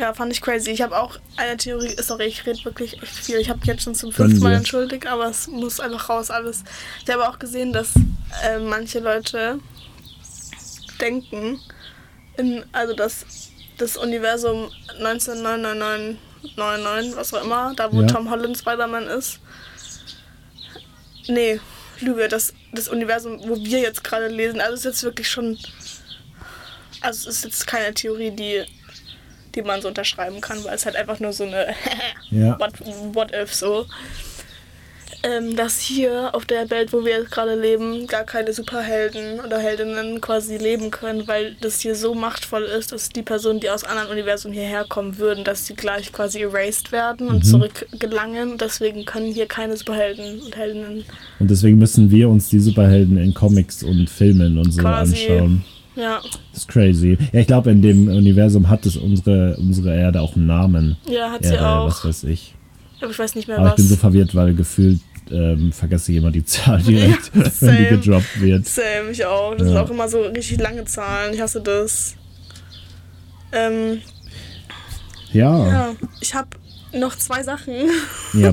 Ja, 0.00 0.14
fand 0.14 0.32
ich 0.32 0.40
crazy. 0.40 0.70
Ich 0.70 0.80
habe 0.80 0.98
auch 0.98 1.18
eine 1.36 1.58
Theorie, 1.58 1.94
sorry, 2.00 2.24
ich 2.24 2.46
rede 2.46 2.64
wirklich 2.64 3.02
echt 3.02 3.12
viel. 3.18 3.36
Ich 3.36 3.50
habe 3.50 3.58
mich 3.58 3.68
jetzt 3.68 3.82
schon 3.82 3.94
zum 3.94 4.12
fünften 4.12 4.42
Mal 4.42 4.54
entschuldigt, 4.54 5.06
aber 5.06 5.26
es 5.26 5.46
muss 5.46 5.78
einfach 5.78 6.08
raus 6.08 6.30
alles. 6.30 6.64
Ich 7.04 7.10
habe 7.12 7.28
auch 7.28 7.38
gesehen, 7.38 7.74
dass 7.74 7.90
äh, 8.42 8.58
manche 8.58 9.00
Leute 9.00 9.58
denken, 11.02 11.60
in, 12.38 12.64
also 12.72 12.94
dass 12.94 13.26
das 13.76 13.98
Universum 13.98 14.70
1999, 14.98 17.14
was 17.14 17.34
auch 17.34 17.44
immer, 17.44 17.74
da 17.76 17.92
wo 17.92 18.00
Ja. 18.00 18.06
Tom 18.06 18.30
Holland 18.30 18.56
Spider-Man 18.56 19.06
ist. 19.06 19.38
Nee, 21.28 21.60
Lüge, 22.00 22.26
das, 22.28 22.54
das 22.72 22.88
Universum, 22.88 23.38
wo 23.46 23.54
wir 23.56 23.80
jetzt 23.80 24.02
gerade 24.02 24.28
lesen, 24.28 24.62
also 24.62 24.76
ist 24.76 24.84
jetzt 24.84 25.02
wirklich 25.02 25.30
schon. 25.30 25.58
Also 27.02 27.28
es 27.28 27.36
ist 27.36 27.44
jetzt 27.44 27.66
keine 27.66 27.92
Theorie, 27.92 28.30
die, 28.30 28.64
die 29.54 29.62
man 29.62 29.82
so 29.82 29.88
unterschreiben 29.88 30.40
kann, 30.40 30.62
weil 30.64 30.74
es 30.74 30.86
halt 30.86 30.96
einfach 30.96 31.20
nur 31.20 31.32
so 31.32 31.44
eine 31.44 31.66
Ja. 32.30 32.58
what, 32.58 32.72
what 33.14 33.32
if 33.34 33.52
so. 33.54 33.86
Ähm, 35.22 35.54
dass 35.54 35.78
hier 35.80 36.34
auf 36.34 36.46
der 36.46 36.70
Welt, 36.70 36.94
wo 36.94 37.04
wir 37.04 37.24
gerade 37.24 37.54
leben, 37.54 38.06
gar 38.06 38.24
keine 38.24 38.54
Superhelden 38.54 39.40
oder 39.40 39.58
Heldinnen 39.58 40.22
quasi 40.22 40.56
leben 40.56 40.90
können, 40.90 41.28
weil 41.28 41.56
das 41.60 41.80
hier 41.80 41.94
so 41.94 42.14
machtvoll 42.14 42.62
ist, 42.62 42.92
dass 42.92 43.10
die 43.10 43.20
Personen, 43.20 43.60
die 43.60 43.68
aus 43.68 43.84
anderen 43.84 44.08
Universen 44.10 44.50
hierher 44.50 44.86
kommen 44.88 45.18
würden, 45.18 45.44
dass 45.44 45.66
sie 45.66 45.74
gleich 45.74 46.10
quasi 46.10 46.40
erased 46.40 46.90
werden 46.90 47.28
und 47.28 47.44
zurückgelangen. 47.44 48.56
Deswegen 48.56 49.04
können 49.04 49.30
hier 49.30 49.44
keine 49.44 49.76
Superhelden 49.76 50.40
und 50.40 50.56
Heldinnen 50.56 51.04
Und 51.38 51.50
deswegen 51.50 51.76
müssen 51.76 52.10
wir 52.10 52.26
uns 52.30 52.48
die 52.48 52.60
Superhelden 52.60 53.18
in 53.18 53.34
Comics 53.34 53.82
und 53.82 54.08
Filmen 54.08 54.56
und 54.56 54.72
so 54.72 54.80
Quasi. 54.80 55.28
anschauen. 55.28 55.64
Ja, 56.00 56.20
Das 56.52 56.62
ist 56.62 56.68
crazy. 56.68 57.18
Ja, 57.32 57.40
ich 57.40 57.46
glaube, 57.46 57.70
in 57.70 57.82
dem 57.82 58.08
Universum 58.08 58.68
hat 58.70 58.86
es 58.86 58.96
unsere, 58.96 59.56
unsere 59.58 59.94
Erde 59.94 60.20
auch 60.20 60.34
einen 60.36 60.46
Namen. 60.46 60.96
ja, 61.08 61.30
hat 61.30 61.44
sie 61.44 61.54
Erde, 61.54 61.68
auch. 61.68 61.86
was 61.86 62.04
weiß 62.04 62.24
ich. 62.24 62.54
Aber 63.02 63.10
ich 63.10 63.18
weiß 63.18 63.34
nicht 63.34 63.48
mehr 63.48 63.58
Aber 63.58 63.66
ich 63.66 63.72
was. 63.72 63.76
bin 63.76 63.86
so 63.88 63.96
verwirrt, 63.96 64.34
weil 64.34 64.54
gefühlt 64.54 65.00
ähm, 65.30 65.72
vergesse 65.72 66.12
ich 66.12 66.18
immer 66.18 66.30
die 66.30 66.44
Zahl 66.44 66.80
direkt, 66.82 67.30
Ja, 67.34 67.44
wenn 67.60 67.76
die 67.76 67.86
gedroppt 67.88 68.40
wird. 68.40 68.66
Same, 68.66 69.10
ich 69.12 69.24
auch. 69.24 69.52
Das 69.54 69.62
Ja. 69.68 69.74
sind 69.74 69.76
auch 69.78 69.90
immer 69.90 70.08
so 70.08 70.22
richtig 70.22 70.60
lange 70.60 70.84
Zahlen. 70.84 71.32
Ich 71.34 71.40
hasse 71.40 71.60
das. 71.60 72.14
Ähm, 73.52 74.00
Ja, 75.32 75.58
ja, 75.58 75.68
ja, 75.70 75.94
ich 76.20 76.34
habe 76.34 76.48
noch 76.92 77.16
zwei 77.16 77.42
Sachen. 77.42 77.74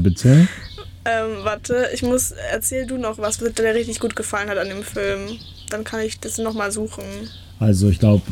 bitte. 0.02 0.48
ähm, 1.06 1.44
warte, 1.44 1.90
ich 1.94 2.04
muss, 2.04 2.32
erzähl 2.52 2.86
du 2.86 2.98
noch 2.98 3.18
was, 3.18 3.42
was 3.42 3.54
dir 3.54 3.74
richtig 3.74 4.00
gut 4.00 4.16
gefallen 4.16 4.50
hat 4.50 4.58
an 4.58 4.70
dem 4.70 4.84
Film. 4.84 5.38
Dann 5.70 5.84
kann 5.84 6.02
ich 6.02 6.20
das 6.20 6.38
nochmal 6.38 6.72
suchen. 6.72 7.04
Also 7.60 7.90
ich 7.90 8.00
glaube, 8.00 8.24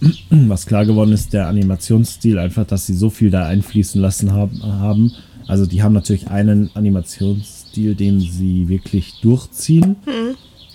was 0.30 0.66
klar 0.66 0.86
geworden 0.86 1.12
ist, 1.12 1.32
der 1.32 1.46
Animationsstil, 1.48 2.38
einfach, 2.38 2.66
dass 2.66 2.86
sie 2.86 2.94
so 2.94 3.10
viel 3.10 3.30
da 3.30 3.46
einfließen 3.46 4.00
lassen 4.00 4.32
haben. 4.32 5.12
Also 5.46 5.66
die 5.66 5.82
haben 5.82 5.92
natürlich 5.92 6.28
einen 6.28 6.70
Animationsstil, 6.74 7.94
den 7.94 8.20
sie 8.20 8.68
wirklich 8.68 9.20
durchziehen, 9.20 9.96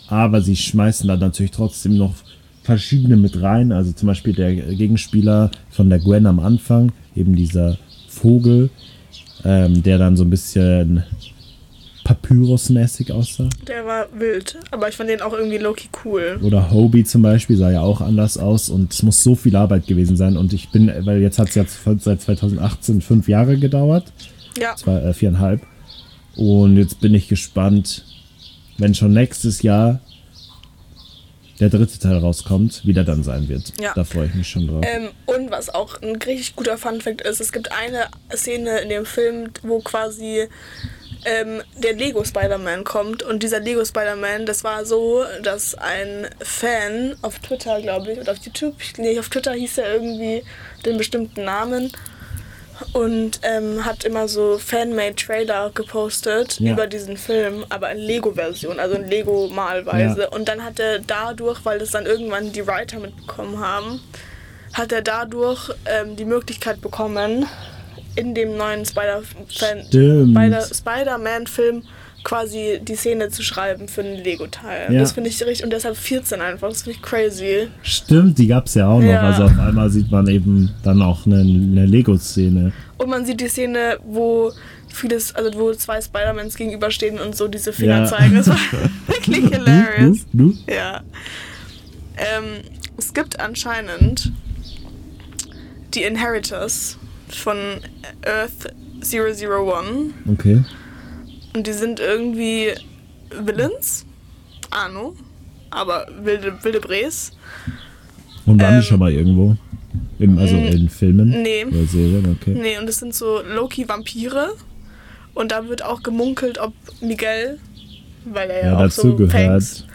aber 0.07 0.41
sie 0.41 0.55
schmeißen 0.55 1.07
da 1.07 1.17
natürlich 1.17 1.51
trotzdem 1.51 1.97
noch 1.97 2.13
verschiedene 2.61 3.15
mit 3.15 3.41
rein. 3.41 3.71
Also 3.71 3.93
zum 3.93 4.07
Beispiel 4.07 4.33
der 4.33 4.53
Gegenspieler 4.53 5.51
von 5.69 5.89
der 5.89 5.99
Gwen 5.99 6.25
am 6.25 6.39
Anfang, 6.39 6.91
eben 7.15 7.35
dieser 7.35 7.77
Vogel, 8.09 8.69
ähm, 9.43 9.81
der 9.83 9.97
dann 9.97 10.17
so 10.17 10.23
ein 10.23 10.29
bisschen 10.29 11.03
Papyrus-mäßig 12.05 13.11
aussah. 13.11 13.49
Der 13.67 13.85
war 13.85 14.07
wild, 14.13 14.57
aber 14.69 14.87
ich 14.87 14.95
fand 14.95 15.09
den 15.09 15.21
auch 15.21 15.33
irgendwie 15.33 15.57
low-key 15.57 15.89
cool. 16.05 16.39
Oder 16.43 16.69
Hobie 16.69 17.03
zum 17.03 17.23
Beispiel 17.23 17.57
sah 17.57 17.71
ja 17.71 17.81
auch 17.81 17.99
anders 17.99 18.37
aus 18.37 18.69
und 18.69 18.93
es 18.93 19.01
muss 19.01 19.23
so 19.23 19.35
viel 19.35 19.55
Arbeit 19.55 19.87
gewesen 19.87 20.15
sein. 20.15 20.37
Und 20.37 20.53
ich 20.53 20.69
bin, 20.69 20.91
weil 21.05 21.19
jetzt 21.19 21.39
hat 21.39 21.49
es 21.49 21.55
jetzt 21.55 21.79
seit 21.99 22.21
2018 22.21 23.01
fünf 23.01 23.27
Jahre 23.27 23.57
gedauert, 23.57 24.05
Ja, 24.57 24.75
zwar 24.75 25.03
äh, 25.03 25.13
viereinhalb. 25.13 25.61
Und 26.35 26.77
jetzt 26.77 27.01
bin 27.01 27.15
ich 27.15 27.27
gespannt, 27.27 28.05
wenn 28.77 28.93
schon 28.93 29.11
nächstes 29.11 29.63
Jahr 29.63 29.99
der 31.59 31.69
dritte 31.69 31.97
Teil 31.97 32.17
rauskommt, 32.17 32.81
wie 32.85 32.93
der 32.93 33.05
dann 33.05 33.23
sein 33.23 33.47
wird. 33.47 33.73
Ja. 33.79 33.93
Da 33.95 34.03
freue 34.03 34.27
ich 34.27 34.35
mich 34.35 34.47
schon 34.47 34.67
drauf. 34.67 34.83
Ähm, 34.85 35.09
und 35.25 35.49
was 35.49 35.73
auch 35.73 36.01
ein 36.01 36.17
richtig 36.17 36.55
guter 36.55 36.77
Funfact 36.77 37.21
ist, 37.21 37.39
es 37.41 37.51
gibt 37.51 37.71
eine 37.71 38.05
Szene 38.35 38.79
in 38.79 38.89
dem 38.89 39.05
Film, 39.05 39.49
wo 39.63 39.79
quasi 39.79 40.47
ähm, 41.25 41.61
der 41.77 41.93
Lego 41.93 42.23
Spider-Man 42.23 42.83
kommt. 42.83 43.23
Und 43.23 43.43
dieser 43.43 43.59
Lego 43.59 43.83
Spider-Man, 43.83 44.45
das 44.45 44.63
war 44.63 44.85
so, 44.85 45.23
dass 45.43 45.75
ein 45.75 46.27
Fan 46.41 47.15
auf 47.21 47.39
Twitter, 47.39 47.81
glaube 47.81 48.11
ich, 48.13 48.19
oder 48.19 48.31
auf 48.31 48.37
YouTube, 48.39 48.75
nee, 48.97 49.17
auf 49.19 49.29
Twitter 49.29 49.53
hieß 49.53 49.79
er 49.79 49.93
irgendwie 49.95 50.43
den 50.85 50.97
bestimmten 50.97 51.43
Namen. 51.43 51.91
Und 52.91 53.39
ähm, 53.43 53.85
hat 53.85 54.03
immer 54.03 54.27
so 54.27 54.57
Fanmade 54.57 55.15
Trailer 55.15 55.71
gepostet 55.73 56.59
Ja. 56.59 56.73
über 56.73 56.87
diesen 56.87 57.15
Film, 57.15 57.65
aber 57.69 57.89
in 57.91 57.99
Lego-Version, 57.99 58.79
also 58.81 58.95
in 58.95 59.07
Lego-Malweise. 59.09 60.21
Ja. 60.23 60.27
Und 60.29 60.49
dann 60.49 60.61
hat 60.63 60.77
er 60.79 60.99
dadurch, 60.99 61.63
weil 61.63 61.79
das 61.79 61.91
dann 61.91 62.05
irgendwann 62.05 62.51
die 62.51 62.67
Writer 62.67 62.99
mitbekommen 62.99 63.61
haben, 63.61 64.01
hat 64.73 64.91
er 64.91 65.01
dadurch 65.01 65.69
ähm, 65.85 66.17
die 66.17 66.25
Möglichkeit 66.25 66.81
bekommen, 66.81 67.45
in 68.15 68.33
dem 68.33 68.57
neuen 68.57 68.83
Spider-Man-Film 68.85 71.83
quasi 72.23 72.79
die 72.81 72.95
Szene 72.95 73.29
zu 73.29 73.43
schreiben 73.43 73.87
für 73.87 74.01
einen 74.01 74.23
Lego-Teil. 74.23 74.91
Ja. 74.91 75.01
Das 75.01 75.11
finde 75.11 75.29
ich 75.29 75.39
richtig, 75.45 75.63
und 75.63 75.71
deshalb 75.71 75.95
14 75.95 76.41
einfach, 76.41 76.69
das 76.69 76.81
finde 76.81 76.97
ich 76.97 77.03
crazy. 77.03 77.67
Stimmt, 77.83 78.39
die 78.39 78.47
gab 78.47 78.65
es 78.65 78.73
ja 78.73 78.87
auch 78.87 78.99
noch. 78.99 79.05
Ja. 79.07 79.21
Also 79.21 79.43
auf 79.43 79.59
einmal 79.59 79.91
sieht 79.91 80.09
man 80.11 80.25
eben 80.27 80.71
dann 80.83 81.03
auch 81.03 81.27
eine, 81.27 81.41
eine 81.41 81.85
Lego-Szene. 81.85 82.71
Und 82.97 83.09
man 83.09 83.25
sieht 83.25 83.41
die 83.41 83.47
Szene, 83.47 83.99
wo 84.03 84.51
vieles, 84.91 85.35
also 85.35 85.53
wo 85.59 85.71
zwei 85.73 86.01
Spider-Mans 86.01 86.55
gegenüberstehen 86.55 87.19
und 87.19 87.35
so 87.35 87.47
diese 87.47 87.71
Finger 87.73 87.99
Ja. 87.99 88.05
zeigen. 88.05 88.33
Das 88.35 88.47
war 88.49 88.57
wirklich 89.07 89.45
hilarious. 89.47 90.25
Du, 90.33 90.51
du, 90.51 90.57
Ja. 90.73 91.01
Ähm, 92.17 92.61
es 92.97 93.13
gibt 93.13 93.39
anscheinend 93.39 94.31
die 95.93 96.01
Inheritors 96.03 96.97
von 97.37 97.57
Earth 98.25 98.73
001 99.01 99.37
du. 99.37 100.13
Okay. 100.33 100.63
und 101.55 101.67
die 101.67 101.73
sind 101.73 101.99
irgendwie 101.99 102.71
Villains. 103.29 104.05
Arno. 104.71 105.15
Aber 105.69 106.07
wilde, 106.23 106.53
wilde 106.63 106.79
Brees. 106.79 107.31
Und 108.45 108.61
waren 108.61 108.75
Ähm, 108.75 108.79
die 108.81 108.85
schon 108.85 108.99
mal 108.99 109.11
irgendwo? 109.11 109.57
Im, 110.19 110.37
also 110.37 110.55
in 110.55 110.89
Filmen? 110.89 111.41
nee. 111.41 111.65
Oder 111.65 111.85
Serien, 111.85 112.37
okay. 112.39 112.53
Nee, 112.53 112.77
und 112.77 112.87
es 112.87 112.99
sind 112.99 113.13
so 113.13 113.41
Loki-Vampire. 113.41 114.53
Und 115.33 115.51
da 115.51 115.67
wird 115.67 115.83
auch 115.83 116.01
gemunkelt, 116.03 116.57
ob 116.59 116.73
Miguel, 117.01 117.59
weil 118.25 118.49
er 118.49 118.57
ja, 118.59 118.65
Ja, 118.67 118.75
auch 118.77 118.81
dazu 118.81 119.01
so 119.01 119.15
gehört. 119.15 119.31
Fangs, 119.33 119.85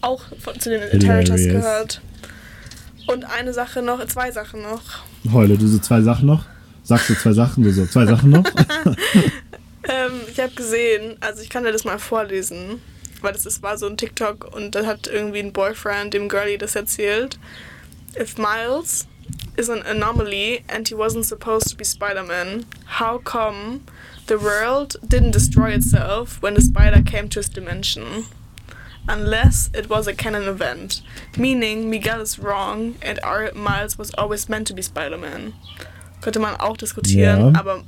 auch 0.00 0.22
von, 0.38 0.58
zu 0.58 0.70
den 0.70 0.82
Inheritors 0.82 1.42
gehört. 1.44 2.00
Und 3.06 3.24
eine 3.24 3.52
Sache 3.52 3.82
noch, 3.82 4.04
zwei 4.06 4.30
Sachen 4.32 4.62
noch. 4.62 4.82
Heule, 5.32 5.58
so 5.60 5.78
zwei 5.78 6.00
Sachen 6.00 6.26
noch? 6.26 6.44
Sagst 6.86 7.10
du 7.10 7.14
zwei 7.16 7.32
Sachen, 7.32 7.64
du 7.64 7.72
so 7.72 7.84
zwei 7.86 8.06
Sachen 8.06 8.30
noch? 8.30 8.44
Ähm, 9.88 10.22
ich 10.28 10.40
habe 10.40 10.52
gesehen, 10.52 11.16
also 11.20 11.42
ich 11.42 11.48
kann 11.48 11.62
dir 11.62 11.70
das 11.70 11.84
mal 11.84 12.00
vorlesen, 12.00 12.82
weil 13.20 13.32
das 13.32 13.46
ist, 13.46 13.62
war 13.62 13.78
so 13.78 13.86
ein 13.86 13.96
TikTok 13.96 14.52
und 14.52 14.74
da 14.74 14.84
hat 14.84 15.06
irgendwie 15.06 15.38
ein 15.38 15.52
Boyfriend 15.52 16.12
dem 16.12 16.28
Girlie 16.28 16.58
das 16.58 16.74
erzählt. 16.74 17.38
If 18.20 18.36
Miles 18.36 19.06
is 19.56 19.70
an 19.70 19.82
anomaly 19.82 20.64
and 20.66 20.88
he 20.88 20.96
wasn't 20.96 21.24
supposed 21.24 21.70
to 21.70 21.76
be 21.76 21.84
Spider-Man, 21.84 22.66
how 22.98 23.22
come 23.22 23.82
the 24.26 24.40
world 24.40 24.98
didn't 25.06 25.30
destroy 25.30 25.70
itself 25.70 26.42
when 26.42 26.56
the 26.56 26.62
spider 26.62 27.00
came 27.00 27.28
to 27.28 27.38
his 27.38 27.48
dimension? 27.48 28.24
Unless 29.06 29.70
it 29.72 29.88
was 29.88 30.08
a 30.08 30.14
canon 30.14 30.48
event, 30.48 31.00
meaning 31.38 31.88
Miguel 31.88 32.22
is 32.22 32.40
wrong 32.40 32.96
and 33.00 33.20
our 33.22 33.52
Miles 33.54 33.96
was 33.96 34.12
always 34.18 34.48
meant 34.48 34.66
to 34.66 34.74
be 34.74 34.82
Spider-Man. 34.82 35.52
Könnte 36.26 36.40
man 36.40 36.56
auch 36.56 36.76
diskutieren, 36.76 37.54
Ja. 37.54 37.60
aber 37.60 37.84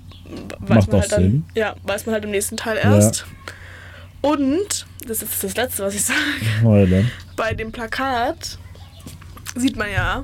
weiß 0.61 0.69
Macht 0.87 0.93
man 0.93 1.01
halt 1.01 1.11
dann, 1.11 1.45
ja, 1.57 1.75
weiß 1.83 2.07
man 2.07 2.13
halt 2.15 2.23
im 2.25 2.31
nächsten 2.31 2.57
Teil 2.57 2.77
erst. 2.81 3.27
Und, 4.21 4.87
das 5.09 5.23
ist 5.25 5.43
das 5.43 5.57
Letzte, 5.57 5.83
was 5.83 5.93
ich 5.97 6.05
sage, 6.05 7.05
bei 7.35 7.55
dem 7.55 7.73
Plakat 7.73 8.57
sieht 9.57 9.77
man 9.77 9.89
ja, 9.93 10.23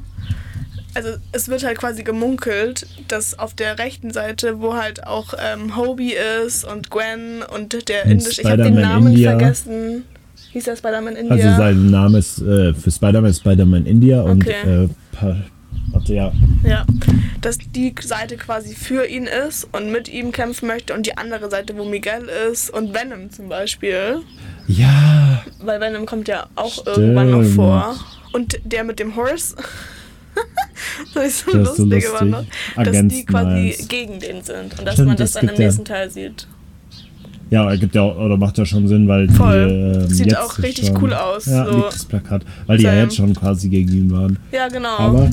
also 0.95 1.09
es 1.33 1.49
wird 1.49 1.65
halt 1.65 1.77
quasi 1.79 2.05
gemunkelt, 2.05 2.87
dass 3.09 3.37
auf 3.37 3.53
der 3.55 3.81
rechten 3.81 4.13
Seite, 4.13 4.61
wo 4.61 4.75
halt 4.75 5.05
auch 5.09 5.35
ähm, 5.37 5.75
Hobie 5.77 6.15
ist 6.47 6.63
und 6.65 6.93
Gwen 6.93 7.43
und 7.53 7.89
der 7.89 8.05
Und 8.05 8.13
Indisch, 8.13 8.39
ich 8.39 8.45
habe 8.49 8.63
den 8.63 8.75
Namen 8.77 9.09
India. 9.09 9.31
vergessen. 9.31 10.05
Hieß 10.53 10.63
der 10.67 10.77
Spider-Man 10.77 11.17
India? 11.17 11.33
Also 11.35 11.49
sein 11.57 11.91
Name 11.91 12.19
ist 12.19 12.39
äh, 12.41 12.75
für 12.75 12.93
Spider-Man 12.93 13.35
Spider-Man 13.35 13.87
India 13.87 14.23
und 14.23 14.45
Okay. 14.47 14.85
äh, 14.85 14.89
warte, 15.95 16.15
ja. 16.15 16.33
Ja, 16.65 16.85
dass 17.41 17.59
die 17.59 17.95
Seite 18.03 18.37
quasi 18.37 18.75
für 18.75 19.07
ihn 19.07 19.25
ist 19.27 19.69
und 19.73 19.91
mit 19.93 20.09
ihm 20.09 20.33
kämpfen 20.33 20.67
möchte 20.67 20.95
und 20.95 21.07
die 21.07 21.17
andere 21.17 21.51
Seite, 21.51 21.77
wo 21.77 21.85
Miguel 21.85 22.29
ist 22.51 22.71
und 22.71 22.95
Venom 22.95 23.31
zum 23.31 23.49
Beispiel. 23.49 24.19
Ja, 24.67 25.43
weil 25.63 25.81
Venom 25.81 26.07
kommt 26.07 26.29
ja 26.29 26.47
auch 26.57 26.87
irgendwann 26.87 27.31
noch 27.31 27.41
Stimmt. 27.43 27.55
vor. 27.57 27.95
Und 28.33 28.59
der 28.65 28.83
mit 28.85 28.99
dem 28.99 29.15
Horse. 29.17 29.55
das 31.15 31.27
ist 31.27 31.45
so 31.47 31.53
Das 31.59 31.71
ist 31.71 31.77
so 31.77 31.85
lustig, 31.85 32.09
lustig. 32.11 32.29
noch, 32.31 32.45
dass 32.77 32.89
Against 32.89 33.17
die 33.17 33.25
quasi 33.27 33.47
Miles. 33.61 33.89
gegen 33.89 34.19
den 34.21 34.43
sind. 34.43 34.79
Und 34.79 34.85
dass 34.87 34.95
Stimmt, 34.95 35.09
man 35.09 35.17
das 35.17 35.29
es 35.31 35.35
dann 35.35 35.49
im 35.49 35.55
ja- 35.55 35.61
nächsten 35.67 35.85
Teil 35.85 36.11
sieht. 36.11 36.47
Ja, 37.51 37.69
ergibt 37.71 37.95
ja 37.95 38.03
auch, 38.03 38.17
oder 38.17 38.37
macht 38.37 38.57
ja 38.59 38.65
schon 38.65 38.89
Sinn, 38.89 39.07
weil 39.07 39.29
Voll. 39.29 39.69
die 39.69 39.75
ähm, 40.01 40.09
Sieht 40.09 40.37
auch 40.37 40.59
richtig 40.59 40.87
schon, 40.89 40.97
cool 41.03 41.13
aus, 41.13 41.47
Ja, 41.47 41.67
so. 41.67 41.83
das 41.83 42.05
Plakat, 42.07 42.43
weil 42.67 42.79
die 42.79 42.85
ja 42.85 42.95
jetzt 42.95 43.15
schon 43.17 43.33
quasi 43.35 43.69
gegen 43.69 43.93
ihn 43.93 44.11
waren. 44.11 44.39
Ja, 44.51 44.67
genau. 44.69 44.97
Aber 44.99 45.31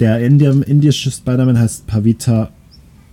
der 0.00 0.20
Indi 0.20 0.46
indische 0.46 1.10
Spider-Man 1.10 1.58
heißt 1.58 1.86
Pavita 1.86 2.50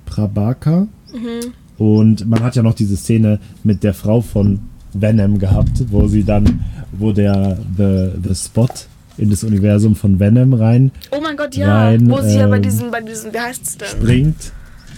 Prabhakar. 0.05 0.87
Mhm. 1.13 1.53
Und 1.77 2.27
man 2.27 2.43
hat 2.43 2.55
ja 2.55 2.63
noch 2.63 2.75
diese 2.75 2.95
Szene 2.97 3.39
mit 3.63 3.83
der 3.83 3.93
Frau 3.93 4.21
von 4.21 4.59
Venom 4.93 5.39
gehabt, 5.39 5.83
wo 5.89 6.07
sie 6.07 6.23
dann, 6.23 6.59
wo 6.91 7.11
der 7.11 7.57
The, 7.77 8.11
the 8.27 8.35
Spot 8.35 8.67
in 9.17 9.29
das 9.29 9.43
Universum 9.43 9.95
von 9.95 10.19
Venom 10.19 10.53
rein 10.53 10.91
oh 11.11 11.19
mein 11.21 11.35
Gott, 11.37 11.55
ja. 11.55 11.85
rein, 11.85 12.09
Wo 12.09 12.21
sie 12.21 12.37
ja 12.37 12.47
bei 12.47 12.57
ähm, 12.57 12.61
diesem, 12.63 12.91
bei 12.91 13.01
diesem, 13.01 13.33
wie 13.33 13.39
heißt's 13.39 13.77
denn? 13.77 13.87
springt. 13.87 14.51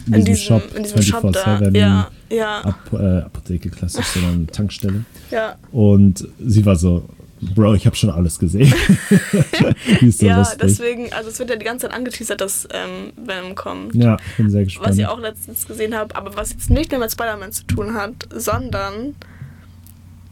In, 0.08 0.14
in 0.16 0.26
diesem, 0.26 0.44
Shop, 0.44 0.76
in 0.76 0.84
diesem 0.84 1.02
Shop 1.02 1.32
da. 1.32 1.58
24/7, 1.60 1.78
Ja, 1.78 2.08
ja, 2.30 2.62
Ap 2.66 2.94
äh, 2.94 3.20
Apotheke 3.22 3.70
klassisch, 3.70 4.06
sondern 4.08 4.48
Tankstelle. 4.48 5.06
ja. 5.32 5.56
Und 5.72 6.28
sie 6.46 6.66
war 6.66 6.76
so, 6.76 7.08
Bro, 7.56 7.76
ich 7.76 7.86
habe 7.86 7.96
schon 7.96 8.10
alles 8.10 8.40
gesehen. 8.40 8.72
ja, 10.20 10.38
lustig. 10.38 10.60
deswegen, 10.62 11.14
also 11.14 11.30
es 11.30 11.40
wird 11.40 11.50
ja 11.50 11.56
die 11.56 11.66
ganze 11.66 11.88
Zeit 11.88 11.96
angeteasert, 11.96 12.42
dass 12.42 12.68
ähm, 12.72 13.14
Venom 13.16 13.56
kommt. 13.56 13.96
Ja, 13.96 14.18
bin 14.38 14.50
sehr 14.50 14.64
gespannt. 14.64 14.90
Was 14.90 14.98
ich 14.98 15.06
auch 15.06 15.20
letztens 15.20 15.68
gesehen 15.68 15.96
habe, 15.96 16.16
aber 16.16 16.36
was 16.36 16.52
jetzt 16.52 16.70
nicht 16.70 16.92
mehr 16.92 17.00
mit 17.00 17.12
Spider-Man 17.12 17.52
zu 17.52 17.64
tun 17.66 17.94
hat, 17.94 18.14
sondern 18.34 19.16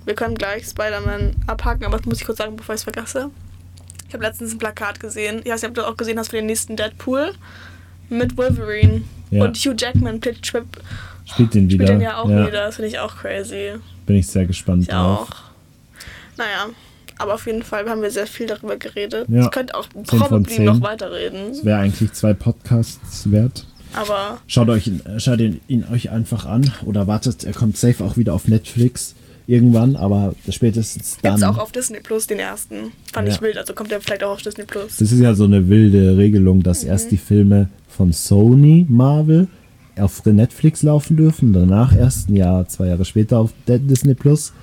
wir 0.06 0.16
können 0.16 0.36
gleich 0.36 0.66
Spider-Man 0.66 1.36
abhaken, 1.48 1.86
aber 1.86 1.98
das 1.98 2.06
muss 2.06 2.20
ich 2.20 2.26
kurz 2.26 2.38
sagen, 2.40 2.56
bevor 2.56 2.76
ich 2.76 2.80
es 2.80 2.84
vergesse. 2.84 3.30
Ich 4.08 4.14
habe 4.14 4.24
letztens 4.26 4.54
ein 4.54 4.58
Plakat 4.58 5.00
gesehen. 5.00 5.42
Ich 5.44 5.52
weiß 5.52 5.62
nicht, 5.62 5.70
ob 5.70 5.76
du 5.76 5.82
das 5.82 5.90
auch 5.90 5.98
gesehen 5.98 6.20
hast 6.20 6.30
für 6.32 6.36
den 6.38 6.46
nächsten 6.48 6.76
Deadpool 6.76 7.34
mit 8.10 8.36
Wolverine. 8.38 9.04
Ja. 9.30 9.46
Und 9.46 9.56
Hugh 9.58 9.76
Jackman 9.78 10.18
spielt, 10.18 10.46
spielt, 10.46 10.66
Spielt 11.26 11.54
den 11.54 11.70
wieder. 11.70 11.86
spielt 11.86 12.00
den 12.00 12.02
ja 12.02 12.18
auch 12.18 12.28
wieder. 12.28 12.52
Das 12.52 12.76
finde 12.76 12.90
ich 12.90 13.00
auch 13.00 13.16
crazy. 13.16 13.74
Bin 14.06 14.18
ich 14.18 14.28
sehr 14.28 14.46
gespannt 14.46 14.84
Ich 14.84 14.90
drauf. 14.90 15.30
auch. 15.30 15.36
Naja, 16.38 16.66
aber 17.22 17.36
auf 17.36 17.46
jeden 17.46 17.64
Fall 17.64 17.88
haben 17.90 18.02
wir 18.02 18.12
sehr 18.12 18.28
viel 18.28 18.48
darüber 18.48 18.78
geredet. 18.78 19.28
Ja. 19.30 19.44
Ich 19.46 19.52
könnte 19.52 19.76
auch 19.76 19.88
probably 20.08 20.60
noch 20.60 20.82
weiterreden. 20.82 21.58
Wäre 21.64 21.80
eigentlich 21.80 22.12
zwei 22.14 22.34
Podcasts 22.34 23.32
wert. 23.32 23.66
Aber 23.94 24.40
Schaut 24.48 24.70
euch 24.70 24.88
ihn, 24.88 25.02
schaut 25.18 25.40
ihn, 25.42 25.60
ihn 25.68 25.86
euch 25.92 26.10
einfach 26.12 26.46
an 26.46 26.72
oder 26.86 27.08
wartet, 27.08 27.44
er 27.44 27.52
kommt 27.54 27.76
safe 27.78 28.04
auch 28.04 28.16
wieder 28.16 28.34
auf 28.34 28.48
Netflix 28.48 29.16
irgendwann, 29.48 29.98
aber 29.98 30.34
spätestens 30.48 31.18
dann. 31.22 31.34
Gibt's 31.36 31.44
auch 31.48 31.58
auf 31.58 31.74
Disney 31.74 32.00
Plus 32.00 32.26
den 32.26 32.40
ersten. 32.40 32.94
Fand 33.12 33.28
Ja. 33.28 33.34
ich 33.34 33.42
wild, 33.42 33.58
also 33.58 33.74
kommt 33.74 33.92
der 33.92 34.00
vielleicht 34.00 34.24
auch 34.24 34.32
auf 34.32 34.42
Disney 34.42 34.64
Plus. 34.64 34.96
Das 34.98 35.12
ist 35.12 35.20
ja 35.20 35.34
so 35.34 35.44
eine 35.44 35.68
wilde 35.68 36.16
Regelung, 36.16 36.64
dass 36.64 36.84
Mhm. 36.84 36.90
erst 36.90 37.12
die 37.12 37.18
Filme 37.18 37.68
von 37.90 38.14
Sony, 38.14 38.86
Marvel 38.88 39.48
auf 40.00 40.24
Netflix 40.26 40.84
laufen 40.84 41.18
dürfen, 41.18 41.52
danach 41.52 41.94
erst 41.94 42.30
ein 42.30 42.38
Jahr, 42.38 42.66
zwei 42.70 42.88
Jahre 42.88 43.04
später 43.04 43.40
auf 43.40 43.52
Disney 43.68 44.14
Plus. 44.14 44.54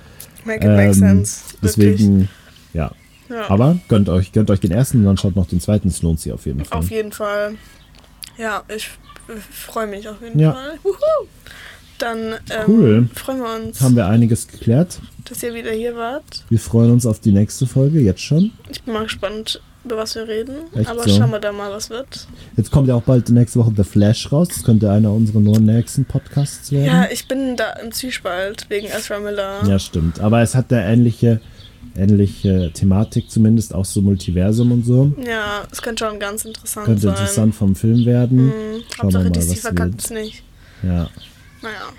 Make 0.43 0.65
it 0.65 0.75
make 0.75 0.93
sense. 0.95 1.41
Wirklich. 1.61 2.27
Ja. 2.73 2.91
Ja. 3.29 3.49
Aber 3.49 3.77
gönnt 3.87 4.09
euch, 4.09 4.31
gönnt 4.31 4.49
euch 4.49 4.59
den 4.59 4.71
ersten 4.71 4.99
und 4.99 5.05
dann 5.05 5.17
schaut 5.17 5.35
noch 5.35 5.47
den 5.47 5.59
zweiten, 5.61 5.87
es 5.89 6.01
lohnt 6.01 6.19
sich 6.19 6.31
auf 6.33 6.45
jeden 6.47 6.65
Fall. 6.65 6.79
Auf 6.79 6.89
jeden 6.89 7.11
Fall. 7.11 7.55
Ja, 8.37 8.63
ich 8.75 8.89
freue 9.51 9.85
mich 9.87 10.07
auf 10.09 10.21
jeden 10.21 10.39
Ja. 10.39 10.53
Fall. 10.53 10.79
Wuhu. 10.83 11.27
Dann 11.99 12.17
ähm, 12.49 12.63
Cool. 12.67 13.09
freuen 13.13 13.39
wir 13.39 13.55
uns, 13.67 13.81
Haben 13.81 13.95
wir 13.97 14.07
einiges 14.07 14.47
geklärt. 14.47 14.99
dass 15.25 15.43
ihr 15.43 15.53
wieder 15.53 15.71
hier 15.71 15.95
wart. 15.95 16.45
Wir 16.49 16.59
freuen 16.59 16.91
uns 16.91 17.05
auf 17.05 17.19
die 17.19 17.33
nächste 17.33 17.67
Folge, 17.67 17.99
jetzt 17.99 18.21
schon. 18.21 18.51
Ich 18.69 18.81
bin 18.83 18.93
mal 18.93 19.03
gespannt, 19.03 19.61
über 19.83 19.97
was 19.97 20.15
wir 20.15 20.25
reden. 20.27 20.55
Echt 20.75 20.89
Aber 20.89 21.03
so? 21.03 21.09
schauen 21.17 21.29
wir 21.31 21.39
da 21.39 21.51
mal, 21.51 21.69
was 21.71 21.89
wird. 21.89 22.25
Jetzt 22.55 22.71
kommt 22.71 22.87
ja 22.87 22.95
auch 22.95 23.01
bald 23.03 23.29
nächste 23.29 23.59
Woche 23.59 23.73
The 23.75 23.83
Flash 23.83 24.31
raus. 24.31 24.47
Das 24.47 24.63
könnte 24.63 24.89
einer 24.89 25.11
unserer 25.11 25.41
nur 25.41 25.59
nächsten 25.59 26.05
Podcasts 26.05 26.71
werden. 26.71 26.85
Ja, 26.85 27.07
ich 27.11 27.27
bin 27.27 27.57
da 27.57 27.73
im 27.73 27.91
Zwiespalt 27.91 28.65
wegen 28.69 28.87
Ezra 28.87 29.19
Miller. 29.19 29.59
Ja, 29.67 29.77
stimmt. 29.77 30.21
Aber 30.21 30.41
es 30.41 30.55
hat 30.55 30.71
eine 30.71 30.85
ähnliche, 30.85 31.41
ähnliche 31.95 32.71
Thematik 32.73 33.29
zumindest, 33.29 33.73
auch 33.73 33.85
so 33.85 34.01
Multiversum 34.01 34.71
und 34.71 34.85
so. 34.85 35.13
Ja, 35.25 35.63
es 35.71 35.81
könnte 35.81 36.05
schon 36.05 36.19
ganz 36.19 36.45
interessant 36.45 36.85
Könnte 36.85 37.01
sein. 37.01 37.11
interessant 37.11 37.55
vom 37.55 37.75
Film 37.75 38.05
werden. 38.05 38.45
Mhm. 38.47 38.51
Schauen 38.95 39.13
wir 39.13 39.19
Hauptsache 39.19 39.23
mal, 39.23 39.31
DC 39.31 39.57
verkackt 39.59 40.01
es 40.03 40.09
nicht. 40.11 40.43
Ja, 40.83 41.09
Naja, 41.61 41.89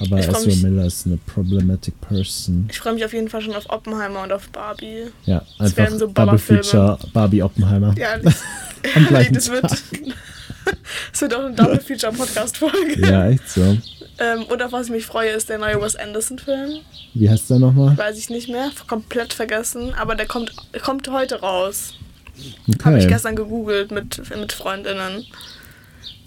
aber 0.00 0.18
Ezra 0.18 0.54
Miller 0.68 0.86
ist 0.86 1.06
eine 1.06 1.16
problematic 1.18 1.98
person. 2.00 2.68
ich 2.70 2.78
freue 2.78 2.94
mich 2.94 3.04
auf 3.04 3.12
jeden 3.12 3.28
Fall 3.28 3.40
schon 3.40 3.54
auf 3.54 3.68
Oppenheimer 3.70 4.22
und 4.22 4.32
auf 4.32 4.48
Barbie. 4.50 5.04
Ja, 5.24 5.42
Es 5.58 5.76
einfach 5.78 5.98
so 5.98 6.06
Double. 6.06 6.38
Feature 6.38 6.98
Barbie 7.12 7.42
Oppenheimer. 7.42 7.94
Ja, 7.98 8.18
das, 8.22 8.34
das 9.32 9.50
wird, 9.50 9.64
das 11.12 11.20
wird 11.20 11.34
auch 11.34 11.44
eine 11.44 11.54
Double 11.54 11.80
Feature 11.80 12.12
Podcast 12.12 12.58
Folge. 12.58 13.00
Ja, 13.00 13.28
echt 13.30 13.48
so. 13.48 13.76
Ähm, 14.18 14.44
und 14.48 14.62
auf 14.62 14.72
was 14.72 14.86
ich 14.86 14.92
mich 14.92 15.04
freue, 15.06 15.30
ist 15.30 15.48
der 15.48 15.58
neue 15.58 15.80
Wes 15.80 15.94
Anderson 15.96 16.38
Film. 16.38 16.78
Wie 17.14 17.28
heißt 17.28 17.50
der 17.50 17.58
nochmal? 17.58 17.96
Weiß 17.98 18.16
ich 18.18 18.30
nicht 18.30 18.48
mehr, 18.48 18.70
komplett 18.86 19.32
vergessen, 19.34 19.92
aber 19.94 20.14
der 20.14 20.26
kommt, 20.26 20.52
kommt 20.82 21.08
heute 21.10 21.40
raus. 21.40 21.94
Habe 22.84 22.98
ich 22.98 23.04
Okay. 23.04 23.12
gestern 23.14 23.36
gegoogelt 23.36 23.90
mit, 23.90 24.22
mit 24.36 24.52
Freundinnen. 24.52 25.24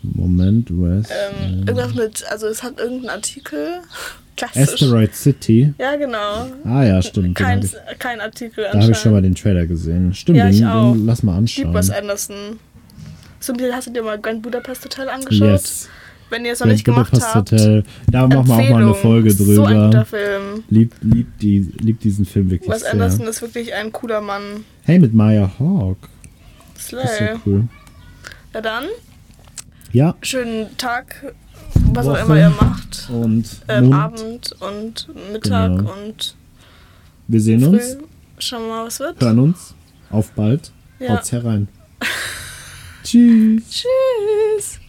Moment, 0.03 0.69
Wes. 0.71 1.07
Ähm, 1.09 1.59
irgendwas 1.67 1.93
mit, 1.93 2.25
also 2.29 2.47
es 2.47 2.63
hat 2.63 2.79
irgendeinen 2.79 3.09
Artikel. 3.09 3.79
Klassisch. 4.37 4.73
Asteroid 4.73 5.13
City. 5.13 5.73
Ja, 5.77 5.97
genau. 5.97 6.47
Ah 6.63 6.85
ja, 6.85 7.01
stimmt. 7.01 7.35
Kein, 7.35 7.61
ich, 7.61 7.75
kein 7.99 8.21
Artikel 8.21 8.69
da 8.71 8.79
habe 8.79 8.91
ich 8.93 8.97
schon 8.97 9.11
mal 9.11 9.21
den 9.21 9.35
Trailer 9.35 9.65
gesehen. 9.65 10.13
Stimmt, 10.13 10.37
Ja, 10.37 10.49
den, 10.49 10.93
den 10.93 11.05
lass 11.05 11.23
mal 11.23 11.33
Lieb 11.33 11.39
anschauen. 11.39 11.73
Wes 11.73 11.89
Anderson. 11.89 12.35
So, 13.41 13.53
hast 13.73 13.87
du 13.87 13.91
dir 13.91 14.01
mal 14.03 14.17
Grand 14.17 14.41
Budapest 14.41 14.85
Hotel 14.85 15.09
angeschaut? 15.09 15.47
Yes. 15.49 15.89
Wenn 16.29 16.45
ihr 16.45 16.53
es 16.53 16.59
noch 16.59 16.67
Grand 16.67 16.73
nicht 16.73 16.85
gemacht 16.85 17.11
Budapest 17.11 17.35
habt. 17.35 17.51
Hotel. 17.51 17.83
Da 18.09 18.27
machen 18.27 18.47
wir 18.47 18.53
auch 18.53 18.69
mal 18.69 18.83
eine. 18.83 18.93
Folge 18.93 19.31
So 19.31 19.65
ein 19.65 19.75
guter 19.75 19.89
drüber. 19.89 20.05
Film. 20.05 20.63
Lieb, 20.69 20.93
lieb, 21.01 21.27
die, 21.39 21.59
lieb 21.79 21.99
diesen 21.99 22.25
Film 22.25 22.49
wirklich 22.49 22.69
Wes 22.69 22.81
sehr. 22.81 22.93
Anderson 22.93 23.27
ist 23.27 23.41
wirklich 23.41 23.73
ein 23.73 23.91
cooler 23.91 24.21
Mann. 24.21 24.63
Hey, 24.83 24.99
mit 24.99 25.13
Maya 25.13 25.51
Hawk. 25.59 25.97
Das 26.75 26.83
ist 26.83 26.89
Slay. 27.17 27.33
so 27.33 27.39
cool. 27.45 27.67
Na 28.53 28.61
dann, 28.61 28.85
Ja, 29.91 30.15
schönen 30.21 30.75
Tag, 30.77 31.33
was 31.91 32.05
Woche. 32.05 32.21
auch 32.21 32.25
immer 32.25 32.37
ihr 32.37 32.49
macht. 32.49 33.09
und 33.11 33.45
Ähm. 33.67 33.91
Abend 33.93 34.51
und 34.59 35.07
Mittag 35.31 35.77
Genau. 35.77 35.93
und 36.05 36.35
wir 37.27 37.41
sehen 37.41 37.59
früh. 37.61 37.69
uns, 37.69 37.97
Schauen 38.37 38.63
wir 38.63 38.69
mal, 38.69 38.85
was 38.85 38.99
wird. 38.99 39.19
hören 39.21 39.39
uns. 39.39 39.75
Auf 40.11 40.31
bald. 40.31 40.71
Ja. 40.99 41.09
Haut's 41.17 41.31
herein. 41.31 41.67
Tschüss. 43.03 43.63
Tschüss. 43.69 44.79